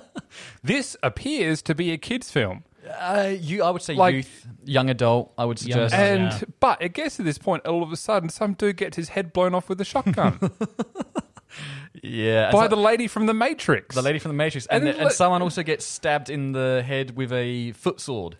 this 0.62 0.96
appears 1.02 1.60
to 1.60 1.74
be 1.74 1.92
a 1.92 1.98
kids 1.98 2.30
film 2.30 2.64
Uh, 2.98 3.32
you, 3.38 3.62
I 3.62 3.68
would 3.68 3.82
say 3.82 3.94
Like- 3.94 4.14
youth, 4.14 4.46
young 4.64 4.88
adult. 4.88 5.34
I 5.36 5.44
would 5.44 5.58
suggest. 5.58 5.92
adult. 5.94 6.10
and 6.20 6.32
Yeah. 6.40 6.48
but 6.58 6.80
it 6.80 6.94
gets 6.94 7.16
to 7.16 7.22
this 7.22 7.36
point 7.36 7.66
all 7.66 7.82
of 7.82 7.92
a 7.92 7.96
sudden 7.96 8.30
some 8.30 8.54
dude 8.54 8.78
gets 8.78 8.96
his 8.96 9.10
head 9.10 9.34
blown 9.34 9.54
off 9.54 9.68
with 9.68 9.78
a 9.82 9.84
shotgun 9.84 10.38
yeah, 12.02 12.50
by 12.50 12.64
so- 12.64 12.68
the 12.68 12.76
lady 12.76 13.06
from 13.08 13.26
the 13.26 13.34
matrix 13.34 13.94
the 13.94 14.02
lady 14.02 14.18
from 14.18 14.30
the 14.30 14.36
Matrix, 14.36 14.66
and, 14.66 14.82
And 14.86 14.96
and, 14.96 15.06
then 15.06 15.10
someone 15.10 15.42
also 15.42 15.62
gets 15.62 15.84
stabbed 15.84 16.30
in 16.30 16.52
the 16.52 16.82
head 16.86 17.16
with 17.16 17.32
a 17.32 17.72
foot 17.72 18.00
sword. 18.00 18.36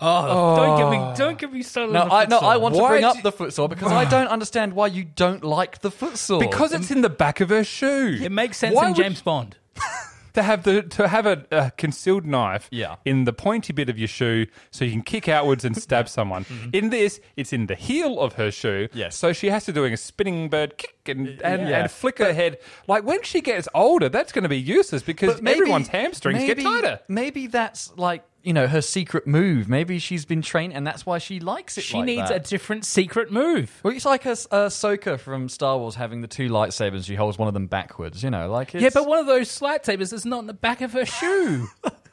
Oh, 0.00 0.06
oh. 0.28 0.56
don't 0.56 0.78
get 0.78 0.90
me, 0.90 1.14
don't 1.16 1.38
get 1.38 1.52
me 1.52 1.62
started. 1.62 1.92
No, 1.92 2.02
on 2.02 2.08
the 2.08 2.14
I 2.14 2.24
no, 2.26 2.38
I 2.38 2.54
sword. 2.54 2.62
want 2.62 2.74
to 2.74 2.88
bring 2.88 3.04
up 3.04 3.16
do- 3.16 3.22
the 3.22 3.32
foot 3.32 3.52
sword 3.52 3.70
because 3.70 3.92
I 3.92 4.04
don't 4.10 4.26
understand 4.28 4.72
why 4.72 4.88
you 4.88 5.04
don't 5.04 5.44
like 5.44 5.80
the 5.82 5.90
foot 5.90 6.16
sword. 6.18 6.40
because 6.40 6.72
it's 6.72 6.90
in 6.90 7.00
the 7.02 7.08
back 7.10 7.40
of 7.40 7.48
her 7.50 7.62
shoe 7.62 8.18
It 8.20 8.32
makes 8.32 8.56
sense 8.58 8.74
Why 8.74 8.86
in 8.88 8.94
would- 8.94 9.02
James 9.02 9.22
Bond. 9.22 9.56
to 10.34 10.42
have 10.42 10.64
the 10.64 10.82
to 10.82 11.08
have 11.08 11.26
a, 11.26 11.44
a 11.50 11.70
concealed 11.72 12.26
knife 12.26 12.68
Yeah. 12.70 12.96
in 13.04 13.24
the 13.24 13.32
pointy 13.32 13.72
bit 13.72 13.88
of 13.88 13.98
your 13.98 14.08
shoe 14.08 14.46
so 14.70 14.84
you 14.84 14.92
can 14.92 15.02
kick 15.02 15.28
outwards 15.28 15.64
and 15.64 15.76
stab 15.76 16.08
someone. 16.08 16.44
In 16.72 16.90
this, 16.90 17.20
it's 17.36 17.52
in 17.52 17.66
the 17.66 17.74
heel 17.74 18.20
of 18.20 18.34
her 18.34 18.50
shoe. 18.50 18.88
Mm-hmm. 18.88 18.98
Yes. 18.98 19.16
So 19.16 19.32
she 19.32 19.48
has 19.50 19.64
to 19.66 19.72
doing 19.72 19.92
a 19.92 19.96
spinning 19.96 20.48
bird 20.48 20.76
kick 20.76 20.96
and 21.08 21.40
and, 21.42 21.68
Yeah. 21.68 21.82
and 21.82 21.90
flick 21.90 22.18
her 22.18 22.32
head. 22.32 22.58
Like 22.88 23.04
when 23.04 23.22
she 23.22 23.40
gets 23.40 23.68
older, 23.74 24.08
that's 24.08 24.32
going 24.32 24.42
to 24.42 24.48
be 24.48 24.60
useless 24.60 25.02
because 25.02 25.40
maybe- 25.40 25.60
everyone's 25.60 25.88
hamstrings 25.88 26.40
get 26.44 26.60
tighter. 26.60 27.00
Maybe 27.08 27.46
that's 27.46 27.92
like 27.96 28.24
you 28.44 28.52
know 28.52 28.66
her 28.66 28.82
secret 28.82 29.26
move. 29.26 29.68
Maybe 29.68 29.98
she's 29.98 30.24
been 30.24 30.42
trained, 30.42 30.72
and 30.72 30.86
that's 30.86 31.04
why 31.06 31.18
she 31.18 31.40
likes 31.40 31.78
it. 31.78 31.82
She 31.82 31.96
like 31.96 32.06
needs 32.06 32.28
that. 32.28 32.46
a 32.46 32.48
different 32.48 32.84
secret 32.84 33.32
move. 33.32 33.80
Well, 33.82 33.94
it's 33.94 34.04
like 34.04 34.26
a, 34.26 34.32
a 34.32 34.66
Ahsoka 34.66 35.18
from 35.18 35.48
Star 35.48 35.78
Wars 35.78 35.94
having 35.94 36.20
the 36.20 36.28
two 36.28 36.48
lightsabers. 36.48 37.04
She 37.06 37.14
holds 37.14 37.38
one 37.38 37.48
of 37.48 37.54
them 37.54 37.66
backwards. 37.66 38.22
You 38.22 38.30
know, 38.30 38.50
like 38.50 38.74
it's, 38.74 38.82
Yeah, 38.82 38.90
but 38.92 39.06
one 39.06 39.18
of 39.18 39.26
those 39.26 39.58
lightsabers 39.60 40.12
is 40.12 40.24
not 40.24 40.40
in 40.40 40.46
the 40.46 40.54
back 40.54 40.80
of 40.80 40.92
her 40.92 41.06
shoe. 41.06 41.68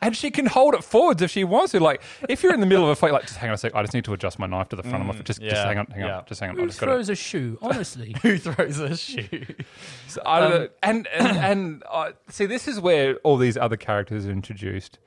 And 0.00 0.16
she 0.16 0.30
can 0.30 0.46
hold 0.46 0.74
it 0.74 0.84
forwards 0.84 1.20
if 1.22 1.30
she 1.30 1.42
wants 1.44 1.72
to. 1.72 1.80
Like 1.80 2.02
if 2.28 2.42
you're 2.42 2.54
in 2.54 2.60
the 2.60 2.66
middle 2.66 2.84
of 2.84 2.90
a 2.90 2.96
fight, 2.96 3.12
like 3.12 3.22
just 3.26 3.36
hang 3.36 3.50
on 3.50 3.54
a 3.54 3.58
sec. 3.58 3.74
I 3.74 3.82
just 3.82 3.94
need 3.94 4.04
to 4.04 4.12
adjust 4.12 4.38
my 4.38 4.46
knife 4.46 4.68
to 4.70 4.76
the 4.76 4.82
front 4.82 5.00
of 5.02 5.06
my. 5.06 5.12
Just, 5.14 5.26
just 5.26 5.42
yeah, 5.42 5.66
hang 5.66 5.78
on, 5.78 5.86
hang 5.86 6.00
yeah. 6.04 6.18
on, 6.18 6.24
just 6.26 6.40
hang 6.40 6.50
on. 6.50 6.56
Who 6.56 6.66
just 6.66 6.78
gotta- 6.80 6.92
throws 6.92 7.08
a 7.08 7.14
shoe? 7.16 7.58
Honestly, 7.60 8.14
who 8.22 8.38
throws 8.38 8.78
a 8.78 8.96
shoe? 8.96 9.28
So 10.08 10.22
I 10.24 10.40
don't 10.40 10.52
Um, 10.52 10.58
know. 10.60 10.68
And 10.82 11.06
and, 11.08 11.36
and 11.36 11.82
uh, 11.90 12.12
see, 12.28 12.46
this 12.46 12.66
is 12.68 12.80
where 12.80 13.16
all 13.24 13.36
these 13.36 13.56
other 13.56 13.76
characters 13.76 14.26
are 14.26 14.30
introduced, 14.30 14.98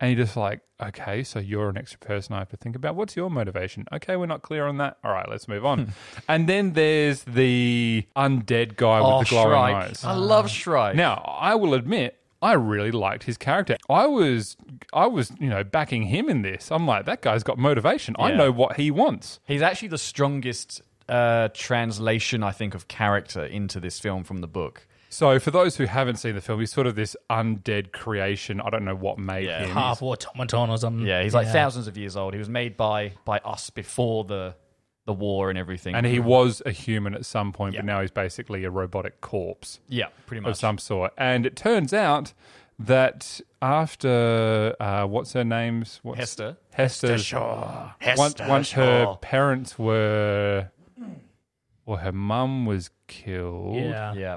and 0.00 0.10
you're 0.14 0.24
just 0.24 0.36
like, 0.36 0.60
okay, 0.82 1.22
so 1.22 1.38
you're 1.38 1.68
an 1.70 1.78
extra 1.78 1.98
person 1.98 2.34
I 2.34 2.38
have 2.40 2.48
to 2.50 2.56
think 2.56 2.76
about. 2.76 2.94
What's 2.96 3.16
your 3.16 3.30
motivation? 3.30 3.86
Okay, 3.92 4.16
we're 4.16 4.26
not 4.26 4.42
clear 4.42 4.66
on 4.66 4.76
that. 4.78 4.98
All 5.04 5.12
right, 5.12 5.28
let's 5.28 5.46
move 5.48 5.64
on. 5.64 5.92
and 6.28 6.46
then 6.48 6.72
there's 6.74 7.22
the 7.24 8.06
undead 8.16 8.76
guy 8.76 8.98
oh, 8.98 9.18
with 9.20 9.28
the 9.28 9.34
glowing 9.34 9.50
Shrike! 9.50 9.74
eyes. 9.90 10.04
I 10.04 10.12
love 10.12 10.50
Shrike. 10.50 10.96
Now, 10.96 11.14
I 11.40 11.54
will 11.54 11.72
admit. 11.74 12.16
I 12.42 12.54
really 12.54 12.90
liked 12.90 13.24
his 13.24 13.36
character. 13.36 13.76
I 13.88 14.06
was, 14.06 14.56
I 14.92 15.06
was, 15.06 15.30
you 15.38 15.48
know, 15.50 15.62
backing 15.62 16.04
him 16.04 16.28
in 16.30 16.42
this. 16.42 16.70
I'm 16.72 16.86
like, 16.86 17.04
that 17.06 17.20
guy's 17.20 17.42
got 17.42 17.58
motivation. 17.58 18.16
I 18.18 18.30
Yeah. 18.30 18.36
know 18.36 18.50
what 18.52 18.76
he 18.76 18.90
wants. 18.90 19.40
He's 19.46 19.62
actually 19.62 19.88
the 19.88 19.98
strongest 19.98 20.80
uh, 21.08 21.48
translation, 21.54 22.42
I 22.42 22.52
think, 22.52 22.74
of 22.74 22.86
character 22.88 23.44
into 23.44 23.80
this 23.80 23.98
film 23.98 24.22
from 24.24 24.38
the 24.38 24.46
book. 24.46 24.86
So, 25.12 25.40
for 25.40 25.50
those 25.50 25.76
who 25.76 25.86
haven't 25.86 26.16
seen 26.16 26.36
the 26.36 26.40
film, 26.40 26.60
he's 26.60 26.72
sort 26.72 26.86
of 26.86 26.94
this 26.94 27.16
undead 27.28 27.90
creation. 27.90 28.60
I 28.60 28.70
don't 28.70 28.84
know 28.84 28.94
what 28.94 29.18
made 29.18 29.46
Yeah. 29.46 29.64
him. 29.64 29.70
half 29.70 30.02
automaton 30.02 30.70
or 30.70 30.78
something. 30.78 31.04
Yeah, 31.04 31.22
he's 31.24 31.34
like 31.34 31.48
thousands 31.48 31.88
of 31.88 31.98
years 31.98 32.16
old. 32.16 32.32
He 32.32 32.38
was 32.38 32.48
made 32.48 32.76
by 32.76 33.14
by 33.24 33.38
us 33.38 33.70
before 33.70 34.22
the 34.24 34.54
the 35.10 35.18
war 35.26 35.50
and 35.50 35.58
everything. 35.58 35.94
And 35.94 36.06
he 36.06 36.20
was 36.20 36.62
a 36.64 36.70
human 36.70 37.14
at 37.14 37.24
some 37.26 37.52
point, 37.52 37.74
Yeah. 37.74 37.80
but 37.80 37.86
now 37.86 38.00
he's 38.00 38.10
basically 38.24 38.64
a 38.64 38.70
robotic 38.70 39.20
corpse 39.20 39.80
yeah, 39.88 40.06
pretty 40.26 40.40
much. 40.42 40.50
of 40.52 40.56
some 40.56 40.78
sort. 40.78 41.12
And 41.18 41.44
it 41.46 41.56
turns 41.56 41.92
out 41.92 42.32
that 42.78 43.40
after 43.60 44.74
uh, 44.80 45.04
what's 45.06 45.32
her 45.34 45.44
name's 45.44 46.00
what's, 46.02 46.20
Hester. 46.20 46.56
Hester's 46.72 47.24
Shaw. 47.24 47.92
once, 48.16 48.34
Hester 48.38 48.48
once 48.48 48.70
her 48.72 49.04
Shaw. 49.04 49.16
parents 49.16 49.78
were, 49.78 50.70
or 51.86 51.98
her 51.98 52.12
mum 52.12 52.66
was 52.66 52.90
killed. 53.06 53.76
yeah. 53.76 54.14
Yeah, 54.14 54.36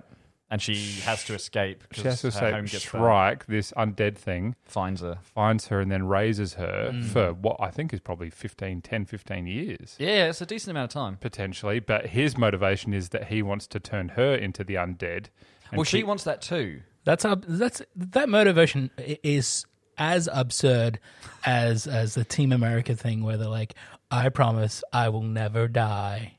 and 0.53 0.61
she 0.61 1.01
has 1.01 1.23
to 1.25 1.33
escape. 1.33 1.83
She 1.91 2.03
has 2.03 2.21
to 2.21 2.27
escape. 2.27 2.43
her 2.43 2.51
home 2.53 2.67
say. 2.67 2.77
Shrike, 2.77 3.45
this 3.47 3.71
undead 3.73 4.15
thing, 4.15 4.55
finds 4.63 5.01
her. 5.01 5.17
finds 5.23 5.67
her 5.67 5.81
and 5.81 5.91
then 5.91 6.07
raises 6.07 6.53
her 6.53 6.91
Mm. 6.93 7.03
for 7.05 7.33
what 7.33 7.57
I 7.59 7.71
think 7.71 7.91
is 7.93 7.99
probably 7.99 8.29
15, 8.29 8.81
10, 8.81 9.05
15 9.05 9.47
years. 9.47 9.95
Yeah, 9.99 10.29
it's 10.29 10.41
a 10.41 10.45
decent 10.45 10.71
amount 10.71 10.91
of 10.91 10.93
time. 11.01 11.17
Potentially, 11.17 11.79
but 11.79 12.05
his 12.07 12.37
motivation 12.37 12.93
is 12.93 13.09
that 13.09 13.27
he 13.29 13.41
wants 13.41 13.65
to 13.67 13.79
turn 13.79 14.09
her 14.09 14.35
into 14.35 14.63
the 14.63 14.75
undead. 14.75 15.25
Well, 15.73 15.83
she 15.83 15.97
keep- 15.99 16.05
wants 16.07 16.23
that 16.25 16.41
too. 16.41 16.81
That's 17.03 17.25
ab- 17.25 17.45
that's 17.47 17.81
that 17.95 18.29
motivation 18.29 18.91
is 19.23 19.65
as 19.97 20.29
absurd 20.31 20.99
as 21.45 21.87
as 21.87 22.13
the 22.13 22.23
Team 22.23 22.51
America 22.51 22.95
thing, 22.95 23.23
where 23.23 23.37
they're 23.37 23.49
like, 23.49 23.73
"I 24.11 24.29
promise 24.29 24.83
I 24.93 25.09
will 25.09 25.23
never 25.23 25.67
die." 25.67 26.37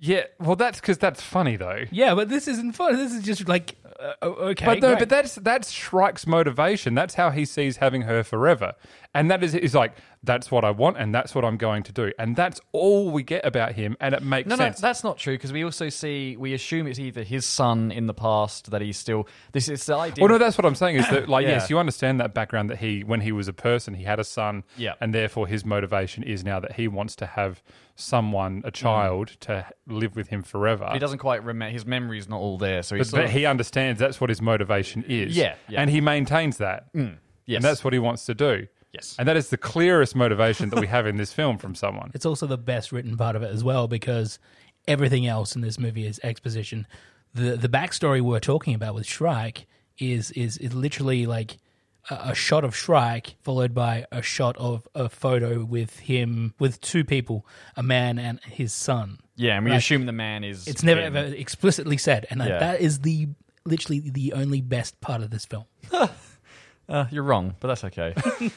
Yeah, 0.00 0.24
well, 0.38 0.56
that's 0.56 0.80
because 0.80 0.98
that's 0.98 1.20
funny 1.20 1.56
though. 1.56 1.84
Yeah, 1.90 2.14
but 2.14 2.28
this 2.28 2.46
isn't 2.46 2.72
fun. 2.72 2.96
This 2.96 3.12
is 3.12 3.24
just 3.24 3.48
like, 3.48 3.74
uh, 3.98 4.14
okay, 4.26 4.64
but 4.64 4.80
no, 4.80 4.90
great. 4.90 4.98
but 5.00 5.08
that's 5.08 5.34
that's 5.36 5.72
Shrike's 5.72 6.26
motivation. 6.26 6.94
That's 6.94 7.14
how 7.14 7.30
he 7.30 7.44
sees 7.44 7.78
having 7.78 8.02
her 8.02 8.22
forever, 8.22 8.74
and 9.14 9.30
that 9.30 9.42
is 9.42 9.54
is 9.54 9.74
like 9.74 9.94
that's 10.22 10.50
what 10.50 10.64
I 10.64 10.70
want, 10.70 10.98
and 10.98 11.14
that's 11.14 11.34
what 11.34 11.44
I'm 11.44 11.56
going 11.56 11.84
to 11.84 11.92
do, 11.92 12.12
and 12.18 12.34
that's 12.34 12.60
all 12.72 13.10
we 13.10 13.22
get 13.22 13.46
about 13.46 13.72
him, 13.72 13.96
and 14.00 14.14
it 14.14 14.22
makes 14.22 14.48
No, 14.48 14.56
no, 14.56 14.70
that's 14.70 15.04
not 15.04 15.16
true 15.16 15.34
because 15.34 15.52
we 15.52 15.64
also 15.64 15.88
see 15.88 16.36
we 16.36 16.54
assume 16.54 16.86
it's 16.86 16.98
either 16.98 17.22
his 17.22 17.46
son 17.46 17.90
in 17.92 18.06
the 18.06 18.14
past 18.14 18.70
that 18.70 18.82
he's 18.82 18.98
still. 18.98 19.28
This 19.52 19.68
is 19.68 19.86
the 19.86 19.96
idea. 19.96 20.22
well, 20.22 20.32
no, 20.32 20.38
that's 20.38 20.58
what 20.58 20.66
I'm 20.66 20.74
saying 20.74 20.96
is 20.96 21.08
that, 21.08 21.28
like, 21.28 21.42
Yeah. 21.46 21.50
yes, 21.50 21.70
you 21.70 21.78
understand 21.78 22.20
that 22.20 22.34
background 22.34 22.68
that 22.70 22.78
he, 22.78 23.04
when 23.04 23.20
he 23.20 23.32
was 23.32 23.48
a 23.48 23.52
person, 23.52 23.94
he 23.94 24.04
had 24.04 24.18
a 24.18 24.24
son, 24.24 24.64
Yeah. 24.76 24.94
and 25.00 25.14
therefore 25.14 25.46
his 25.46 25.64
motivation 25.64 26.22
is 26.24 26.44
now 26.44 26.58
that 26.60 26.72
he 26.72 26.88
wants 26.88 27.14
to 27.16 27.26
have 27.26 27.62
someone, 27.94 28.62
a 28.64 28.70
mm. 28.70 28.74
child, 28.74 29.28
to 29.40 29.66
live 29.86 30.16
with 30.16 30.28
him 30.28 30.42
forever. 30.42 30.90
he 30.92 30.98
doesn't 30.98 31.18
quite 31.18 31.44
remember. 31.44 31.72
His 31.72 31.86
memory's 31.86 32.28
not 32.28 32.40
all 32.40 32.58
there, 32.58 32.82
so 32.82 32.96
he's 32.96 33.10
but, 33.10 33.18
but 33.18 33.24
of- 33.26 33.30
he 33.30 33.46
understands 33.46 34.00
that's 34.00 34.20
what 34.20 34.30
his 34.30 34.42
motivation 34.42 35.04
is. 35.08 35.36
Yeah, 35.36 35.54
yeah. 35.68 35.80
and 35.80 35.90
he 35.90 36.00
maintains 36.00 36.58
that. 36.58 36.92
Mm. 36.92 37.16
yes. 37.46 37.56
And 37.56 37.64
that's 37.64 37.84
what 37.84 37.92
he 37.92 37.98
wants 37.98 38.26
to 38.26 38.34
do. 38.34 38.66
Yes. 38.98 39.16
And 39.18 39.28
that 39.28 39.36
is 39.36 39.48
the 39.50 39.56
clearest 39.56 40.14
motivation 40.16 40.70
that 40.70 40.80
we 40.80 40.86
have 40.88 41.06
in 41.06 41.16
this 41.16 41.32
film 41.32 41.58
from 41.58 41.74
someone. 41.74 42.10
it's 42.14 42.26
also 42.26 42.46
the 42.46 42.58
best 42.58 42.92
written 42.92 43.16
part 43.16 43.36
of 43.36 43.42
it 43.42 43.50
as 43.52 43.62
well 43.64 43.88
because 43.88 44.38
everything 44.86 45.26
else 45.26 45.54
in 45.56 45.62
this 45.62 45.78
movie 45.78 46.06
is 46.06 46.20
exposition. 46.22 46.86
The 47.34 47.56
the 47.56 47.68
backstory 47.68 48.20
we're 48.20 48.40
talking 48.40 48.74
about 48.74 48.94
with 48.94 49.06
Shrike 49.06 49.66
is 49.98 50.30
is 50.32 50.56
is 50.58 50.72
literally 50.74 51.26
like 51.26 51.58
a, 52.10 52.30
a 52.30 52.34
shot 52.34 52.64
of 52.64 52.74
Shrike 52.74 53.36
followed 53.42 53.74
by 53.74 54.06
a 54.10 54.22
shot 54.22 54.56
of 54.56 54.86
a 54.94 55.08
photo 55.08 55.64
with 55.64 55.98
him 56.00 56.54
with 56.58 56.80
two 56.80 57.04
people, 57.04 57.46
a 57.76 57.82
man 57.82 58.18
and 58.18 58.40
his 58.44 58.72
son. 58.72 59.18
yeah, 59.36 59.56
and 59.56 59.64
we 59.64 59.70
Right. 59.72 59.76
assume 59.76 60.06
the 60.06 60.12
man 60.12 60.42
is. 60.44 60.66
It's 60.66 60.82
never 60.82 61.00
him. 61.02 61.16
ever 61.16 61.34
explicitly 61.34 61.98
said, 61.98 62.26
and 62.30 62.40
Yeah. 62.40 62.58
that 62.58 62.80
is 62.80 63.00
the 63.00 63.28
literally 63.66 64.00
the 64.10 64.32
only 64.32 64.62
best 64.62 64.98
part 65.02 65.20
of 65.20 65.30
this 65.30 65.44
film. 65.44 65.64
Uh, 66.88 67.04
you're 67.10 67.22
wrong, 67.22 67.54
but 67.60 67.68
that's 67.68 67.84
okay. 67.84 68.14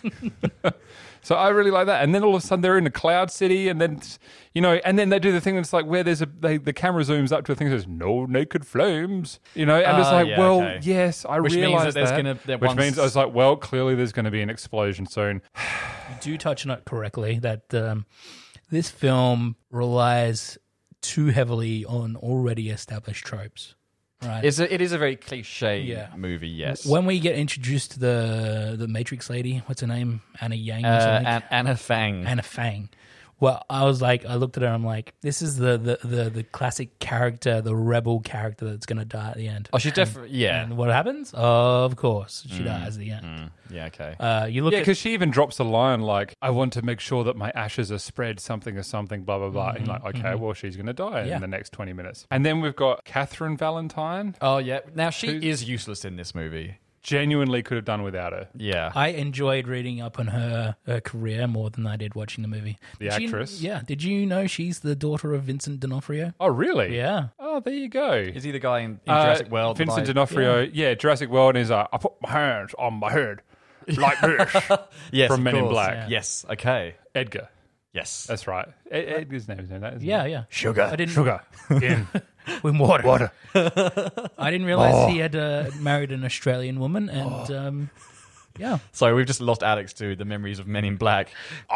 So 1.23 1.35
I 1.35 1.49
really 1.49 1.69
like 1.69 1.85
that. 1.85 2.03
And 2.03 2.15
then 2.15 2.23
all 2.23 2.35
of 2.35 2.43
a 2.43 2.45
sudden 2.47 2.63
they're 2.63 2.79
in 2.79 2.87
a 2.87 2.91
cloud 2.91 3.29
city, 3.29 3.69
and 3.69 3.79
then 3.79 4.01
you 4.55 4.61
know, 4.61 4.79
and 4.83 4.97
then 4.97 5.09
they 5.09 5.19
do 5.19 5.31
the 5.31 5.39
thing 5.39 5.55
that's 5.55 5.71
like 5.71 5.85
where 5.85 6.03
there's 6.03 6.23
a 6.23 6.25
they, 6.25 6.57
the 6.57 6.73
camera 6.73 7.03
zooms 7.03 7.31
up 7.31 7.45
to 7.45 7.51
a 7.51 7.55
thing 7.55 7.69
that 7.69 7.75
says 7.77 7.87
"No 7.87 8.25
naked 8.25 8.65
flames," 8.65 9.39
you 9.53 9.67
know, 9.67 9.75
and 9.75 9.99
it's 9.99 10.07
Ah, 10.07 10.13
like, 10.13 10.27
yeah, 10.29 10.39
well, 10.39 10.61
okay. 10.63 10.79
yes, 10.81 11.23
I 11.23 11.39
Which 11.39 11.53
means 11.53 11.61
that 11.61 11.67
realize 11.67 11.93
there's 11.93 12.09
that, 12.09 12.17
gonna- 12.17 12.39
that 12.47 12.59
which 12.59 12.69
once- 12.69 12.79
means 12.79 12.97
I 12.97 13.03
was 13.03 13.15
like, 13.15 13.31
well, 13.35 13.55
clearly 13.55 13.93
there's 13.93 14.11
going 14.13 14.25
to 14.25 14.31
be 14.31 14.41
an 14.41 14.49
explosion 14.49 15.05
soon. 15.05 15.43
You 16.09 16.15
do 16.21 16.37
touch 16.39 16.65
on 16.65 16.71
it 16.71 16.85
correctly 16.85 17.37
that 17.39 17.71
um, 17.75 18.05
this 18.71 18.89
film 18.89 19.55
relies 19.69 20.57
too 21.01 21.27
heavily 21.27 21.85
on 21.85 22.15
already 22.15 22.69
established 22.71 23.25
tropes. 23.27 23.75
Right. 24.23 24.45
It's 24.45 24.59
a, 24.59 24.71
it 24.71 24.81
is 24.81 24.91
a 24.91 24.97
very 24.99 25.15
cliche 25.15 25.81
Yeah. 25.81 26.07
movie, 26.15 26.47
yes. 26.47 26.85
when 26.85 27.05
we 27.07 27.19
get 27.19 27.35
introduced 27.35 27.91
to 27.91 27.99
the 27.99 28.75
the 28.77 28.87
Matrix 28.87 29.29
lady, 29.29 29.63
what's 29.65 29.81
her 29.81 29.87
name? 29.87 30.21
Anna 30.39 30.55
Yang 30.55 30.85
or 30.85 30.87
uh, 30.89 30.99
something? 31.01 31.25
An- 31.27 31.43
Anna 31.49 31.75
Fang. 31.75 32.25
Anna 32.27 32.41
Fang. 32.43 32.89
Well, 33.41 33.65
I 33.69 33.83
was 33.83 34.01
like, 34.01 34.23
I 34.25 34.35
looked 34.35 34.55
at 34.55 34.61
her. 34.63 34.67
And 34.67 34.75
I'm 34.75 34.85
like, 34.85 35.13
this 35.21 35.41
is 35.41 35.57
the 35.57 35.77
the 35.77 35.99
the, 36.07 36.29
the 36.29 36.43
classic 36.43 36.97
character, 36.99 37.59
the 37.59 37.75
rebel 37.75 38.21
character 38.21 38.65
that's 38.69 38.85
going 38.85 38.99
to 38.99 39.05
die 39.05 39.31
at 39.31 39.37
the 39.37 39.47
end. 39.49 39.67
Oh, 39.73 39.77
she's 39.79 39.91
definitely- 39.91 40.29
yeah. 40.37 40.61
And 40.63 40.77
what 40.77 40.89
happens? 40.89 41.31
Of 41.33 41.95
course, 41.97 42.45
she 42.49 42.61
Mm, 42.61 42.65
dies 42.65 42.95
at 42.95 42.99
the 42.99 43.11
end. 43.11 43.51
yeah, 43.69 43.85
okay. 43.87 44.15
Uh, 44.19 44.45
you 44.45 44.63
look 44.63 44.71
yeah, 44.73 44.79
at 44.79 44.81
because 44.83 44.97
she 44.97 45.13
even 45.13 45.31
drops 45.31 45.59
a 45.59 45.63
line 45.63 46.01
like, 46.01 46.35
"I 46.41 46.51
want 46.51 46.73
to 46.73 46.81
make 46.83 46.99
sure 46.99 47.23
that 47.25 47.35
my 47.35 47.51
ashes 47.55 47.91
are 47.91 47.97
spread, 47.97 48.39
something 48.39 48.77
or 48.77 48.83
something." 48.83 49.23
Blah 49.23 49.39
blah 49.39 49.49
blah. 49.49 49.69
And 49.71 49.87
you're 49.87 49.95
like, 49.97 50.05
okay, 50.15 50.21
mhm. 50.35 50.39
well, 50.39 50.53
she's 50.53 50.75
going 50.75 50.85
to 50.85 50.93
die 50.93 51.25
Yeah. 51.25 51.35
in 51.35 51.41
the 51.41 51.47
next 51.47 51.71
twenty 51.73 51.93
minutes. 51.93 52.27
And 52.29 52.45
then 52.45 52.61
we've 52.61 52.75
got 52.75 53.03
Katherine 53.05 53.57
Valentine. 53.57 54.35
Oh 54.39 54.59
yeah. 54.59 54.81
Now 54.93 55.09
she 55.09 55.49
is 55.49 55.63
useless 55.63 56.05
in 56.05 56.15
this 56.15 56.35
movie. 56.35 56.77
Genuinely 57.03 57.63
could 57.63 57.77
have 57.77 57.85
done 57.85 58.03
without 58.03 58.31
her. 58.31 58.47
Yeah. 58.55 58.91
I 58.93 59.07
enjoyed 59.09 59.67
reading 59.67 60.01
up 60.01 60.19
on 60.19 60.27
her, 60.27 60.75
her 60.85 61.01
career 61.01 61.47
more 61.47 61.69
than 61.71 61.87
I 61.87 61.95
did 61.95 62.13
watching 62.13 62.43
the 62.43 62.47
movie. 62.47 62.77
The 62.99 63.09
Did 63.09 63.19
you- 63.21 63.27
actress? 63.27 63.61
yeah. 63.61 63.81
Did 63.85 64.03
you 64.03 64.25
know 64.25 64.45
she's 64.47 64.79
the 64.81 64.95
daughter 64.95 65.33
of 65.33 65.43
Vincent 65.43 65.79
D'Onofrio? 65.79 66.33
Oh, 66.39 66.47
really? 66.49 66.95
Yeah. 66.95 67.29
Oh, 67.39 67.59
there 67.59 67.73
you 67.73 67.89
go. 67.89 68.11
Is 68.13 68.43
he 68.43 68.51
the 68.51 68.59
guy 68.59 68.79
in, 68.81 68.99
in 69.05 69.13
Uh, 69.13 69.23
Jurassic 69.23 69.49
World? 69.49 69.77
that 69.77 69.85
Vincent 69.85 70.07
I- 70.09 70.11
D'Onofrio. 70.13 70.69
Yeah. 70.71 70.93
Jurassic 70.93 71.29
World 71.29 71.57
is 71.57 71.71
uh, 71.71 71.87
I 71.91 71.97
put 71.97 72.13
my 72.21 72.29
hands 72.29 72.75
on 72.77 72.93
my 72.95 73.11
head 73.11 73.41
like 73.87 74.21
this. 74.21 74.53
Yes, 75.11 75.27
from 75.29 75.39
of 75.39 75.43
Men 75.43 75.55
in 75.55 75.61
course. 75.63 75.73
Black. 75.73 75.93
Yeah. 75.95 76.07
Yes. 76.07 76.45
Okay. 76.51 76.95
Edgar. 77.15 77.49
Yes. 77.93 78.25
That's 78.25 78.47
right. 78.47 78.67
Ed, 78.89 79.05
Edgar's 79.07 79.47
name 79.47 79.59
is 79.59 79.69
that. 79.69 79.95
Isn't 79.95 80.07
Yeah, 80.07 80.23
it? 80.23 80.29
yeah. 80.31 80.43
Sugar. 80.49 80.83
I 80.83 80.95
didn't, 80.95 81.11
Sugar 81.13 81.41
in 81.69 82.07
with 82.63 82.77
water. 82.77 83.05
water. 83.05 83.31
I 84.37 84.49
didn't 84.49 84.65
realize 84.65 84.93
Oh. 84.95 85.07
he 85.07 85.17
had 85.17 85.35
uh, 85.35 85.69
married 85.79 86.11
an 86.11 86.23
Australian 86.23 86.79
woman, 86.79 87.09
and 87.09 87.51
um, 87.51 87.89
yeah, 88.57 88.77
Sorry, 88.93 89.13
we've 89.13 89.25
just 89.25 89.41
lost 89.41 89.61
Alex 89.61 89.91
to 89.93 90.15
the 90.15 90.23
memories 90.25 90.57
of 90.59 90.67
Men 90.67 90.85
in 90.85 90.95
Black. 90.95 91.33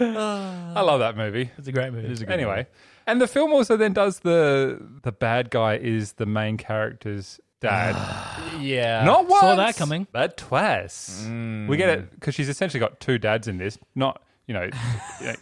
I 0.00 0.80
love 0.82 1.00
that 1.00 1.14
movie. 1.16 1.50
it's 1.58 1.68
a 1.68 1.72
great 1.72 1.92
movie. 1.92 2.06
It 2.06 2.12
is 2.12 2.20
a 2.22 2.26
good 2.26 2.32
Anyway, 2.34 2.56
movie. 2.56 2.68
and 3.06 3.20
the 3.20 3.26
film 3.26 3.52
also 3.52 3.76
then 3.76 3.92
does 3.92 4.20
the 4.20 4.78
the 5.02 5.12
bad 5.12 5.50
guy 5.50 5.76
is 5.76 6.14
the 6.14 6.26
main 6.26 6.56
character's 6.56 7.40
dad. 7.60 7.96
Yeah. 8.60 9.04
Not 9.04 9.28
once. 9.28 9.40
Saw 9.40 9.54
that 9.54 9.76
coming. 9.76 10.08
But 10.10 10.36
twice. 10.36 11.22
Mm. 11.28 11.68
We 11.68 11.76
get 11.76 11.90
it 11.90 12.10
because 12.10 12.34
she's 12.34 12.48
essentially 12.48 12.80
got 12.80 12.98
two 12.98 13.16
dads 13.16 13.46
in 13.46 13.56
this. 13.58 13.78
Not 13.94 14.20
you 14.48 14.54
know. 14.54 14.64
you 15.20 15.26
know, 15.26 15.34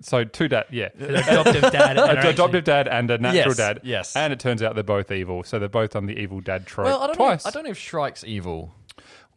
so 0.00 0.22
two 0.24 0.46
dad, 0.48 0.66
yeah, 0.70 0.88
An 0.98 1.14
adoptive 1.16 1.62
dad. 1.72 1.98
An 1.98 2.16
actually- 2.16 2.30
adoptive 2.30 2.64
dad 2.64 2.86
and 2.88 3.10
a 3.10 3.18
natural 3.18 3.48
Yes, 3.48 3.56
dad. 3.56 3.80
yes. 3.82 4.16
and 4.16 4.32
it 4.32 4.38
turns 4.40 4.62
out 4.62 4.74
they're 4.74 4.84
both 4.84 5.10
evil. 5.10 5.42
So 5.42 5.58
they're 5.58 5.68
both 5.68 5.96
on 5.96 6.06
the 6.06 6.14
evil 6.16 6.40
dad 6.40 6.64
trope 6.66 6.86
Well, 6.86 7.02
I 7.02 7.06
don't 7.08 7.16
twice. 7.16 7.44
know. 7.44 7.48
I 7.48 7.52
don't 7.52 7.64
know 7.64 7.70
if 7.70 7.78
Shrike's 7.78 8.24
evil. 8.24 8.72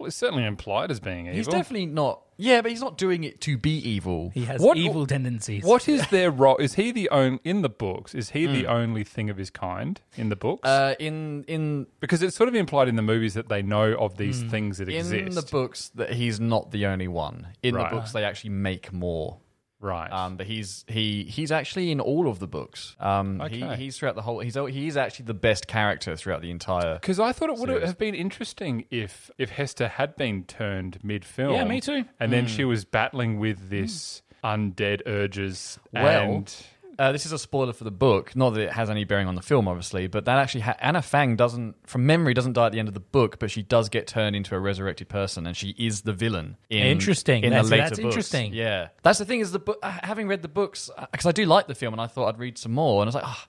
Well, 0.03 0.07
it's 0.09 0.17
certainly 0.17 0.43
implied 0.45 0.91
as 0.91 0.99
being 0.99 1.27
evil. 1.27 1.37
He's 1.37 1.47
definitely 1.47 1.85
not. 1.85 2.19
Yeah, 2.35 2.61
but 2.61 2.71
he's 2.71 2.81
not 2.81 2.97
doing 2.97 3.23
it 3.23 3.39
to 3.41 3.57
be 3.57 3.77
evil. 3.77 4.31
He 4.33 4.43
has 4.45 4.59
What- 4.59 4.75
evil 4.75 5.07
tendencies. 5.07 5.63
What 5.63 5.87
is 5.87 6.05
their 6.09 6.29
role? 6.29 6.57
Is 6.57 6.73
he 6.73 6.91
the 6.91 7.07
only 7.09 7.39
in 7.45 7.61
the 7.61 7.69
books? 7.69 8.13
Is 8.13 8.31
he 8.31 8.45
the 8.47 8.67
only 8.67 9.05
thing 9.05 9.29
of 9.29 9.37
his 9.37 9.49
kind 9.49 10.01
in 10.17 10.27
the 10.27 10.35
books? 10.35 10.67
Hmm. 10.67 10.67
Uh, 10.67 10.93
in 10.99 11.45
in 11.47 11.87
because 12.01 12.21
it's 12.21 12.35
sort 12.35 12.49
of 12.49 12.55
implied 12.55 12.89
in 12.89 12.97
the 12.97 13.01
movies 13.01 13.33
that 13.35 13.47
they 13.47 13.61
know 13.61 13.93
of 13.93 14.17
these 14.17 14.43
things 14.43 14.79
that 14.79 14.89
exist. 14.89 15.13
in 15.13 15.27
exist. 15.27 15.47
the 15.47 15.51
books 15.51 15.89
that 15.95 16.11
he's 16.13 16.39
not 16.39 16.71
the 16.71 16.85
only 16.85 17.07
one. 17.07 17.47
In 17.61 17.75
Right. 17.75 17.89
the 17.89 17.95
books, 17.95 18.11
they 18.11 18.25
actually 18.25 18.49
make 18.49 18.91
more. 18.91 19.37
Right? 19.84 20.12
Um, 20.12 20.38
but 20.38 20.48
he's 20.48 20.86
he 20.88 21.24
he's 21.26 21.52
actually 21.52 21.91
in 21.91 22.00
all 22.00 22.28
of 22.28 22.39
the 22.39 22.48
books. 22.48 22.96
Um, 23.00 23.39
he, 23.50 23.63
Okay. 23.63 23.76
he's 23.76 23.98
throughout 23.98 24.15
the 24.15 24.22
whole. 24.22 24.39
He's 24.39 24.56
he's 24.56 24.98
actually 24.98 25.26
the 25.26 25.34
best 25.36 25.67
character 25.67 26.15
throughout 26.15 26.41
the 26.41 26.50
entire. 26.52 26.96
Because 26.96 27.19
I 27.19 27.32
thought 27.34 27.50
it 27.50 27.58
would 27.58 27.69
Series. 27.69 27.86
have 27.86 27.98
been 27.98 28.15
interesting 28.15 28.86
if 28.89 29.30
if 29.38 29.50
Hester 29.52 29.88
had 29.88 30.15
been 30.15 30.46
turned 30.46 31.00
mid 31.04 31.26
film. 31.26 31.54
Yeah, 31.54 31.65
me 31.65 31.82
too. 31.82 32.06
And 32.19 32.32
then 32.34 32.48
she 32.48 32.63
was 32.65 32.86
battling 32.86 33.39
with 33.39 33.69
this 33.69 34.22
undead 34.43 35.02
urges. 35.06 35.78
Well, 35.93 36.34
and 36.34 36.56
Uh, 36.99 37.12
this 37.12 37.25
is 37.25 37.32
a 37.32 37.39
spoiler 37.39 37.73
for 37.73 37.84
the 37.86 37.91
book. 37.91 38.36
Not 38.36 38.51
that 38.51 38.62
it 38.62 38.71
has 38.73 38.89
any 38.89 39.03
bearing 39.03 39.27
on 39.27 39.36
the 39.36 39.41
film, 39.41 39.67
obviously, 39.67 40.06
but 40.08 40.25
that 40.25 40.38
actually 40.38 40.62
ha- 40.62 40.75
Anna 40.79 41.01
Fang 41.01 41.36
doesn't, 41.36 41.75
from 41.88 42.06
memory, 42.06 42.34
doesn't 42.36 42.53
die 42.53 42.67
at 42.67 42.71
the 42.71 42.79
end 42.79 42.88
of 42.88 42.93
the 42.93 42.99
book, 42.99 43.39
but 43.39 43.49
she 43.49 43.63
does 43.63 43.89
get 43.89 44.06
turned 44.06 44.36
into 44.36 44.53
a 44.56 44.60
resurrected 44.60 45.10
person, 45.10 45.47
and 45.47 45.58
she 45.58 45.69
is 45.77 46.01
the 46.03 46.13
villain. 46.13 46.58
In, 46.69 46.84
Interesting. 46.86 47.43
In 47.43 47.49
That's- 47.49 47.65
the 47.69 47.71
later 47.71 47.84
that's 47.89 47.99
books. 47.99 48.06
interesting. 48.13 48.53
Yeah, 48.53 48.89
that's 49.01 49.17
the 49.19 49.25
thing 49.25 49.39
is 49.39 49.51
the 49.51 49.60
book. 49.60 49.79
uh, 49.82 49.97
Having 50.03 50.27
read 50.27 50.41
the 50.43 50.47
books, 50.47 50.89
because 51.12 51.25
I 51.25 51.32
do 51.32 51.45
like 51.45 51.67
the 51.67 51.75
film, 51.75 51.93
and 51.93 52.01
I 52.01 52.08
thought 52.08 52.27
I'd 52.27 52.39
read 52.39 52.58
some 52.58 52.73
more, 52.73 53.01
and 53.01 53.08
I 53.08 53.10
was 53.10 53.15
like, 53.15 53.23
oh, 53.25 53.43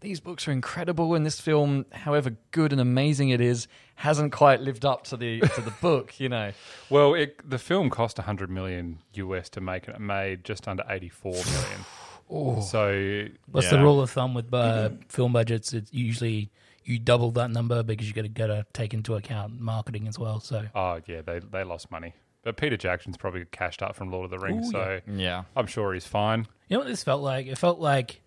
these 0.00 0.18
books 0.18 0.48
are 0.48 0.52
incredible, 0.52 1.14
and 1.14 1.24
this 1.24 1.40
film, 1.40 1.86
however 1.92 2.34
good 2.50 2.72
and 2.72 2.80
amazing 2.80 3.28
it 3.28 3.40
is, 3.40 3.68
hasn't 3.96 4.32
quite 4.32 4.60
lived 4.62 4.84
up 4.84 5.04
to 5.04 5.16
the 5.16 5.40
to 5.40 5.60
the 5.60 5.72
book. 5.82 6.18
You 6.18 6.28
know. 6.30 6.52
well, 6.90 7.14
it, 7.14 7.38
the 7.48 7.58
film 7.58 7.88
cost 7.90 8.18
100 8.18 8.50
million 8.50 8.98
US 9.12 9.48
to 9.50 9.60
make, 9.60 9.86
and 9.86 9.94
it 9.94 10.00
made 10.00 10.42
just 10.42 10.66
under 10.66 10.82
84 10.88 11.32
million. 11.32 11.84
So 12.30 13.26
What's 13.50 13.66
yeah. 13.70 13.76
the 13.78 13.82
rule 13.82 14.00
of 14.00 14.10
thumb 14.10 14.34
with 14.34 14.52
uh, 14.54 14.90
film 15.08 15.32
budgets? 15.32 15.72
It's 15.72 15.92
usually 15.92 16.50
you 16.84 16.98
double 16.98 17.30
that 17.32 17.50
number 17.50 17.82
because 17.82 18.06
you 18.08 18.14
got 18.14 18.22
to 18.22 18.28
got 18.28 18.46
to 18.46 18.66
take 18.72 18.94
into 18.94 19.14
account 19.16 19.60
marketing 19.60 20.06
as 20.08 20.18
well. 20.18 20.40
So 20.40 20.64
Oh 20.74 21.00
yeah, 21.06 21.22
they 21.22 21.40
they 21.40 21.64
lost 21.64 21.90
money. 21.90 22.14
But 22.42 22.56
Peter 22.56 22.76
Jackson's 22.76 23.16
probably 23.16 23.44
cashed 23.50 23.82
up 23.82 23.94
from 23.96 24.10
Lord 24.10 24.24
of 24.24 24.30
the 24.30 24.38
Rings, 24.38 24.68
Ooh, 24.68 24.72
so 24.72 25.00
Yeah. 25.12 25.42
I'm 25.56 25.66
sure 25.66 25.92
he's 25.92 26.06
fine. 26.06 26.46
you 26.68 26.76
know 26.76 26.78
what 26.78 26.88
this 26.88 27.04
felt 27.04 27.20
like? 27.20 27.46
It 27.46 27.58
felt 27.58 27.80
like 27.80 28.22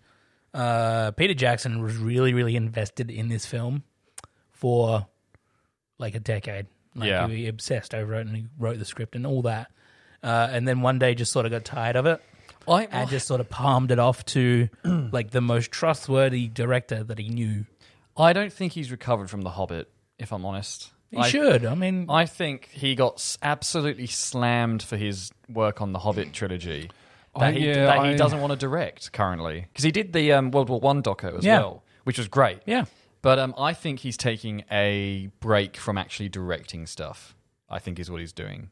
uh, 0.52 1.10
Peter 1.12 1.34
Jackson 1.34 1.82
was 1.82 1.96
really, 1.96 2.32
really 2.32 2.54
invested 2.54 3.10
in 3.10 3.28
this 3.28 3.44
film 3.44 3.82
for 4.52 5.06
like 5.98 6.14
a 6.14 6.20
decade. 6.20 6.66
Like 6.94 7.08
Yeah. 7.08 7.26
he 7.26 7.48
obsessed 7.48 7.92
over 7.94 8.14
it 8.14 8.26
and 8.26 8.36
he 8.36 8.46
wrote 8.58 8.78
the 8.78 8.84
script 8.84 9.16
and 9.16 9.26
all 9.26 9.42
that. 9.42 9.70
Uh, 10.22 10.48
and 10.50 10.66
then 10.68 10.80
one 10.80 10.98
day 11.00 11.14
just 11.16 11.32
sort 11.32 11.44
of 11.44 11.50
got 11.52 11.64
tired 11.64 11.96
of 11.96 12.06
it 12.06 12.22
I, 12.68 12.84
and 12.84 13.08
just 13.10 13.26
sort 13.26 13.40
of 13.40 13.48
palmed 13.50 13.90
it 13.90 13.98
off 13.98 14.24
to 14.26 14.68
like 14.84 15.30
the 15.30 15.40
most 15.40 15.70
trustworthy 15.70 16.48
director 16.48 17.02
that 17.04 17.18
he 17.18 17.28
knew. 17.28 17.66
I 18.16 18.32
don't 18.32 18.52
think 18.52 18.72
he's 18.72 18.90
recovered 18.90 19.28
from 19.30 19.42
The 19.42 19.50
Hobbit, 19.50 19.90
if 20.18 20.32
I'm 20.32 20.44
honest. 20.44 20.90
He 21.10 21.18
I, 21.18 21.28
should. 21.28 21.64
I 21.64 21.74
mean, 21.74 22.06
I 22.08 22.26
think 22.26 22.68
he 22.72 22.94
got 22.94 23.14
s- 23.14 23.38
absolutely 23.42 24.06
slammed 24.06 24.82
for 24.82 24.96
his 24.96 25.30
work 25.48 25.80
on 25.80 25.92
the 25.92 25.98
Hobbit 26.00 26.32
trilogy. 26.32 26.90
That, 27.36 27.42
I- 27.46 27.52
he, 27.52 27.66
yeah, 27.66 27.86
that 27.86 27.98
I- 27.98 28.10
he 28.12 28.16
doesn't 28.16 28.40
want 28.40 28.52
to 28.52 28.56
direct 28.58 29.12
currently 29.12 29.66
because 29.72 29.84
he 29.84 29.90
did 29.92 30.12
the 30.12 30.32
um, 30.32 30.50
World 30.50 30.68
War 30.68 30.80
One 30.80 31.02
doco 31.02 31.36
as 31.38 31.44
Yeah. 31.44 31.58
well, 31.58 31.84
which 32.04 32.18
was 32.18 32.28
great. 32.28 32.60
yeah. 32.66 32.84
But 33.22 33.38
um, 33.38 33.54
I 33.56 33.72
think 33.72 34.00
he's 34.00 34.16
taking 34.18 34.64
a 34.70 35.28
break 35.40 35.76
from 35.78 35.96
actually 35.96 36.28
directing 36.28 36.86
stuff. 36.86 37.34
I 37.70 37.78
think 37.78 37.98
is 37.98 38.10
what 38.10 38.20
he's 38.20 38.32
doing, 38.34 38.68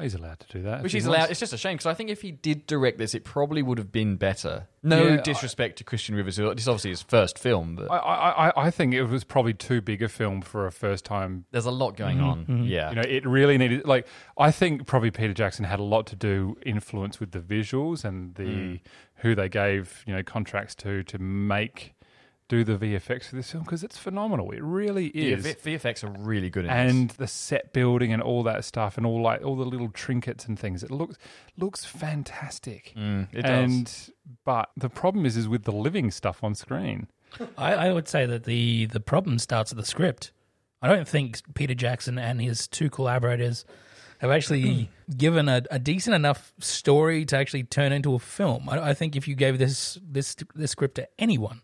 He's 0.00 0.14
allowed 0.14 0.40
to 0.40 0.46
do 0.48 0.62
that. 0.62 0.82
which 0.82 0.92
he 0.92 0.96
he's 0.98 1.06
allowed. 1.06 1.30
It's 1.30 1.38
just 1.38 1.52
a 1.52 1.58
shame 1.58 1.74
because 1.76 1.84
I 1.86 1.92
think 1.92 2.08
if 2.08 2.22
he 2.22 2.30
did 2.32 2.66
direct 2.66 2.96
this, 2.96 3.14
it 3.14 3.24
probably 3.24 3.62
would 3.62 3.76
have 3.76 3.92
been 3.92 4.16
better. 4.16 4.66
No 4.82 5.06
Yeah, 5.06 5.16
disrespect 5.20 5.76
to 5.78 5.84
Christian 5.84 6.14
Rivers, 6.14 6.36
this 6.36 6.62
is 6.62 6.68
obviously 6.68 6.90
his 6.90 7.02
first 7.02 7.38
film, 7.38 7.76
but 7.76 7.90
I, 7.90 7.96
I, 7.98 8.48
I- 8.48 8.52
I 8.66 8.70
think 8.70 8.94
it 8.94 9.04
was 9.04 9.22
probably 9.22 9.52
too 9.52 9.82
big 9.82 10.02
a 10.02 10.08
film 10.08 10.40
for 10.40 10.66
a 10.66 10.72
first 10.72 11.04
time. 11.04 11.44
there's 11.50 11.66
a 11.66 11.70
lot 11.70 11.96
going 11.96 12.20
on. 12.20 12.64
Yeah, 12.64 12.88
You 12.90 12.96
know, 12.96 13.02
it 13.06 13.26
really 13.26 13.58
needed 13.58 13.84
like 13.86 14.06
I 14.38 14.50
think 14.50 14.86
probably 14.86 15.10
Peter 15.10 15.34
Jackson 15.34 15.66
had 15.66 15.78
a 15.78 15.84
lot 15.84 16.06
to 16.06 16.16
do 16.16 16.56
influence 16.64 17.20
with 17.20 17.32
the 17.32 17.40
visuals 17.40 18.02
and 18.04 18.34
the 18.36 18.42
Mm. 18.44 18.80
who 19.16 19.34
they 19.34 19.48
gave 19.50 20.02
you 20.06 20.14
know 20.14 20.22
contracts 20.22 20.74
to 20.76 21.02
to 21.04 21.18
make 21.18 21.91
do 22.52 22.64
the 22.64 22.76
VFX 22.76 23.24
for 23.30 23.36
this 23.36 23.50
film 23.50 23.64
because 23.64 23.82
it's 23.82 23.96
phenomenal. 23.96 24.50
It 24.50 24.62
really 24.62 25.10
Yeah, 25.14 25.36
is. 25.36 25.44
V- 25.46 25.76
VFX 25.76 26.04
are 26.04 26.10
really 26.22 26.50
good 26.50 26.66
in 26.66 26.70
this. 26.70 26.90
and 26.92 27.10
the 27.12 27.26
set 27.26 27.72
building 27.72 28.12
and 28.12 28.20
all 28.22 28.42
that 28.42 28.64
stuff 28.66 28.96
and 28.98 29.06
all 29.06 29.22
like 29.22 29.42
all 29.42 29.56
the 29.56 29.64
little 29.64 29.88
trinkets 29.88 30.44
and 30.46 30.58
things. 30.58 30.82
It 30.82 30.90
looks 30.90 31.16
looks 31.56 31.84
fantastic. 31.86 32.92
Mm, 32.96 33.28
it 33.32 33.42
does. 33.42 34.10
but 34.44 34.70
the 34.76 34.88
problem 34.90 35.24
is 35.26 35.36
is 35.36 35.48
with 35.48 35.64
the 35.64 35.72
living 35.72 36.10
stuff 36.10 36.44
on 36.44 36.54
screen. 36.54 37.08
I, 37.56 37.74
I 37.88 37.92
would 37.92 38.06
say 38.08 38.26
that 38.26 38.44
the 38.44 38.86
the 38.86 39.00
problem 39.00 39.38
starts 39.38 39.72
at 39.72 39.78
the 39.78 39.84
script. 39.84 40.32
I 40.82 40.88
don't 40.88 41.08
think 41.08 41.40
Peter 41.54 41.74
Jackson 41.74 42.18
and 42.18 42.40
his 42.40 42.66
two 42.68 42.90
collaborators 42.90 43.64
have 44.18 44.30
actually 44.30 44.88
given 45.16 45.48
a, 45.48 45.62
a 45.70 45.78
decent 45.78 46.14
enough 46.14 46.52
story 46.60 47.24
to 47.24 47.36
actually 47.36 47.64
turn 47.64 47.92
into 47.92 48.14
a 48.14 48.18
film. 48.18 48.68
I, 48.68 48.90
I 48.90 48.94
think 48.94 49.16
if 49.16 49.26
you 49.26 49.34
gave 49.34 49.58
this 49.58 49.98
this 50.06 50.36
this 50.54 50.70
script 50.72 50.96
to 50.96 51.08
anyone, 51.18 51.60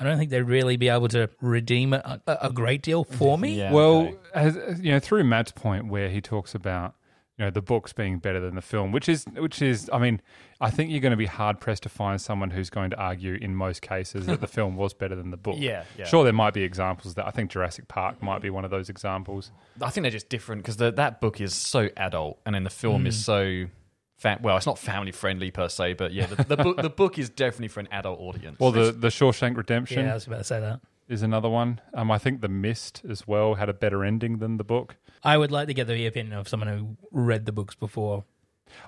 I 0.00 0.04
don't 0.04 0.18
think 0.18 0.30
they'd 0.30 0.42
really 0.42 0.76
be 0.76 0.88
able 0.88 1.08
to 1.08 1.28
redeem 1.40 1.92
it 1.92 2.02
a, 2.04 2.20
a 2.42 2.52
great 2.52 2.82
deal 2.82 3.04
for 3.04 3.36
me. 3.36 3.54
Yeah. 3.54 3.72
well, 3.72 4.08
okay. 4.08 4.16
as, 4.34 4.56
as, 4.56 4.80
you 4.80 4.92
know, 4.92 5.00
through 5.00 5.24
Matt's 5.24 5.52
point 5.52 5.88
where 5.88 6.08
he 6.08 6.20
talks 6.20 6.54
about 6.54 6.94
you 7.38 7.44
know 7.44 7.50
the 7.50 7.62
books 7.62 7.92
being 7.92 8.18
better 8.18 8.40
than 8.40 8.56
the 8.56 8.62
film, 8.62 8.90
which 8.90 9.08
is 9.08 9.24
which 9.36 9.62
is, 9.62 9.88
I 9.92 9.98
mean, 9.98 10.20
I 10.60 10.70
think 10.70 10.90
you're 10.90 11.00
going 11.00 11.12
to 11.12 11.16
be 11.16 11.26
hard 11.26 11.60
pressed 11.60 11.84
to 11.84 11.88
find 11.88 12.20
someone 12.20 12.50
who's 12.50 12.68
going 12.68 12.90
to 12.90 12.96
argue 12.96 13.34
in 13.34 13.54
most 13.54 13.80
cases 13.80 14.26
that 14.26 14.40
the 14.40 14.46
film 14.48 14.74
was 14.74 14.92
better 14.92 15.14
than 15.14 15.30
the 15.30 15.36
book. 15.36 15.54
Yeah, 15.56 15.84
yeah. 15.96 16.04
Sure, 16.04 16.24
there 16.24 16.32
might 16.32 16.52
be 16.52 16.64
examples 16.64 17.14
that 17.14 17.26
I 17.26 17.30
think 17.30 17.50
Jurassic 17.50 17.86
Park 17.86 18.20
might 18.22 18.42
be 18.42 18.50
one 18.50 18.64
of 18.64 18.72
those 18.72 18.88
examples. 18.88 19.52
I 19.80 19.90
think 19.90 20.02
they're 20.02 20.10
just 20.10 20.28
different 20.28 20.62
because 20.62 20.78
that 20.78 21.20
book 21.20 21.40
is 21.40 21.54
so 21.54 21.88
adult, 21.96 22.40
and 22.44 22.54
then 22.54 22.64
the 22.64 22.70
film 22.70 23.06
is 23.06 23.16
mm. 23.16 23.24
so. 23.24 23.70
Fa- 24.18 24.38
well, 24.42 24.56
it's 24.56 24.66
not 24.66 24.78
family 24.78 25.12
friendly 25.12 25.50
per 25.50 25.68
se, 25.68 25.94
but 25.94 26.12
yeah, 26.12 26.26
the, 26.26 26.42
the 26.44 26.56
book 26.56 26.76
the 26.82 26.90
book 26.90 27.18
is 27.18 27.30
definitely 27.30 27.68
for 27.68 27.80
an 27.80 27.88
adult 27.92 28.18
audience. 28.20 28.58
Well, 28.60 28.72
the 28.72 28.92
the 28.92 29.08
Shawshank 29.08 29.56
Redemption 29.56 30.04
Yeah, 30.04 30.10
I 30.10 30.14
was 30.14 30.26
about 30.26 30.38
to 30.38 30.44
say 30.44 30.60
that. 30.60 30.80
is 31.08 31.22
another 31.22 31.48
one. 31.48 31.80
Um, 31.94 32.10
I 32.10 32.18
think 32.18 32.40
The 32.40 32.48
Mist 32.48 33.02
as 33.08 33.26
well 33.28 33.54
had 33.54 33.68
a 33.68 33.72
better 33.72 34.04
ending 34.04 34.38
than 34.38 34.56
the 34.56 34.64
book. 34.64 34.96
I 35.22 35.36
would 35.38 35.50
like 35.52 35.68
to 35.68 35.74
get 35.74 35.86
the 35.86 36.04
opinion 36.06 36.36
of 36.36 36.48
someone 36.48 36.68
who 36.68 36.96
read 37.12 37.46
the 37.46 37.52
books 37.52 37.74
before. 37.76 38.24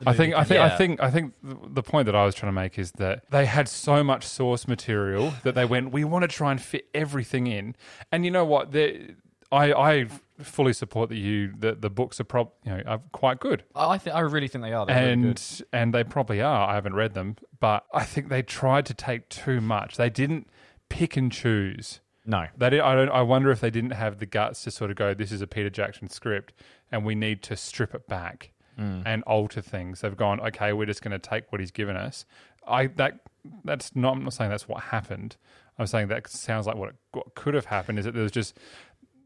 I 0.07 0.13
think, 0.13 0.35
I 0.35 0.45
think, 0.45 0.59
Yeah. 0.59 0.67
I 0.67 0.69
think, 0.77 1.01
I 1.03 1.11
think 1.11 1.33
the- 1.43 1.57
the 1.69 1.83
point 1.83 2.05
that 2.07 2.15
I 2.15 2.25
was 2.27 2.35
trying 2.35 2.53
to 2.53 2.61
make 2.61 2.79
is 2.79 2.93
that 2.93 3.25
they 3.31 3.47
had 3.47 3.67
so 3.69 4.05
much 4.05 4.27
source 4.27 4.69
material 4.69 5.33
that 5.43 5.55
they 5.55 5.65
went, 5.65 5.91
we 5.93 6.05
want 6.05 6.23
to 6.23 6.29
try 6.29 6.51
and 6.51 6.61
fit 6.61 6.87
everything 6.93 7.47
in. 7.47 7.75
And 8.13 8.25
you 8.25 8.31
know 8.31 8.45
what? 8.45 8.73
They- 8.73 9.15
I, 9.53 9.73
I 9.73 10.07
fully 10.39 10.73
support 10.73 11.09
that 11.11 11.17
you 11.17 11.53
that 11.59 11.83
the 11.83 11.91
books 11.91 12.21
are 12.21 12.25
prob, 12.25 12.51
you 12.65 12.73
know, 12.73 12.83
are 12.87 13.01
quite 13.13 13.41
good, 13.41 13.65
I 13.75 13.99
think 13.99 14.17
I 14.17 14.21
really 14.21 14.49
think 14.49 14.65
they 14.65 14.73
are. 14.73 14.87
They're 14.87 14.97
really 14.97 15.13
and 15.13 15.23
good. 15.25 15.67
and 15.73 15.95
they 15.95 16.05
probably 16.05 16.41
are. 16.41 16.69
I 16.69 16.75
haven't 16.75 16.95
read 16.95 17.15
them, 17.15 17.37
but 17.59 17.85
I 17.93 18.05
think 18.05 18.29
they 18.29 18.43
tried 18.43 18.87
to 18.87 18.95
take 18.95 19.29
too 19.29 19.61
much. 19.61 19.97
They 19.97 20.11
didn't 20.11 20.49
pick 20.89 21.17
and 21.17 21.31
choose. 21.31 22.01
no, 22.27 22.47
They 22.57 22.71
did, 22.71 22.81
I 22.81 22.95
don't. 22.95 23.11
I 23.11 23.23
wonder 23.23 23.51
if 23.51 23.61
they 23.61 23.71
didn't 23.71 23.93
have 23.93 24.19
the 24.19 24.27
guts 24.27 24.63
to 24.65 24.71
sort 24.71 24.91
of 24.91 24.97
go, 24.97 25.15
"This 25.15 25.33
is 25.33 25.43
a 25.43 25.47
Peter 25.47 25.71
Jackson 25.71 26.09
script, 26.09 26.53
and 26.93 27.05
we 27.05 27.15
need 27.15 27.43
to 27.45 27.57
strip 27.57 27.95
it 27.95 28.07
back 28.07 28.53
mm. 28.79 29.03
and 29.05 29.23
alter 29.25 29.61
things." 29.61 30.01
They've 30.01 30.17
gone, 30.17 30.41
"Okay, 30.41 30.73
we're 30.73 30.87
just 30.87 31.03
going 31.03 31.13
to 31.13 31.19
take 31.19 31.51
what 31.51 31.61
he's 31.61 31.71
given 31.73 31.97
us." 31.97 32.25
I 32.67 32.87
that 32.87 33.21
that's 33.65 33.97
not. 33.97 34.17
I'm 34.17 34.25
not 34.25 34.33
saying 34.33 34.51
that's 34.51 34.69
what 34.69 34.85
happened. 34.85 35.37
I'm 35.79 35.87
saying 35.87 36.09
that 36.09 36.29
sounds 36.29 36.67
like 36.67 36.77
what, 36.77 36.91
it, 36.91 36.95
what 37.13 37.35
could 37.35 37.55
have 37.55 37.65
happened 37.65 37.99
is 37.99 38.05
that 38.05 38.13
there 38.13 38.23
was 38.23 38.33
just 38.33 38.59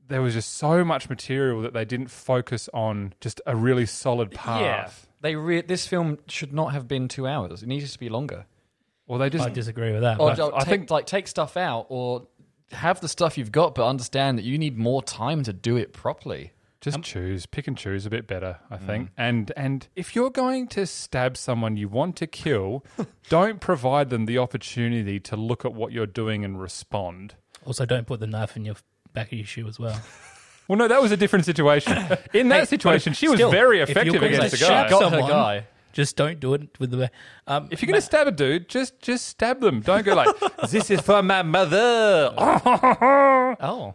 there 0.09 0.23
was 0.23 0.35
just 0.35 0.55
so 0.55 0.85
much 0.85 1.09
material 1.09 1.63
that 1.63 1.73
they 1.73 1.85
didn't 1.85 2.09
focus 2.09 2.69
on 2.75 3.15
just 3.21 3.41
a 3.47 3.57
really 3.57 3.87
solid 3.87 4.31
path. 4.31 4.61
Yeah, 4.61 4.91
they 5.21 5.37
re- 5.37 5.63
this 5.63 5.87
film 5.87 6.19
should 6.29 6.53
not 6.53 6.73
have 6.73 6.87
been 6.87 7.09
two 7.09 7.27
hours. 7.27 7.63
It 7.63 7.67
needs 7.67 7.93
to 7.93 7.99
be 7.99 8.09
longer. 8.09 8.47
Or 9.07 9.19
they 9.19 9.31
just 9.31 9.47
I 9.47 9.51
disagree 9.51 9.93
with 9.93 10.03
that. 10.03 10.21
Or, 10.21 10.31
but- 10.31 10.41
or 10.41 10.55
I 10.55 10.59
take, 10.61 10.69
think- 10.69 10.91
like 10.91 11.07
take 11.07 11.29
stuff 11.29 11.57
out, 11.57 11.87
or 11.89 12.27
have 12.73 13.01
the 13.01 13.09
stuff 13.09 13.39
you've 13.39 13.53
got, 13.53 13.75
but 13.75 13.87
understand 13.87 14.39
that 14.39 14.45
you 14.45 14.59
need 14.59 14.77
more 14.77 15.03
time 15.03 15.43
to 15.45 15.53
do 15.53 15.77
it 15.77 15.93
properly. 15.93 16.53
Just 16.81 16.97
um, 16.97 17.03
choose, 17.03 17.47
pick 17.47 17.67
and 17.67 17.79
choose 17.79 18.05
a 18.05 18.11
bit 18.11 18.27
better, 18.27 18.59
I 18.69 18.77
mm. 18.77 18.87
think. 18.87 19.11
And 19.17 19.53
and 19.57 19.89
if 19.97 20.15
you're 20.15 20.31
going 20.31 20.69
to 20.69 20.87
stab 20.87 21.39
someone 21.39 21.79
you 21.79 21.89
want 21.89 22.17
to 22.17 22.27
kill, 22.27 22.85
don't 23.31 23.59
provide 23.59 24.11
them 24.11 24.27
the 24.27 24.37
opportunity 24.37 25.19
to 25.21 25.37
look 25.37 25.65
at 25.65 25.73
what 25.73 25.93
you're 25.93 26.07
doing 26.07 26.45
and 26.45 26.61
respond. 26.61 27.37
also, 27.65 27.87
don't 27.87 28.07
put 28.07 28.21
the 28.21 28.27
knife 28.27 28.55
in 28.55 28.67
your 28.67 28.77
back 29.15 29.33
of 29.33 29.39
your 29.39 29.47
shoe 29.47 29.67
as 29.69 29.79
well. 29.79 29.99
Well, 30.67 30.79
no, 30.79 30.89
that 30.89 31.03
was 31.03 31.13
a 31.13 31.17
different 31.19 31.45
situation. 31.45 31.93
In 32.33 32.49
that 32.49 32.61
Hey, 32.61 32.65
situation, 32.65 33.11
but 33.13 33.19
she 33.19 33.29
was 33.29 33.37
still, 33.37 33.51
very 33.51 33.81
if 33.81 33.91
you're 33.91 33.99
effective 33.99 34.19
going 34.19 34.33
against 34.33 34.55
to 34.55 34.61
the 34.61 34.67
guy. 34.67 34.85
shoot 34.85 34.91
Got 34.93 35.03
her 35.03 35.11
someone, 35.11 35.31
guy. 35.31 35.67
Just 35.93 36.17
don't 36.17 36.41
do 36.41 36.55
it 36.55 36.81
with 36.81 36.91
the. 36.91 37.11
Um, 37.47 37.69
If 37.71 37.83
you're 37.83 37.87
going 37.89 38.01
to 38.01 38.07
stab 38.07 38.29
a 38.29 38.33
dude, 38.33 38.71
just 38.71 38.99
just 38.99 39.27
stab 39.29 39.61
them. 39.61 39.81
Don't 39.81 40.07
go 40.07 40.15
like, 40.15 40.35
"This 40.71 40.91
is 40.91 41.03
for 41.03 41.23
my 41.23 41.43
mother." 41.43 42.33
Oh 42.39 43.95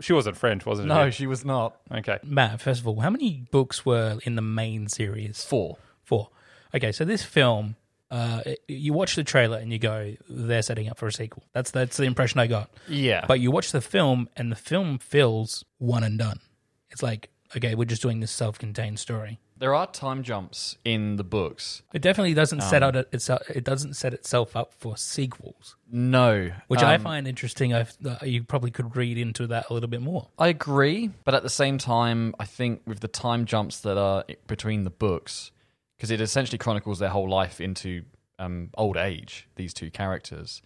she 0.00 0.12
wasn't 0.12 0.36
French, 0.36 0.66
wasn't 0.66 0.90
it? 0.90 0.94
no, 0.94 1.10
she? 1.10 1.16
she 1.22 1.26
was 1.26 1.44
not. 1.44 1.76
Okay. 1.92 2.18
Matt, 2.24 2.60
first 2.60 2.80
of 2.80 2.88
all, 2.88 3.00
how 3.00 3.10
many 3.10 3.44
books 3.50 3.84
were 3.86 4.18
in 4.24 4.36
the 4.36 4.42
main 4.42 4.88
series? 4.88 5.44
Four. 5.44 5.78
Four. 6.02 6.30
Okay, 6.74 6.92
so 6.92 7.04
this 7.04 7.22
film, 7.22 7.76
uh, 8.10 8.42
you 8.68 8.92
watch 8.92 9.16
the 9.16 9.24
trailer 9.24 9.58
and 9.58 9.72
you 9.72 9.78
go, 9.78 10.14
they're 10.28 10.62
setting 10.62 10.88
up 10.88 10.98
for 10.98 11.06
a 11.08 11.12
sequel. 11.12 11.44
That's 11.52 11.70
that's 11.70 11.96
the 11.96 12.04
impression 12.04 12.38
I 12.40 12.46
got. 12.46 12.70
Yeah, 12.88 13.24
But 13.26 13.40
you 13.40 13.50
watch 13.50 13.72
the 13.72 13.80
film, 13.80 14.28
and 14.36 14.50
the 14.52 14.56
film 14.56 14.98
feels 14.98 15.64
one 15.78 16.04
and 16.04 16.18
done. 16.18 16.40
It's 16.90 17.02
like, 17.02 17.30
okay, 17.56 17.74
we're 17.74 17.84
just 17.84 18.02
doing 18.02 18.20
this 18.20 18.30
self-contained 18.30 18.98
story. 18.98 19.38
there 19.58 19.74
are 19.74 19.86
time 19.86 20.22
jumps 20.22 20.76
in 20.84 21.16
the 21.16 21.24
books. 21.24 21.82
It 21.94 22.02
definitely 22.02 22.34
doesn't 22.34 22.60
set 22.62 22.82
Um, 22.82 22.94
out 22.94 23.06
itself. 23.14 23.40
It 23.48 23.64
doesn't 23.64 23.94
set 23.94 24.12
itself 24.12 24.54
up 24.54 24.72
for 24.78 24.96
sequels, 24.98 25.76
No, 25.90 26.50
which 26.68 26.82
I 26.82 26.96
Um, 26.96 27.02
find 27.02 27.26
interesting. 27.26 27.74
I 27.74 27.86
you 28.22 28.44
probably 28.44 28.70
could 28.70 28.94
read 28.96 29.16
into 29.18 29.46
that 29.48 29.70
a 29.70 29.74
little 29.74 29.88
bit 29.88 30.02
more. 30.02 30.28
I 30.38 30.48
agree, 30.48 31.10
but 31.24 31.34
at 31.34 31.42
the 31.42 31.48
same 31.48 31.78
time, 31.78 32.34
I 32.38 32.44
think 32.44 32.82
with 32.86 33.00
the 33.00 33.08
time 33.08 33.46
jumps 33.46 33.80
that 33.80 33.96
are 33.98 34.24
between 34.46 34.84
the 34.84 34.90
books, 34.90 35.52
because 35.96 36.10
it 36.10 36.20
essentially 36.20 36.58
chronicles 36.58 36.98
their 36.98 37.08
whole 37.10 37.28
life 37.28 37.60
into 37.60 38.02
um, 38.38 38.70
old 38.76 38.96
age, 38.96 39.48
these 39.56 39.72
two 39.74 39.90
characters, 39.90 40.62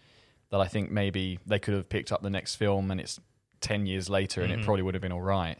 that 0.51 0.61
I 0.61 0.67
think 0.67 0.91
maybe 0.91 1.39
they 1.47 1.59
could 1.59 1.75
have 1.75 1.89
picked 1.89 2.11
up 2.13 2.23
the 2.23 2.31
next 2.31 2.57
film 2.57 2.91
and 2.91 3.01
it's 3.01 3.21
10 3.61 3.87
years 3.87 4.09
later 4.11 4.43
and 4.43 4.53
it 4.53 4.63
probably 4.65 4.83
would 4.83 4.95
have 4.95 5.03
been 5.03 5.13
all 5.13 5.21
right. 5.23 5.59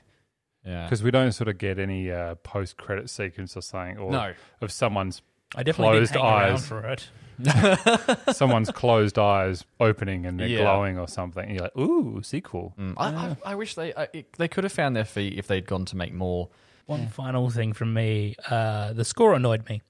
Yeah. 0.67 0.85
Because 0.85 1.03
we 1.03 1.11
don't 1.11 1.33
sort 1.33 1.49
of 1.49 1.59
get 1.59 1.79
any 1.79 2.11
uh, 2.11 2.35
post-credit 2.37 3.09
sequence 3.09 3.57
or 3.57 3.63
something, 3.63 3.99
or 3.99 4.11
No. 4.11 4.33
of 4.61 4.71
someone's 4.73 5.23
I 5.57 5.63
definitely 5.63 5.99
Closed 5.99 6.13
didn't 6.13 6.25
hang 6.27 6.35
around 6.35 6.53
eyes. 6.53 6.67
for 6.67 6.87
it. 6.87 7.09
someone's 8.37 8.71
closed 8.71 9.19
eyes 9.19 9.65
opening 9.81 10.27
and 10.27 10.39
they're 10.39 10.47
Yeah. 10.49 10.59
glowing 10.63 10.99
or 10.99 11.09
something. 11.09 11.45
And 11.45 11.55
you're 11.55 11.63
like, 11.65 11.77
ooh, 11.77 12.23
sequel. 12.23 12.75
Mm, 12.79 12.95
I, 12.97 13.07
I, 13.09 13.37
I 13.47 13.55
wish 13.55 13.75
they 13.75 13.93
I, 13.95 14.09
it, 14.13 14.33
they 14.35 14.49
could 14.49 14.65
have 14.65 14.73
found 14.73 14.95
their 14.95 15.05
feet 15.05 15.39
if 15.39 15.47
they'd 15.47 15.67
gone 15.67 15.85
to 15.87 15.97
make 15.97 16.13
more. 16.13 16.49
One 16.87 17.09
final 17.09 17.51
thing 17.51 17.73
from 17.73 17.95
me: 17.95 18.35
uh, 18.49 18.93
the 18.93 19.05
score 19.05 19.35
annoyed 19.35 19.69
me 19.69 19.83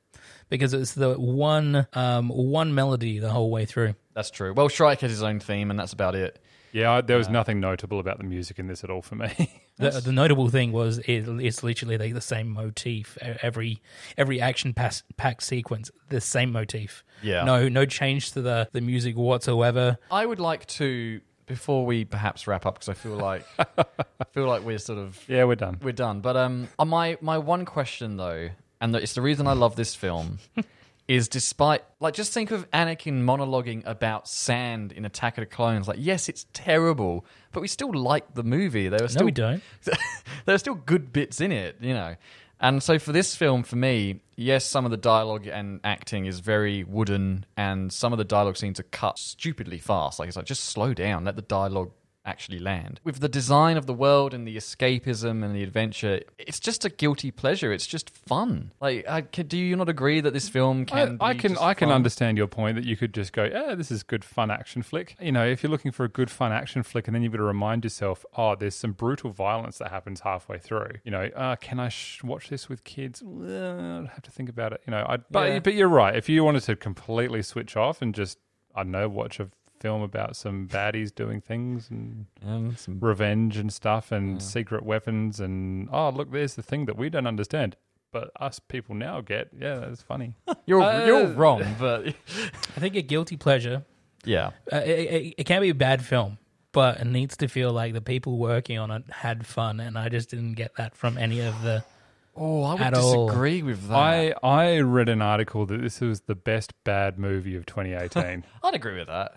because 0.49 0.75
it's 0.75 0.93
the 0.93 1.15
one 1.15 1.87
um, 1.95 2.29
one 2.29 2.75
melody 2.75 3.19
the 3.19 3.31
whole 3.31 3.51
way 3.51 3.65
through. 3.65 3.95
That's 4.15 4.31
true. 4.31 4.53
Well, 4.53 4.69
Shrike 4.69 5.01
has 5.01 5.11
his 5.11 5.23
own 5.23 5.41
theme, 5.41 5.71
and 5.71 5.79
that's 5.79 5.93
about 5.93 6.15
it. 6.15 6.39
Yeah, 6.73 6.93
I, 6.93 7.01
there 7.01 7.17
was 7.17 7.29
nothing 7.29 7.59
notable 7.59 7.99
about 7.99 8.19
the 8.19 8.25
music 8.25 8.59
in 8.61 8.69
this 8.69 8.85
at 8.85 8.91
all 8.91 9.03
for 9.03 9.17
me. 9.17 9.51
The, 9.81 9.93
the 9.93 10.13
notable 10.13 10.51
thing 10.51 10.73
was 10.73 10.99
it, 10.99 11.27
it's 11.27 11.63
literally 11.63 11.97
like 11.97 12.13
the 12.13 12.21
same 12.21 12.49
motif 12.51 13.17
E- 13.25 13.33
every 13.41 13.81
every 14.19 14.39
action 14.39 14.75
pass, 14.75 15.03
pack 15.17 15.41
sequence, 15.41 15.91
the 16.11 16.21
same 16.21 16.53
motif. 16.53 17.03
Yeah. 17.23 17.45
no 17.45 17.67
no 17.71 17.87
change 17.87 18.33
to 18.33 18.43
the 18.43 18.69
the 18.73 18.83
music 18.83 19.17
whatsoever. 19.17 19.97
I 20.11 20.27
would 20.27 20.39
like 20.39 20.67
to 20.67 21.23
before 21.51 21.85
we 21.85 22.05
perhaps 22.05 22.47
wrap 22.47 22.65
up 22.65 22.75
because 22.75 22.89
I 22.89 22.95
feel 22.95 23.17
like 23.17 23.45
I 23.59 24.25
feel 24.33 24.47
like 24.47 24.63
we're 24.63 24.79
sort 24.79 25.01
of 25.01 25.21
yeah, 25.27 25.43
we're 25.43 25.57
done. 25.57 25.79
we're 25.83 25.91
done. 25.91 26.21
But 26.21 26.37
um, 26.37 26.69
uh, 26.79 26.85
my 26.85 27.19
my 27.21 27.39
one 27.39 27.65
question 27.65 28.17
though, 28.17 28.51
and 28.81 28.95
it's 28.95 29.15
the 29.15 29.21
reason 29.21 29.49
I 29.49 29.55
love 29.55 29.75
this 29.75 29.97
film, 29.97 30.39
is 31.09 31.27
despite 31.27 31.83
like 31.99 32.15
just 32.15 32.33
think 32.33 32.53
of 32.53 32.71
Anakin 32.71 33.25
monologuing 33.25 33.83
about 33.85 34.29
sand 34.29 34.93
in 34.93 35.05
Attack 35.05 35.39
of 35.39 35.43
the 35.43 35.47
Clones. 35.47 35.89
Like, 35.89 35.99
yes, 36.01 36.29
it's 36.29 36.47
terrible, 36.53 37.27
but 37.51 37.63
we 37.63 37.67
still 37.67 37.93
like 37.93 38.33
the 38.35 38.45
movie. 38.45 38.89
There 38.89 39.03
are 39.03 39.09
still 39.09 39.23
no, 39.23 39.27
we 39.27 39.33
don't. 39.33 39.61
there 40.45 40.55
are 40.55 40.59
still 40.59 40.77
good 40.77 41.13
bits 41.13 41.41
in 41.41 41.51
it, 41.51 41.79
you 41.81 41.95
know. 41.95 42.15
And 42.61 42.83
so 42.83 42.99
for 42.99 43.13
this 43.13 43.35
film, 43.35 43.63
for 43.63 43.77
me, 43.77 44.21
yes, 44.37 44.67
some 44.67 44.85
of 44.85 44.91
the 44.91 44.99
dialogue 44.99 45.47
and 45.47 45.81
acting 45.83 46.27
is 46.27 46.41
very 46.41 46.85
wooden, 46.85 47.47
and 47.57 47.91
some 47.91 48.13
of 48.13 48.19
the 48.19 48.25
dialogue 48.25 48.59
scenes 48.59 48.79
are 48.79 48.85
cut 48.85 49.19
stupidly 49.19 49.79
fast. 49.79 50.19
Like 50.19 50.29
it's 50.29 50.37
like 50.37 50.45
just 50.45 50.65
slow 50.65 50.93
down, 50.93 51.25
let 51.25 51.37
the 51.37 51.43
dialogue 51.43 51.93
actually 52.25 52.59
land. 52.59 53.01
With 53.03 53.21
the 53.21 53.29
design 53.29 53.77
of 53.77 53.87
the 53.87 53.95
world 53.95 54.35
and 54.35 54.47
the 54.47 54.57
escapism 54.57 55.43
and 55.45 55.55
the 55.55 55.63
adventure, 55.63 56.21
it's 56.39 56.61
just 56.61 56.85
a 56.85 56.91
guilty 56.91 57.31
pleasure. 57.31 57.73
It's 57.73 57.87
just 57.87 58.11
fun. 58.11 58.73
Like, 58.81 59.09
I, 59.09 59.23
can, 59.23 59.47
do 59.47 59.57
you 59.57 59.75
not 59.77 59.89
agree 59.89 60.21
that 60.21 60.33
this 60.33 60.49
film 60.49 60.83
I, 60.83 60.85
can? 61.07 61.17
I 61.21 61.33
be 61.33 61.39
can 61.39 61.53
just 61.53 61.63
I 61.63 61.75
can 61.75 61.89
fun? 61.89 61.95
understand 61.97 62.37
your 62.39 62.47
point 62.47 62.77
that 62.77 62.85
you 62.85 62.97
could 62.97 63.15
just 63.15 63.33
go, 63.33 63.45
yeah, 63.45 63.75
this 63.75 63.91
is 63.91 64.03
good 64.03 64.25
fun 64.25 64.51
action 64.51 64.83
flick. 64.83 65.17
You 65.21 65.33
know, 65.33 65.47
if 65.47 65.63
you're 65.63 65.71
looking 65.71 65.93
for 65.93 66.05
a 66.05 66.09
good 66.09 66.31
fun 66.31 66.53
action 66.53 66.83
flick, 66.83 67.09
and 67.09 67.15
then 67.15 67.23
you've 67.23 67.33
got 67.33 67.39
to 67.39 67.45
remind 67.45 67.85
yourself, 67.85 68.25
oh, 68.37 68.55
there's 68.55 68.75
some 68.75 68.93
brutal 68.93 69.31
violence 69.31 69.79
that 69.79 69.91
happens 69.91 70.21
halfway 70.21 70.59
through. 70.59 70.91
You 71.05 71.11
know, 71.13 71.25
uh, 71.35 71.57
can 71.57 71.81
I 71.81 71.89
sh- 71.89 72.23
watch 72.23 72.49
this 72.49 72.69
with 72.69 72.85
kids? 72.85 73.23
Well, 73.25 74.03
I'd 74.03 74.09
have 74.09 74.23
to 74.23 74.31
think 74.31 74.49
about 74.49 74.73
it. 74.73 74.83
You 74.87 74.91
know, 74.93 75.07
I, 75.09 75.17
but 75.31 75.49
Yeah. 75.49 75.59
but 75.61 75.75
you're 75.75 75.89
right. 75.89 76.15
If 76.15 76.29
you 76.29 76.45
wanted 76.45 76.63
to 76.65 76.77
completely 76.77 77.43
switch 77.43 77.77
off 77.77 78.03
and 78.03 78.15
just 78.15 78.39
I 78.75 78.85
don't 78.85 78.93
know, 78.93 79.09
watch 79.09 79.41
a 79.41 79.49
film 79.81 80.03
about 80.03 80.37
some 80.37 80.69
baddies 80.69 81.15
doing 81.15 81.41
things 81.41 81.91
and 81.91 82.27
Um, 82.47 82.77
some- 82.77 83.01
revenge 83.01 83.57
and 83.57 83.73
stuff 83.73 84.13
and 84.13 84.41
secret 84.43 84.85
weapons 84.85 85.41
and 85.41 85.89
oh 85.93 86.11
look, 86.11 86.31
there's 86.31 86.55
the 86.55 86.63
thing 86.63 86.87
that 86.87 86.97
we 86.97 87.09
don't 87.11 87.27
understand. 87.27 87.77
But 88.13 88.31
us 88.41 88.59
people 88.59 88.95
now 88.97 89.21
get, 89.21 89.51
yeah, 89.57 89.77
that's 89.77 90.03
funny. 90.03 90.35
you're 90.67 90.83
Uh, 90.83 91.07
you're 91.07 91.27
wrong, 91.29 91.63
but 91.79 92.09
I 92.77 92.81
think 92.81 92.97
a 92.97 93.03
guilty 93.03 93.37
pleasure. 93.37 93.85
yeah. 94.25 94.51
Uh, 94.73 94.77
it, 94.79 94.89
it, 94.89 95.35
it 95.39 95.45
can 95.45 95.61
be 95.63 95.69
a 95.71 95.75
bad 95.75 96.05
film, 96.05 96.39
but 96.73 96.99
it 97.01 97.07
needs 97.07 97.37
to 97.39 97.47
feel 97.49 97.71
like 97.73 97.93
the 97.95 98.01
people 98.01 98.37
working 98.37 98.79
on 98.79 98.91
it 98.91 99.05
had 99.11 99.47
fun, 99.47 99.79
and 99.81 99.97
I 99.97 100.09
just 100.09 100.29
didn't 100.31 100.55
get 100.55 100.75
that 100.77 100.97
from 100.97 101.17
any 101.19 101.41
of 101.41 101.63
the. 101.63 101.85
Oh, 102.37 102.63
I 102.63 102.73
would 102.75 102.81
At 102.83 102.95
all. 102.95 103.27
disagree 103.27 103.61
with 103.63 103.89
that. 103.89 103.97
I 103.97 104.33
I 104.43 104.79
read 104.79 105.09
an 105.09 105.21
article 105.21 105.67
that 105.67 105.81
this 105.83 106.01
was 106.01 106.23
the 106.23 106.37
best 106.37 106.73
bad 106.85 107.19
movie 107.19 107.57
of 107.57 107.67
2018. 107.67 108.45
I'd 108.63 108.75
agree 108.75 108.97
with 108.97 109.09
that. 109.09 109.33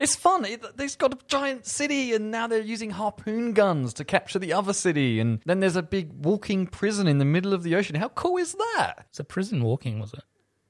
It's 0.00 0.16
fun. 0.16 0.46
It, 0.46 0.76
they've 0.78 0.96
got 0.96 1.12
a 1.12 1.18
giant 1.28 1.66
city, 1.66 2.14
and 2.14 2.30
now 2.30 2.46
they're 2.46 2.62
using 2.62 2.90
harpoon 2.90 3.52
guns 3.52 3.92
to 3.94 4.04
capture 4.04 4.38
the 4.38 4.54
other 4.54 4.72
city. 4.72 5.20
And 5.20 5.40
then 5.44 5.60
there's 5.60 5.76
a 5.76 5.82
big 5.82 6.10
walking 6.24 6.66
prison 6.66 7.06
in 7.06 7.18
the 7.18 7.26
middle 7.26 7.52
of 7.52 7.62
the 7.62 7.74
ocean. 7.74 7.96
How 7.96 8.08
cool 8.08 8.38
is 8.38 8.54
that? 8.54 9.04
It's 9.10 9.20
a 9.20 9.24
prison 9.24 9.62
walking, 9.62 10.00
was 10.00 10.14
it? 10.14 10.24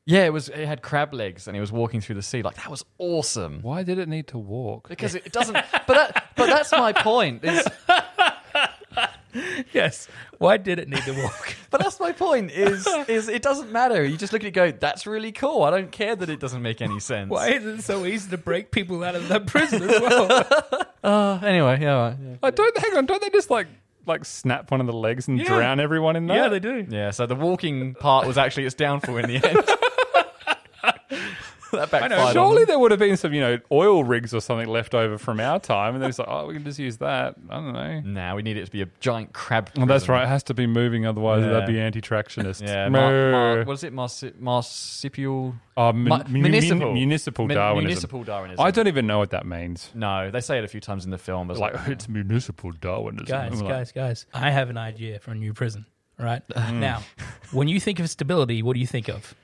Yeah, 0.05 0.25
it 0.25 0.33
was. 0.33 0.49
It 0.49 0.67
had 0.67 0.83
crab 0.83 1.15
legs, 1.15 1.47
and 1.47 1.57
it 1.57 1.61
was 1.61 1.71
walking 1.71 2.01
through 2.01 2.17
the 2.17 2.23
sea. 2.23 2.43
Like 2.43 2.57
that 2.57 2.69
was 2.71 2.85
awesome. 2.99 3.61
Why 3.63 3.85
did 3.85 3.99
it 3.99 4.09
need 4.09 4.27
to 4.29 4.39
walk? 4.39 4.89
Because 4.89 5.15
it 5.15 5.31
doesn't. 5.31 5.55
but 5.55 5.87
that, 5.87 6.31
but 6.37 6.47
that's 6.47 6.73
my 6.73 6.93
point. 6.93 7.45
Is 7.45 7.65
Yes. 9.73 10.09
Why 10.39 10.57
did 10.57 10.79
it 10.79 10.89
need 10.89 11.03
to 11.05 11.13
walk? 11.23 11.55
but 11.71 11.81
that's 11.81 12.01
my 12.01 12.13
point. 12.13 12.51
Is 12.51 12.87
is 13.09 13.29
it 13.29 13.43
doesn't 13.43 13.71
matter. 13.71 14.03
You 14.05 14.17
just 14.17 14.33
look 14.33 14.43
at 14.43 14.47
it, 14.47 14.57
and 14.59 14.73
go. 14.75 14.79
That's 14.79 15.07
really 15.07 15.33
cool. 15.33 15.63
I 15.63 15.71
don't 15.71 15.93
care 15.93 16.17
that 16.17 16.29
it 16.29 16.41
doesn't 16.41 16.63
make 16.63 16.81
any 16.81 16.99
sense. 17.01 17.31
Why 17.31 17.49
is 17.51 17.65
it 17.65 17.83
so 17.83 18.05
easy 18.05 18.31
to 18.31 18.39
break 18.39 18.71
people 18.71 19.05
out 19.05 19.15
of 19.15 19.29
that 19.29 19.47
prison 19.47 19.83
as 19.89 20.01
well? 20.01 20.47
Uh, 21.03 21.41
anyway, 21.43 21.79
yeah, 21.81 21.95
all 21.97 22.09
right, 22.11 22.17
yeah. 22.23 22.35
I 22.43 22.51
don't 22.51 22.77
hang 22.77 22.95
on. 22.95 23.07
Don't 23.07 23.23
they 23.23 23.31
just 23.31 23.49
like 23.49 23.69
like 24.05 24.23
snap 24.27 24.71
one 24.71 24.83
of 24.83 24.87
the 24.87 24.93
legs 24.93 25.29
and 25.29 25.39
Yeah. 25.39 25.47
drown 25.47 25.81
everyone 25.81 26.15
in 26.15 26.27
that? 26.27 26.35
yeah, 26.37 26.49
they 26.49 26.61
do. 26.61 26.87
Yeah, 26.91 27.11
so 27.11 27.25
the 27.25 27.35
walking 27.35 27.95
part 27.95 28.27
was 28.27 28.37
actually 28.37 28.67
its 28.67 28.75
downfall 28.75 29.17
in 29.17 29.27
the 29.27 29.37
end. 29.37 29.65
That 31.73 31.91
backfired. 31.91 32.13
on 32.13 32.33
Surely 32.33 32.59
them. 32.63 32.67
there 32.69 32.79
would 32.79 32.91
have 32.91 33.01
been 33.01 33.17
some, 33.17 33.33
you 33.33 33.41
know, 33.41 33.59
oil 33.73 34.05
rigs 34.05 34.33
or 34.35 34.41
something 34.41 34.69
left 34.69 34.95
over 34.95 35.19
from 35.19 35.41
our 35.41 35.59
time, 35.61 35.95
and 35.95 36.03
then 36.03 36.11
it's 36.11 36.19
like, 36.19 36.29
oh, 36.31 36.47
we 36.47 36.55
can 36.55 36.65
just 36.65 36.79
use 36.79 36.97
that. 36.99 37.35
I 37.49 37.55
don't 37.55 37.73
know. 37.73 38.01
Nah, 38.01 38.35
we 38.35 38.43
need 38.43 38.57
it 38.57 38.65
to 38.67 38.71
be 38.71 38.83
a 38.83 38.89
giant 39.01 39.33
crab. 39.33 39.71
Well, 39.77 39.87
that's 39.87 40.09
right. 40.09 40.25
It 40.25 40.29
has 40.29 40.43
to 40.45 40.55
be 40.55 40.67
moving, 40.67 41.07
otherwise 41.07 41.43
Yeah. 41.45 41.51
that'd 41.53 41.69
be 41.69 41.81
anti-tractionist. 41.81 42.63
Yeah, 42.67 42.89
mar- 42.89 43.31
mar- 43.31 43.65
what 43.65 43.73
is 43.75 43.85
it? 43.85 43.93
Marsi- 43.93 44.33
marsupial. 44.39 45.55
Oh, 45.77 45.93
mun- 45.93 46.05
Ma- 46.09 46.17
mun- 46.19 46.33
municipal. 46.33 46.93
municipal 46.93 47.47
Mun- 47.47 47.57
Darwinism. 47.57 47.87
municipal 47.89 48.25
Darwinism. 48.25 48.65
I 48.65 48.71
don't 48.71 48.89
even 48.89 49.07
know 49.07 49.19
what 49.19 49.31
that 49.31 49.47
means. 49.47 49.91
No, 49.95 50.31
they 50.31 50.41
say 50.41 50.59
it 50.59 50.65
a 50.65 50.69
few 50.69 50.81
times 50.81 51.05
in 51.05 51.11
the 51.11 51.19
film. 51.19 51.49
But 51.49 51.59
Like 51.59 51.75
it's 51.89 52.09
municipal 52.09 52.73
Darwinism. 52.73 53.27
Guys, 53.27 53.53
I'm 53.53 53.61
like, 53.61 53.69
guys, 53.75 53.93
guys. 53.93 54.27
I 54.35 54.51
have 54.51 54.71
an 54.71 54.77
idea 54.77 55.19
for 55.21 55.31
a 55.31 55.35
new 55.35 55.53
prison. 55.55 55.87
Right 56.19 56.43
Mm. 56.55 56.75
now, 56.81 57.03
when 57.51 57.67
you 57.69 57.81
think 57.81 57.99
of 57.99 58.11
stability, 58.11 58.63
what 58.63 58.75
do 58.75 58.81
you 58.81 58.87
think 58.87 59.09
of? 59.09 59.35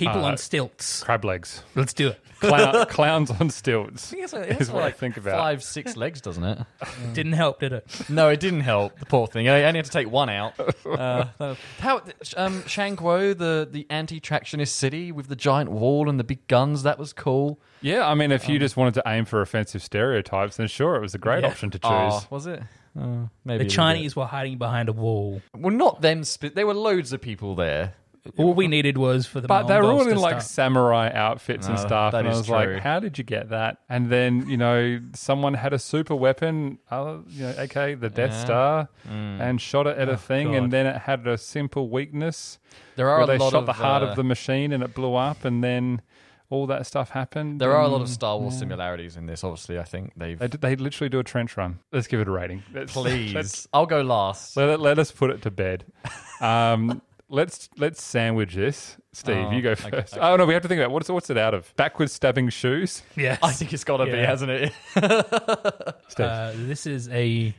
People 0.00 0.24
Uh, 0.24 0.28
on 0.30 0.36
stilts. 0.38 1.02
crab 1.04 1.24
legs, 1.24 1.62
Let's 1.74 1.92
do 1.92 2.08
it. 2.08 2.20
Clown, 2.40 2.86
clowns 2.88 3.30
on 3.30 3.50
stilts. 3.50 4.08
I 4.08 4.10
think 4.12 4.24
it's, 4.24 4.32
like, 4.32 4.60
is 4.60 4.70
what 4.70 4.82
I 4.82 4.90
think 4.90 5.18
about. 5.18 5.36
five, 5.38 5.62
six 5.62 5.94
legs, 5.94 6.22
doesn't 6.22 6.42
it? 6.42 6.58
Didn't 7.12 7.34
help, 7.34 7.60
did 7.60 7.72
it? 7.74 7.86
no, 8.08 8.30
it 8.30 8.40
didn't 8.40 8.60
help. 8.62 8.98
The 8.98 9.04
poor 9.06 9.26
thing. 9.26 9.46
I 9.48 9.62
only 9.64 9.76
had 9.78 9.84
to 9.84 9.90
take 9.90 10.10
one 10.10 10.30
out. 10.30 10.54
Uh, 10.86 11.26
how 11.80 12.00
um, 12.38 12.66
Shan 12.66 12.96
Guo, 12.96 13.36
the 13.36 13.68
the 13.70 13.86
anti-tractionist 13.90 14.68
city 14.72 15.12
with 15.12 15.28
the 15.28 15.36
giant 15.36 15.70
wall 15.70 16.08
and 16.08 16.18
the 16.18 16.24
big 16.24 16.46
guns, 16.48 16.82
that 16.84 16.98
was 16.98 17.12
cool. 17.12 17.60
Yeah, 17.82 18.08
I 18.08 18.14
mean, 18.14 18.32
if 18.32 18.48
you 18.48 18.58
just 18.58 18.76
wanted 18.76 18.94
to 18.94 19.02
aim 19.06 19.26
for 19.26 19.42
offensive 19.42 19.82
stereotypes, 19.82 20.56
then 20.56 20.66
sure, 20.68 20.96
it 20.96 21.00
was 21.02 21.14
a 21.14 21.18
great 21.18 21.42
Yeah. 21.42 21.50
option 21.50 21.70
to 21.70 21.78
choose. 21.78 21.90
Oh, 21.92 22.26
was 22.30 22.46
it? 22.46 22.62
Uh, 22.98 23.02
maybe 23.04 23.28
The 23.44 23.52
a 23.52 23.56
little 23.58 23.68
Chinese 23.68 24.16
were 24.16 24.26
hiding 24.26 24.56
behind 24.58 24.88
a 24.88 24.92
wall. 24.94 25.42
Well, 25.54 25.74
not 25.74 26.00
them. 26.00 26.24
Spe- 26.24 26.54
there 26.54 26.66
were 26.66 26.74
loads 26.74 27.12
of 27.12 27.20
people 27.20 27.54
there. 27.54 27.92
All 28.36 28.52
we 28.54 28.68
needed 28.68 28.98
was 28.98 29.26
for 29.26 29.40
the 29.40 29.48
But 29.48 29.64
they 29.66 29.76
were 29.78 29.84
all 29.90 30.06
in 30.06 30.16
like 30.18 30.42
start. 30.42 30.42
samurai 30.42 31.10
outfits 31.12 31.66
and 31.66 31.76
No, 31.76 31.80
stuff, 31.80 32.12
that 32.12 32.18
and 32.18 32.28
I 32.28 32.32
is 32.32 32.38
was 32.38 32.46
true. 32.48 32.54
like, 32.56 32.78
"How 32.82 33.00
did 33.00 33.16
you 33.16 33.24
get 33.24 33.48
that?" 33.48 33.78
And 33.88 34.10
then 34.10 34.46
you 34.48 34.56
know, 34.56 35.00
someone 35.14 35.54
had 35.54 35.72
a 35.72 35.78
super 35.78 36.14
weapon, 36.14 36.78
uh, 36.90 37.18
you 37.28 37.44
know, 37.44 37.54
aka 37.56 37.94
the 37.94 38.10
Death 38.10 38.32
Yeah. 38.32 38.44
Star, 38.44 38.88
Mm. 39.08 39.40
and 39.40 39.60
shot 39.60 39.86
it 39.86 39.96
at 39.96 40.08
a 40.08 40.16
thing, 40.16 40.48
God. 40.48 40.56
and 40.56 40.72
then 40.72 40.86
it 40.86 40.96
had 41.02 41.26
a 41.26 41.38
simple 41.38 41.88
weakness. 41.88 42.58
There 42.96 43.08
are 43.08 43.18
where 43.18 43.24
a 43.24 43.26
they 43.26 43.38
lot 43.38 43.52
shot 43.52 43.60
of 43.60 43.66
the 43.66 43.72
heart 43.74 44.02
uh, 44.02 44.06
of 44.06 44.16
the 44.16 44.24
machine, 44.24 44.72
and 44.72 44.82
it 44.82 44.94
blew 44.94 45.14
up, 45.14 45.44
and 45.44 45.64
then 45.64 46.02
all 46.50 46.66
that 46.66 46.84
stuff 46.84 47.10
happened. 47.10 47.60
There 47.60 47.74
are 47.76 47.82
a 47.84 47.88
lot 47.88 48.00
of 48.02 48.08
Star 48.08 48.36
Wars 48.36 48.58
similarities 48.58 49.16
in 49.16 49.26
this. 49.26 49.44
Obviously, 49.44 49.78
I 49.78 49.84
think 49.84 50.12
they've. 50.16 50.38
They, 50.38 50.48
they 50.48 50.76
literally 50.76 51.08
do 51.08 51.20
a 51.20 51.24
trench 51.24 51.56
run. 51.56 51.78
Let's 51.92 52.08
give 52.08 52.20
it 52.20 52.26
a 52.28 52.30
rating. 52.32 52.64
Let's- 52.74 52.92
Please, 53.00 53.32
let's- 53.32 53.68
I'll 53.72 53.86
go 53.86 54.02
last. 54.02 54.56
Let, 54.56 54.68
it- 54.68 54.80
let 54.80 54.98
us 54.98 55.10
put 55.12 55.30
it 55.30 55.40
to 55.42 55.50
bed. 55.50 55.84
Um, 56.40 57.02
let's 57.30 57.68
let's 57.78 58.02
sandwich 58.02 58.54
this. 58.54 58.96
Steve, 59.12 59.46
Oh, 59.48 59.50
you 59.52 59.62
go 59.62 59.70
okay, 59.70 59.90
first. 59.90 60.14
okay. 60.16 60.26
Oh 60.26 60.36
no, 60.36 60.44
we 60.46 60.52
have 60.54 60.62
to 60.62 60.68
think 60.68 60.80
about 60.80 60.90
what's 60.90 61.08
what's 61.08 61.30
it 61.30 61.38
out 61.38 61.54
of? 61.54 61.74
Backwards 61.76 62.12
stabbing 62.12 62.48
shoes. 62.50 63.02
Yes. 63.16 63.38
I 63.42 63.52
think 63.52 63.72
it's 63.72 63.84
got 63.84 63.98
to 63.98 64.04
be, 64.04 64.10
Yeah. 64.12 64.26
hasn't 64.26 64.50
it? 64.50 64.72
Steve. 66.08 66.26
Uh, 66.26 66.52
this 66.56 66.86
is 66.86 67.08
a 67.08 67.54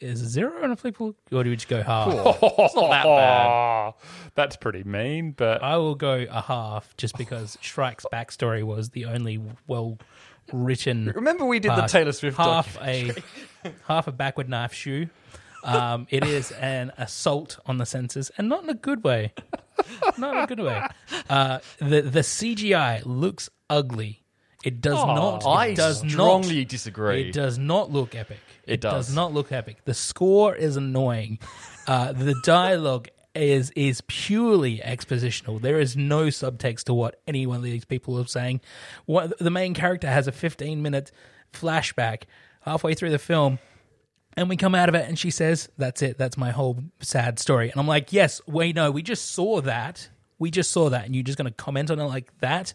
is 0.00 0.22
a 0.22 0.26
zero 0.26 0.62
on 0.62 0.70
a 0.70 0.76
flippable, 0.76 1.14
or 1.32 1.42
do 1.42 1.50
we 1.50 1.56
just 1.56 1.68
go 1.68 1.82
half? 1.82 2.08
it's 2.08 2.74
not 2.76 2.90
that 2.90 3.04
bad. 3.04 3.94
That's 4.36 4.56
pretty 4.56 4.84
mean, 4.84 5.32
but 5.32 5.62
I 5.62 5.76
will 5.76 5.96
go 5.96 6.24
a 6.30 6.40
half 6.40 6.96
just 6.96 7.18
because 7.18 7.58
Shrike's 7.60 8.06
backstory 8.12 8.62
was 8.62 8.90
the 8.90 9.06
only 9.06 9.40
well 9.66 9.98
written. 10.52 11.06
Remember 11.14 11.44
we 11.46 11.58
did 11.58 11.72
the. 11.72 11.82
Taylor 11.88 12.12
Swift 12.12 12.36
half 12.36 12.78
a 12.80 13.12
half 13.88 14.06
a 14.06 14.12
backward 14.12 14.48
knife 14.48 14.72
shoe. 14.72 15.08
Um, 15.64 16.06
it 16.10 16.24
is 16.24 16.52
an 16.52 16.92
assault 16.96 17.58
on 17.66 17.78
the 17.78 17.86
senses, 17.86 18.30
and 18.38 18.48
not 18.48 18.62
in 18.62 18.70
a 18.70 18.74
good 18.74 19.04
way. 19.04 19.32
Not 20.16 20.36
in 20.36 20.42
a 20.42 20.46
good 20.46 20.60
way. 20.60 20.82
Uh, 21.30 21.58
the 21.78 22.02
the 22.02 22.20
CGI 22.20 23.02
looks 23.04 23.48
ugly. 23.70 24.22
It 24.64 24.80
does 24.80 24.96
not. 24.96 25.42
It 25.42 25.46
I 25.46 25.74
does 25.74 26.00
strongly 26.00 26.60
not, 26.60 26.68
disagree. 26.68 27.28
It 27.28 27.32
does 27.32 27.58
not 27.58 27.92
look 27.92 28.14
epic. 28.14 28.38
It 28.66 28.80
does. 28.80 29.14
not 29.14 29.32
look 29.32 29.52
epic. 29.52 29.84
The 29.84 29.94
score 29.94 30.54
is 30.54 30.76
annoying. 30.76 31.38
Uh, 31.86 32.12
the 32.12 32.34
dialogue 32.42 33.08
is 33.34 33.70
is 33.70 34.02
purely 34.08 34.78
expositional. 34.78 35.60
There 35.60 35.80
is 35.80 35.96
no 35.96 36.26
subtext 36.26 36.84
to 36.84 36.94
what 36.94 37.20
any 37.26 37.46
one 37.46 37.58
of 37.58 37.62
these 37.62 37.84
people 37.84 38.18
are 38.18 38.26
saying. 38.26 38.60
What 39.06 39.38
the 39.38 39.50
main 39.50 39.74
character 39.74 40.08
has 40.08 40.26
a 40.26 40.32
15 40.32 40.82
minute 40.82 41.12
flashback 41.52 42.24
halfway 42.62 42.94
through 42.94 43.10
the 43.10 43.18
film. 43.18 43.58
And 44.38 44.48
we 44.48 44.56
come 44.56 44.74
out 44.74 44.88
of 44.88 44.94
it, 44.94 45.08
and 45.08 45.18
she 45.18 45.30
says, 45.30 45.68
"That's 45.78 46.00
it. 46.02 46.16
That's 46.16 46.36
my 46.36 46.50
whole 46.50 46.78
sad 47.00 47.38
story." 47.38 47.70
And 47.70 47.80
I'm 47.80 47.86
like, 47.88 48.12
"Yes, 48.12 48.40
we 48.46 48.72
know. 48.72 48.90
We 48.90 49.02
just 49.02 49.32
saw 49.32 49.60
that. 49.62 50.08
We 50.38 50.52
just 50.52 50.70
saw 50.70 50.90
that, 50.90 51.06
and 51.06 51.14
you're 51.16 51.24
just 51.24 51.36
going 51.36 51.50
to 51.50 51.54
comment 51.54 51.90
on 51.90 51.98
it 51.98 52.04
like 52.04 52.30
that." 52.38 52.72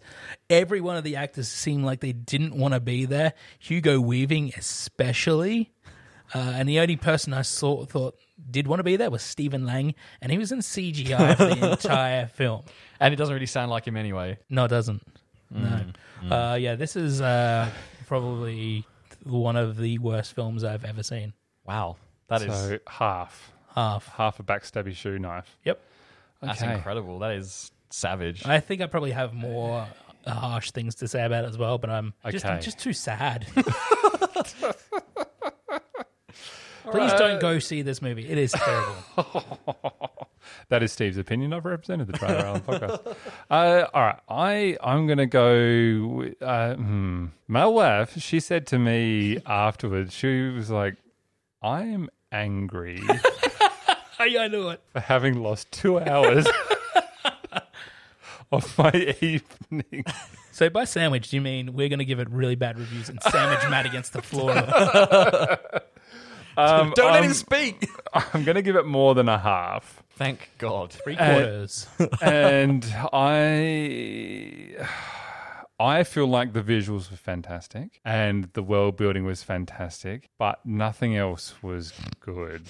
Every 0.50 0.82
one 0.82 0.98
of 0.98 1.04
the 1.04 1.16
actors 1.16 1.48
seemed 1.48 1.86
like 1.86 2.02
they 2.02 2.12
didn't 2.12 2.56
want 2.56 2.74
to 2.74 2.80
be 2.80 3.06
there. 3.06 3.34
Hugo 3.60 4.00
Weaving, 4.02 4.52
especially, 4.58 5.72
uh, 6.36 6.40
and 6.40 6.68
the 6.68 6.80
only 6.80 6.98
person 6.98 7.34
I 7.34 7.44
saw 7.44 7.86
thought 7.86 8.16
did 8.52 8.68
want 8.68 8.80
to 8.80 8.84
be 8.84 8.98
there 8.98 9.10
was 9.10 9.22
Stephen 9.24 9.66
Lang, 9.66 9.96
and 10.22 10.32
he 10.32 10.38
was 10.38 10.52
in 10.52 10.60
CGI 10.60 11.38
for 11.38 11.46
the 11.46 11.72
entire 11.72 12.28
film. 12.28 12.64
and 13.00 13.14
it 13.14 13.18
doesn't 13.18 13.34
really 13.34 13.46
sound 13.46 13.72
like 13.72 13.88
him 13.88 13.96
anyway. 13.96 14.38
No, 14.50 14.66
it 14.66 14.70
doesn't. 14.70 15.02
No. 15.50 15.82
Uh, 16.30 16.56
yeah, 16.56 16.76
this 16.76 16.96
is 16.96 17.22
uh, 17.22 17.70
probably 18.08 18.86
one 19.24 19.56
of 19.56 19.78
the 19.78 19.98
worst 20.00 20.34
films 20.34 20.64
I've 20.64 20.84
ever 20.84 21.04
seen. 21.04 21.32
Wow, 21.66 21.98
that 22.28 22.42
is 22.42 22.54
so 22.54 22.80
half 22.88 23.52
Half. 23.76 24.08
half 24.08 24.40
a 24.40 24.44
backstabby 24.44 24.96
shoe 24.96 25.18
knife. 25.20 25.58
Yep. 25.66 25.80
that's 26.42 26.62
Okay. 26.62 26.74
incredible. 26.74 27.20
That 27.20 27.32
is 27.32 27.72
savage. 27.90 28.46
I 28.46 28.60
think 28.60 28.82
I 28.82 28.88
probably 28.88 29.12
have 29.12 29.34
more 29.34 29.88
uh, 30.26 30.32
harsh 30.32 30.72
things 30.72 30.96
to 30.96 31.08
say 31.08 31.24
about 31.24 31.46
it 31.46 31.50
as 31.50 31.58
well, 31.58 31.78
but 31.78 31.90
I'm 31.90 32.14
just, 32.32 32.46
I'm 32.46 32.54
Okay. 32.56 32.62
just 32.66 32.80
too 32.80 32.94
sad. 32.94 33.46
Please 36.92 37.14
don't 37.14 37.40
go 37.40 37.60
see 37.60 37.82
this 37.82 38.02
movie. 38.02 38.28
It 38.30 38.38
is 38.38 38.52
terrible. 38.52 39.80
That 40.70 40.84
is 40.84 40.92
Steve's 40.92 41.18
opinion. 41.18 41.54
I've 41.54 41.64
represented 41.66 42.08
the 42.08 42.14
Trailer 42.14 42.46
Island 42.46 42.66
podcast. 42.66 43.16
Uh, 43.50 43.86
all 43.94 44.02
right, 44.02 44.20
I 44.28 44.78
I'm 44.84 45.08
gonna 45.08 45.26
go. 45.26 46.08
with, 46.18 46.42
Uh, 46.42 46.76
hmm. 46.76 47.28
My 47.48 47.66
wife, 47.66 48.18
she 48.20 48.40
said 48.42 48.68
to 48.68 48.78
me 48.80 49.40
afterwards, 49.46 50.14
she 50.14 50.50
was 50.50 50.70
like, 50.70 50.96
"I 51.80 51.84
am 51.84 52.10
angry 52.32 53.02
I, 54.20 54.38
I 54.40 54.48
knew 54.48 54.70
it. 54.70 54.82
for 54.92 55.00
having 55.00 55.42
lost 55.42 55.72
two 55.72 56.00
hours 56.00 56.46
of 58.52 58.78
my 58.78 58.92
evening." 59.22 60.06
So 60.52 60.70
by 60.70 60.84
sandwich, 60.86 61.30
do 61.30 61.38
you 61.38 61.42
mean 61.42 61.74
we're 61.74 61.90
going 61.90 62.00
to 62.00 62.06
give 62.06 62.20
it 62.20 62.30
really 62.30 62.56
bad 62.56 62.78
reviews 62.78 63.10
and 63.10 63.22
sandwich 63.24 63.68
Matt 63.70 63.86
against 63.86 64.14
the 64.14 64.22
floor? 64.22 64.54
Um, 66.56 66.94
Don't 66.96 67.08
let 67.08 67.16
I'm- 67.16 67.24
him 67.24 67.34
speak. 67.34 67.90
I'm 68.14 68.44
gonna 68.44 68.62
give 68.62 68.76
it 68.76 68.86
more 68.86 69.16
than 69.16 69.28
a 69.28 69.40
half. 69.40 70.04
Thank 70.18 70.52
God. 70.60 70.92
Three 70.92 71.16
quarters. 71.16 71.88
and 72.22 72.86
I 73.12 74.88
I 75.84 76.06
feel 76.06 76.28
like 76.28 76.54
the 76.54 76.62
visuals 76.62 77.12
were 77.12 77.18
fantastic 77.18 78.00
and 78.06 78.46
the 78.54 78.64
world 78.64 78.96
building 78.96 79.26
was 79.26 79.44
fantastic, 79.44 80.30
but 80.40 80.66
nothing 80.66 81.18
else 81.18 81.62
was 81.62 81.92
good. 82.22 82.62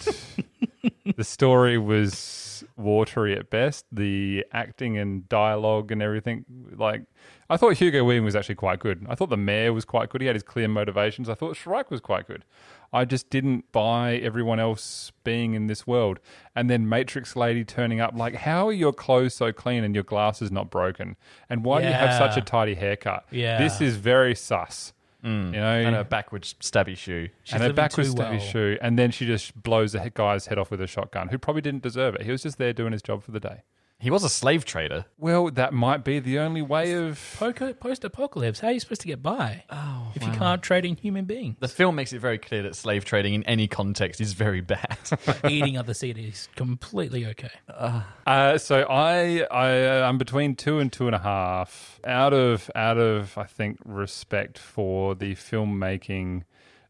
the 1.15 1.23
story 1.23 1.77
was 1.77 2.63
watery 2.75 3.37
at 3.37 3.51
best. 3.51 3.85
The 3.91 4.43
acting 4.51 4.97
and 4.97 5.29
dialogue 5.29 5.91
and 5.91 6.01
everything, 6.01 6.43
like 6.75 7.03
I 7.51 7.57
thought 7.57 7.77
Hugo 7.77 8.03
Weaving 8.03 8.25
was 8.25 8.35
actually 8.35 8.55
quite 8.55 8.79
good. 8.79 9.05
I 9.07 9.13
thought 9.13 9.29
the 9.29 9.37
mayor 9.37 9.73
was 9.73 9.85
quite 9.85 10.09
good. 10.09 10.21
He 10.21 10.27
had 10.27 10.35
his 10.35 10.41
clear 10.41 10.67
motivations. 10.67 11.29
I 11.29 11.35
thought 11.35 11.55
Shrike 11.55 11.91
was 11.91 12.01
quite 12.01 12.25
good. 12.25 12.45
I 12.93 13.05
just 13.05 13.29
didn't 13.31 13.71
buy 13.71 14.17
everyone 14.17 14.59
else 14.59 15.11
being 15.23 15.55
in 15.55 15.65
this 15.67 15.87
world. 15.87 16.19
And 16.55 16.69
then 16.69 16.87
Matrix 16.87 17.35
Lady 17.35 17.65
turning 17.65 17.99
up, 17.99 18.13
like, 18.15 18.35
how 18.35 18.67
are 18.67 18.73
your 18.73 18.93
clothes 18.93 19.33
so 19.33 19.51
clean 19.51 19.83
and 19.83 19.95
your 19.95 20.03
glasses 20.03 20.51
not 20.51 20.69
broken? 20.69 21.15
And 21.49 21.65
why 21.65 21.81
do 21.81 21.87
you 21.87 21.93
have 21.93 22.13
such 22.15 22.37
a 22.37 22.41
tidy 22.41 22.75
haircut? 22.75 23.25
Yeah. 23.31 23.57
This 23.57 23.81
is 23.81 23.95
very 23.97 24.35
sus. 24.35 24.93
You 25.23 25.29
know, 25.29 25.39
Mm. 25.59 25.85
and 25.87 25.95
a 25.95 26.03
backwards 26.03 26.53
stabby 26.59 26.97
shoe. 26.97 27.29
She's 27.43 27.53
and 27.55 27.63
a 27.63 27.73
backwards 27.73 28.13
stabby 28.13 28.31
well. 28.31 28.39
shoe, 28.39 28.77
and 28.81 28.99
then 28.99 29.09
she 29.09 29.25
just 29.25 29.55
blows 29.63 29.95
a 29.95 30.09
guy's 30.13 30.47
head 30.47 30.57
off 30.59 30.69
with 30.69 30.81
a 30.81 30.87
shotgun, 30.87 31.29
who 31.29 31.37
probably 31.37 31.61
didn't 31.61 31.81
deserve 31.81 32.15
it. 32.15 32.23
He 32.23 32.31
was 32.31 32.43
just 32.43 32.57
there 32.57 32.73
doing 32.73 32.91
his 32.91 33.01
job 33.01 33.23
for 33.23 33.31
the 33.31 33.39
day. 33.39 33.61
He 34.03 34.11
was 34.11 34.25
a 34.25 34.29
slave 34.29 34.65
trader. 34.65 35.05
Well, 35.17 35.49
that 35.51 35.71
might 35.71 36.03
be 36.03 36.19
the 36.19 36.39
only 36.39 36.61
way 36.61 36.91
of. 36.91 37.37
Post 37.39 38.03
apocalypse. 38.03 38.59
How 38.59 38.67
are 38.67 38.71
you 38.73 38.81
supposed 38.81 38.99
to 38.99 39.07
get 39.07 39.23
by 39.23 39.63
Oh, 39.69 40.11
if 40.13 40.21
you 40.21 40.31
can't 40.33 40.61
trade 40.61 40.83
in 40.83 40.97
human 40.97 41.23
beings? 41.23 41.55
The 41.61 41.69
film 41.69 41.95
makes 41.95 42.11
it 42.11 42.19
very 42.19 42.37
clear 42.37 42.63
that 42.63 42.75
slave 42.75 43.05
trading 43.05 43.33
in 43.33 43.43
any 43.43 43.65
context 43.69 44.19
is 44.19 44.33
very 44.33 44.59
bad. 44.59 44.97
Eating 45.49 45.77
other 45.77 45.93
cities 45.93 46.49
completely 46.57 47.25
okay. 47.27 47.51
Uh, 47.69 48.57
so 48.57 48.81
I, 48.81 49.47
I, 49.49 49.85
uh, 49.85 50.09
I'm 50.09 50.17
between 50.17 50.57
two 50.57 50.79
and 50.79 50.91
two 50.91 51.05
and 51.05 51.15
a 51.15 51.19
half. 51.19 52.01
Out 52.03 52.33
of, 52.33 52.69
out 52.75 52.97
of, 52.97 53.37
I 53.37 53.45
think, 53.45 53.79
respect 53.85 54.59
for 54.59 55.15
the 55.15 55.35
filmmaking 55.35 56.43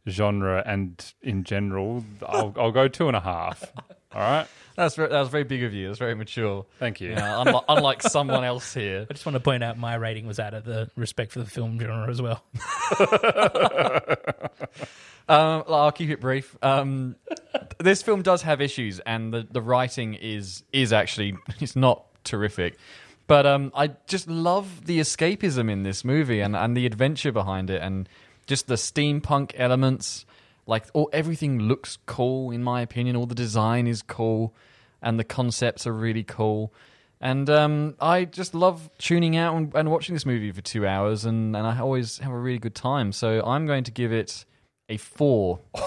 genre 0.08 0.64
and 0.66 1.14
in 1.22 1.44
general, 1.44 2.04
I'll, 2.26 2.54
I'll 2.58 2.72
go 2.72 2.88
two 2.88 3.08
and 3.08 3.16
a 3.16 3.22
half. 3.22 3.72
All 4.14 4.22
right. 4.22 4.48
That's 4.76 4.96
very, 4.96 5.10
that 5.10 5.20
was 5.20 5.30
very 5.30 5.44
big 5.44 5.64
of 5.64 5.74
you. 5.74 5.88
That's 5.88 6.00
very 6.00 6.16
mature. 6.16 6.66
Thank 6.80 7.00
you. 7.02 7.12
Yeah, 7.12 7.42
unlike, 7.42 7.64
unlike 7.70 8.02
someone 8.02 8.44
else 8.44 8.74
here. 8.74 9.06
I 9.10 9.14
just 9.14 9.26
want 9.26 9.36
to 9.36 9.40
point 9.40 9.64
out 9.64 9.78
my 9.78 9.96
rating 9.96 10.26
was 10.26 10.40
out 10.40 10.54
of 10.54 10.66
the 10.66 10.90
respect 10.96 11.32
for 11.32 11.40
the 11.40 11.46
film 11.46 11.80
genre 11.80 12.10
as 12.10 12.22
well. 12.22 12.44
Um, 15.30 15.64
I'll 15.70 15.92
keep 15.92 16.10
it 16.10 16.20
brief. 16.20 16.58
Um, 16.62 17.16
this 17.80 18.02
film 18.02 18.24
does 18.24 18.42
have 18.42 18.60
issues, 18.60 19.00
and 19.00 19.34
the, 19.34 19.48
the 19.50 19.62
writing 19.62 20.16
is 20.16 20.64
is 20.74 20.92
actually 20.92 21.36
it's 21.62 21.76
not 21.76 22.04
terrific. 22.24 22.78
But 23.26 23.46
um, 23.46 23.72
I 23.74 23.92
just 24.08 24.28
love 24.28 24.86
the 24.86 25.00
escapism 25.00 25.72
in 25.72 25.84
this 25.84 26.04
movie 26.04 26.42
and, 26.42 26.58
and 26.58 26.76
the 26.76 26.86
adventure 26.86 27.32
behind 27.32 27.70
it, 27.70 27.82
and 27.82 28.10
just 28.48 28.68
the 28.68 28.76
steampunk 28.76 29.52
elements. 29.56 30.26
Like, 30.66 30.86
all, 30.94 31.10
everything 31.12 31.60
looks 31.60 31.98
cool, 32.06 32.52
in 32.52 32.64
my 32.64 32.82
opinion. 32.82 33.16
All 33.16 33.26
the 33.26 33.36
design 33.36 33.88
is 33.88 34.02
cool, 34.02 34.56
and 35.02 35.20
the 35.20 35.24
concepts 35.24 35.86
are 35.86 35.94
really 35.94 36.24
cool. 36.24 36.74
And 37.20 37.50
um, 37.50 37.96
I 38.02 38.26
just 38.26 38.54
love 38.54 38.90
tuning 38.98 39.38
out 39.38 39.56
and, 39.56 39.74
and 39.76 39.90
watching 39.90 40.14
this 40.14 40.26
movie 40.26 40.52
for 40.52 40.62
two 40.62 40.86
hours, 40.86 41.26
and, 41.26 41.56
and 41.56 41.66
I 41.66 41.80
always 41.80 42.18
have 42.18 42.32
a 42.32 42.38
really 42.38 42.60
good 42.60 42.76
time. 42.76 43.12
So 43.14 43.42
I'm 43.46 43.66
going 43.66 43.86
to 43.86 43.92
give 43.92 44.12
it 44.12 44.46
a 44.90 44.98
four. 44.98 45.60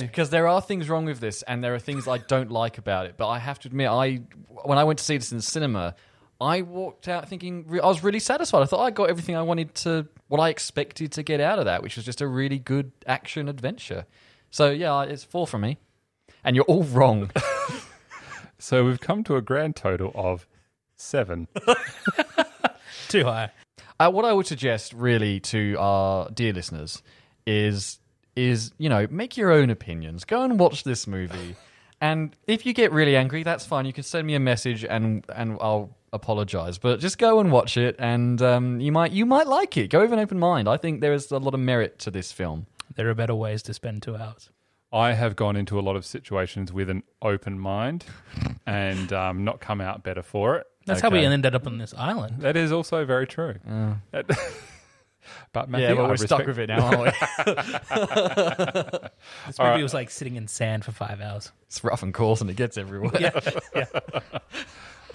Because 0.00 0.30
there 0.30 0.48
are 0.48 0.62
things 0.62 0.88
wrong 0.88 1.04
with 1.04 1.20
this, 1.20 1.42
and 1.42 1.62
there 1.62 1.74
are 1.74 1.78
things 1.78 2.08
I 2.08 2.18
don't 2.18 2.50
like 2.50 2.78
about 2.78 3.04
it. 3.06 3.16
But 3.18 3.28
I 3.28 3.38
have 3.38 3.58
to 3.60 3.68
admit, 3.68 3.88
I 3.90 4.22
when 4.48 4.78
I 4.78 4.84
went 4.84 4.98
to 4.98 5.04
see 5.04 5.16
this 5.18 5.30
in 5.30 5.38
the 5.38 5.42
cinema, 5.42 5.94
I 6.40 6.62
walked 6.62 7.08
out 7.08 7.28
thinking 7.28 7.66
I 7.82 7.86
was 7.86 8.02
really 8.02 8.18
satisfied. 8.18 8.62
I 8.62 8.66
thought 8.66 8.80
I 8.80 8.90
got 8.90 9.08
everything 9.08 9.36
I 9.36 9.42
wanted 9.42 9.74
to, 9.76 10.06
what 10.28 10.38
I 10.38 10.50
expected 10.50 11.12
to 11.12 11.22
get 11.22 11.40
out 11.40 11.58
of 11.58 11.64
that, 11.64 11.82
which 11.82 11.96
was 11.96 12.04
just 12.04 12.20
a 12.20 12.26
really 12.26 12.58
good 12.58 12.92
action 13.06 13.48
adventure. 13.48 14.06
So 14.50 14.70
yeah, 14.70 15.02
it's 15.02 15.24
four 15.24 15.46
for 15.46 15.58
me, 15.58 15.78
and 16.44 16.54
you're 16.56 16.64
all 16.66 16.84
wrong. 16.84 17.30
So 18.58 18.84
we've 18.84 19.00
come 19.00 19.22
to 19.24 19.36
a 19.36 19.42
grand 19.42 19.76
total 19.76 20.12
of 20.14 20.46
seven. 20.96 21.48
Too 23.08 23.24
high. 23.24 23.50
Uh, 23.98 24.10
what 24.10 24.24
I 24.24 24.32
would 24.32 24.46
suggest, 24.46 24.92
really, 24.92 25.40
to 25.40 25.76
our 25.78 26.30
dear 26.30 26.52
listeners, 26.52 27.02
is 27.46 27.98
is 28.34 28.72
you 28.78 28.88
know 28.88 29.06
make 29.10 29.36
your 29.36 29.50
own 29.50 29.70
opinions. 29.70 30.24
Go 30.24 30.42
and 30.42 30.58
watch 30.58 30.84
this 30.84 31.06
movie, 31.06 31.56
and 32.00 32.34
if 32.46 32.66
you 32.66 32.72
get 32.72 32.92
really 32.92 33.16
angry, 33.16 33.42
that's 33.42 33.64
fine. 33.64 33.86
You 33.86 33.92
can 33.92 34.04
send 34.04 34.26
me 34.26 34.34
a 34.34 34.40
message, 34.40 34.84
and 34.84 35.24
and 35.34 35.58
I'll 35.60 35.96
apologize. 36.16 36.78
But 36.78 36.98
just 37.00 37.18
go 37.18 37.38
and 37.40 37.52
watch 37.52 37.76
it, 37.76 37.94
and 37.98 38.42
um, 38.42 38.80
you 38.80 38.90
might 38.90 39.12
you 39.12 39.24
might 39.26 39.46
like 39.46 39.76
it. 39.76 39.88
Go 39.90 40.00
with 40.00 40.12
an 40.12 40.18
open 40.18 40.38
mind. 40.38 40.68
I 40.68 40.76
think 40.76 41.00
there 41.00 41.12
is 41.12 41.30
a 41.30 41.38
lot 41.38 41.54
of 41.54 41.60
merit 41.60 41.98
to 42.00 42.10
this 42.10 42.32
film. 42.32 42.66
There 42.96 43.08
are 43.08 43.14
better 43.14 43.34
ways 43.34 43.62
to 43.64 43.74
spend 43.74 44.02
two 44.02 44.16
hours. 44.16 44.50
I 44.92 45.12
have 45.12 45.36
gone 45.36 45.56
into 45.56 45.78
a 45.78 45.82
lot 45.82 45.96
of 45.96 46.06
situations 46.06 46.72
with 46.72 46.88
an 46.88 47.02
open 47.20 47.58
mind 47.58 48.04
and 48.66 49.12
um, 49.12 49.44
not 49.44 49.60
come 49.60 49.80
out 49.80 50.02
better 50.02 50.22
for 50.22 50.56
it. 50.56 50.66
That's 50.86 51.00
how 51.00 51.10
we 51.10 51.24
ended 51.24 51.54
up 51.54 51.66
on 51.66 51.78
this 51.78 51.92
island. 51.94 52.40
That 52.40 52.56
is 52.56 52.70
also 52.72 53.04
very 53.04 53.26
true. 53.26 53.54
That- 54.12 54.26
but 55.52 55.68
Matthew, 55.68 55.88
yeah, 55.88 55.92
well, 55.94 56.08
we're 56.08 56.16
stuck 56.16 56.46
with 56.46 56.58
it 56.60 56.68
now, 56.68 56.84
aren't 56.86 57.00
we? 57.02 57.12
This 59.48 59.58
movie 59.58 59.82
was 59.82 59.92
like 59.94 60.10
sitting 60.10 60.36
in 60.36 60.46
sand 60.48 60.84
for 60.84 60.92
five 60.92 61.20
hours. 61.20 61.50
it's 61.66 61.82
rough 61.82 62.02
and 62.04 62.14
coarse, 62.14 62.40
and 62.40 62.48
it 62.48 62.56
gets 62.56 62.78
everywhere. 62.78 63.32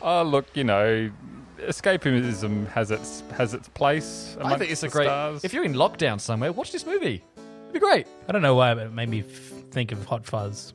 Oh, 0.02 0.24
look, 0.24 0.46
you 0.56 0.64
know, 0.64 1.12
escapism 1.60 2.68
has 2.70 2.92
its 2.92 3.24
has 3.34 3.54
its 3.54 3.70
place. 3.70 4.36
I 4.42 4.58
think 4.58 4.72
it's 4.72 4.84
a 4.84 4.90
great. 4.90 5.06
stars. 5.06 5.44
If 5.44 5.54
you're 5.54 5.64
in 5.64 5.74
lockdown 5.74 6.20
somewhere, 6.20 6.52
watch 6.52 6.72
this 6.72 6.86
movie. 6.86 7.24
It'd 7.64 7.74
be 7.74 7.80
great. 7.80 8.08
I 8.28 8.32
don't 8.32 8.42
know 8.42 8.56
why, 8.56 8.74
but 8.74 8.88
it 8.88 8.94
made 8.94 9.10
me 9.10 9.20
f- 9.22 9.26
think 9.72 9.92
of 9.92 10.04
Hot 10.06 10.26
Fuzz. 10.26 10.74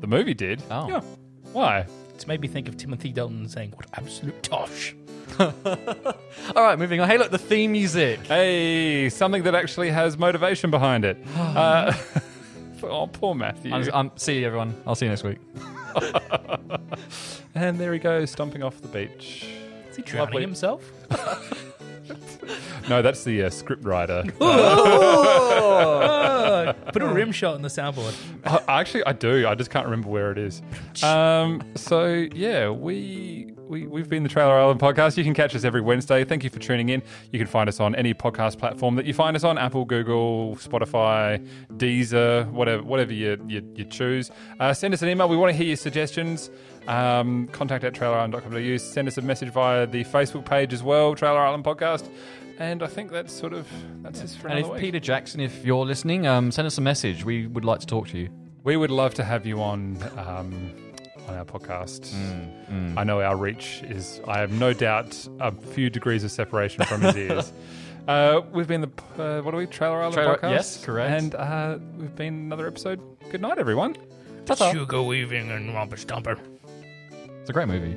the 0.00 0.06
movie 0.06 0.34
did. 0.34 0.62
Oh. 0.70 0.88
Yeah. 0.88 1.00
Why? 1.52 1.86
It's 2.14 2.26
made 2.26 2.40
me 2.40 2.48
think 2.48 2.68
of 2.68 2.76
Timothy 2.76 3.10
Dalton 3.12 3.48
saying, 3.48 3.72
"What 3.72 3.86
absolute 3.94 4.42
tosh." 4.42 4.94
All 5.38 5.52
right, 6.54 6.78
moving 6.78 7.00
on. 7.00 7.08
Hey, 7.08 7.18
look, 7.18 7.30
the 7.30 7.38
theme 7.38 7.72
music. 7.72 8.20
Hey, 8.26 9.10
something 9.10 9.42
that 9.42 9.54
actually 9.54 9.90
has 9.90 10.16
motivation 10.16 10.70
behind 10.70 11.04
it. 11.04 11.18
uh, 11.36 11.92
oh, 12.82 13.06
poor 13.06 13.34
Matthew. 13.34 13.74
I'm, 13.74 13.90
I'm, 13.92 14.10
see 14.16 14.40
you, 14.40 14.46
everyone. 14.46 14.74
I'll 14.86 14.94
see 14.94 15.06
you 15.06 15.10
next 15.10 15.24
week. 15.24 15.38
and 17.56 17.78
there 17.78 17.92
he 17.92 17.98
goes, 17.98 18.30
stomping 18.30 18.62
off 18.62 18.80
the 18.80 18.88
beach. 18.88 19.48
Is 19.90 19.96
he 19.96 20.02
drowning 20.02 20.26
Lovely. 20.26 20.42
himself? 20.42 20.92
No, 22.88 23.02
that's 23.02 23.24
the 23.24 23.42
uh, 23.42 23.50
script 23.50 23.84
writer. 23.84 24.22
Oh, 26.58 26.72
put 26.92 27.02
a 27.02 27.06
rim 27.06 27.32
shot 27.32 27.54
on 27.54 27.62
the 27.62 27.68
soundboard. 27.68 28.14
Uh, 28.44 28.60
actually, 28.68 29.04
I 29.04 29.12
do. 29.12 29.46
I 29.46 29.54
just 29.54 29.70
can't 29.70 29.84
remember 29.84 30.08
where 30.08 30.30
it 30.32 30.38
is. 30.38 30.62
Um, 31.02 31.62
so 31.74 32.06
yeah, 32.06 32.70
we 32.70 33.52
we 33.68 33.86
we've 33.86 34.08
been 34.08 34.22
the 34.22 34.28
Trailer 34.28 34.58
Island 34.58 34.80
podcast. 34.80 35.16
You 35.16 35.24
can 35.24 35.34
catch 35.34 35.54
us 35.54 35.64
every 35.64 35.80
Wednesday. 35.80 36.24
Thank 36.24 36.44
you 36.44 36.50
for 36.50 36.58
tuning 36.58 36.88
in. 36.88 37.02
You 37.32 37.38
can 37.38 37.48
find 37.48 37.68
us 37.68 37.80
on 37.80 37.94
any 37.94 38.14
podcast 38.14 38.58
platform 38.58 38.96
that 38.96 39.06
you 39.06 39.14
find 39.14 39.36
us 39.36 39.44
on: 39.44 39.58
Apple, 39.58 39.84
Google, 39.84 40.56
Spotify, 40.56 41.46
Deezer, 41.74 42.48
whatever 42.50 42.82
whatever 42.82 43.12
you 43.12 43.42
you, 43.46 43.62
you 43.74 43.84
choose. 43.84 44.30
Uh, 44.60 44.72
send 44.72 44.94
us 44.94 45.02
an 45.02 45.08
email. 45.08 45.28
We 45.28 45.36
want 45.36 45.52
to 45.52 45.56
hear 45.56 45.66
your 45.66 45.76
suggestions. 45.76 46.50
Um, 46.86 47.48
contact 47.48 47.82
at 47.82 47.94
trailerisland.com.au. 47.94 48.76
Send 48.76 49.08
us 49.08 49.18
a 49.18 49.22
message 49.22 49.48
via 49.48 49.86
the 49.86 50.04
Facebook 50.04 50.44
page 50.44 50.72
as 50.72 50.84
well, 50.84 51.16
Trailer 51.16 51.40
Island 51.40 51.64
Podcast. 51.64 52.08
And 52.58 52.82
I 52.82 52.86
think 52.86 53.10
that's 53.10 53.32
sort 53.32 53.52
of 53.52 53.66
that's 54.02 54.20
just 54.20 54.38
for 54.38 54.48
And 54.48 54.60
if 54.60 54.68
week. 54.68 54.80
Peter 54.80 55.00
Jackson, 55.00 55.40
if 55.40 55.64
you're 55.64 55.84
listening, 55.84 56.26
um, 56.26 56.50
send 56.50 56.66
us 56.66 56.78
a 56.78 56.80
message. 56.80 57.24
We 57.24 57.46
would 57.48 57.64
like 57.64 57.80
to 57.80 57.86
talk 57.86 58.08
to 58.08 58.18
you. 58.18 58.30
We 58.62 58.76
would 58.76 58.90
love 58.90 59.14
to 59.14 59.24
have 59.24 59.46
you 59.46 59.60
on 59.60 59.98
um, 60.16 60.72
on 61.28 61.34
our 61.36 61.44
podcast. 61.44 62.12
I 62.96 63.04
know 63.04 63.20
our 63.20 63.36
reach 63.36 63.82
is, 63.84 64.20
I 64.26 64.38
have 64.38 64.52
no 64.52 64.72
doubt, 64.72 65.28
a 65.40 65.52
few 65.52 65.90
degrees 65.90 66.24
of 66.24 66.30
separation 66.30 66.84
from 66.84 67.02
his 67.02 67.16
ears. 67.16 67.52
Uh, 68.06 68.42
we've 68.52 68.68
been 68.68 68.82
the, 68.82 68.90
uh, 69.20 69.42
what 69.42 69.52
are 69.52 69.56
we, 69.56 69.66
Trailer 69.66 69.98
Island 69.98 70.14
Trailer- 70.14 70.36
podcast? 70.36 70.50
yes, 70.52 70.84
correct. 70.84 71.10
And 71.10 71.34
uh, 71.34 71.76
we've 71.98 72.14
been 72.14 72.34
another 72.34 72.68
episode. 72.68 73.00
Good 73.32 73.40
night, 73.40 73.58
everyone. 73.58 73.96
Hugo 74.70 75.02
Weaving 75.02 75.50
and 75.50 75.74
Romper 75.74 75.96
Stomper. 75.96 76.38
It's 77.40 77.50
a 77.50 77.52
great 77.52 77.66
movie. 77.66 77.96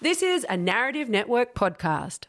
This 0.00 0.22
is 0.22 0.44
a 0.48 0.56
Narrative 0.56 1.08
Network 1.08 1.54
podcast. 1.54 2.24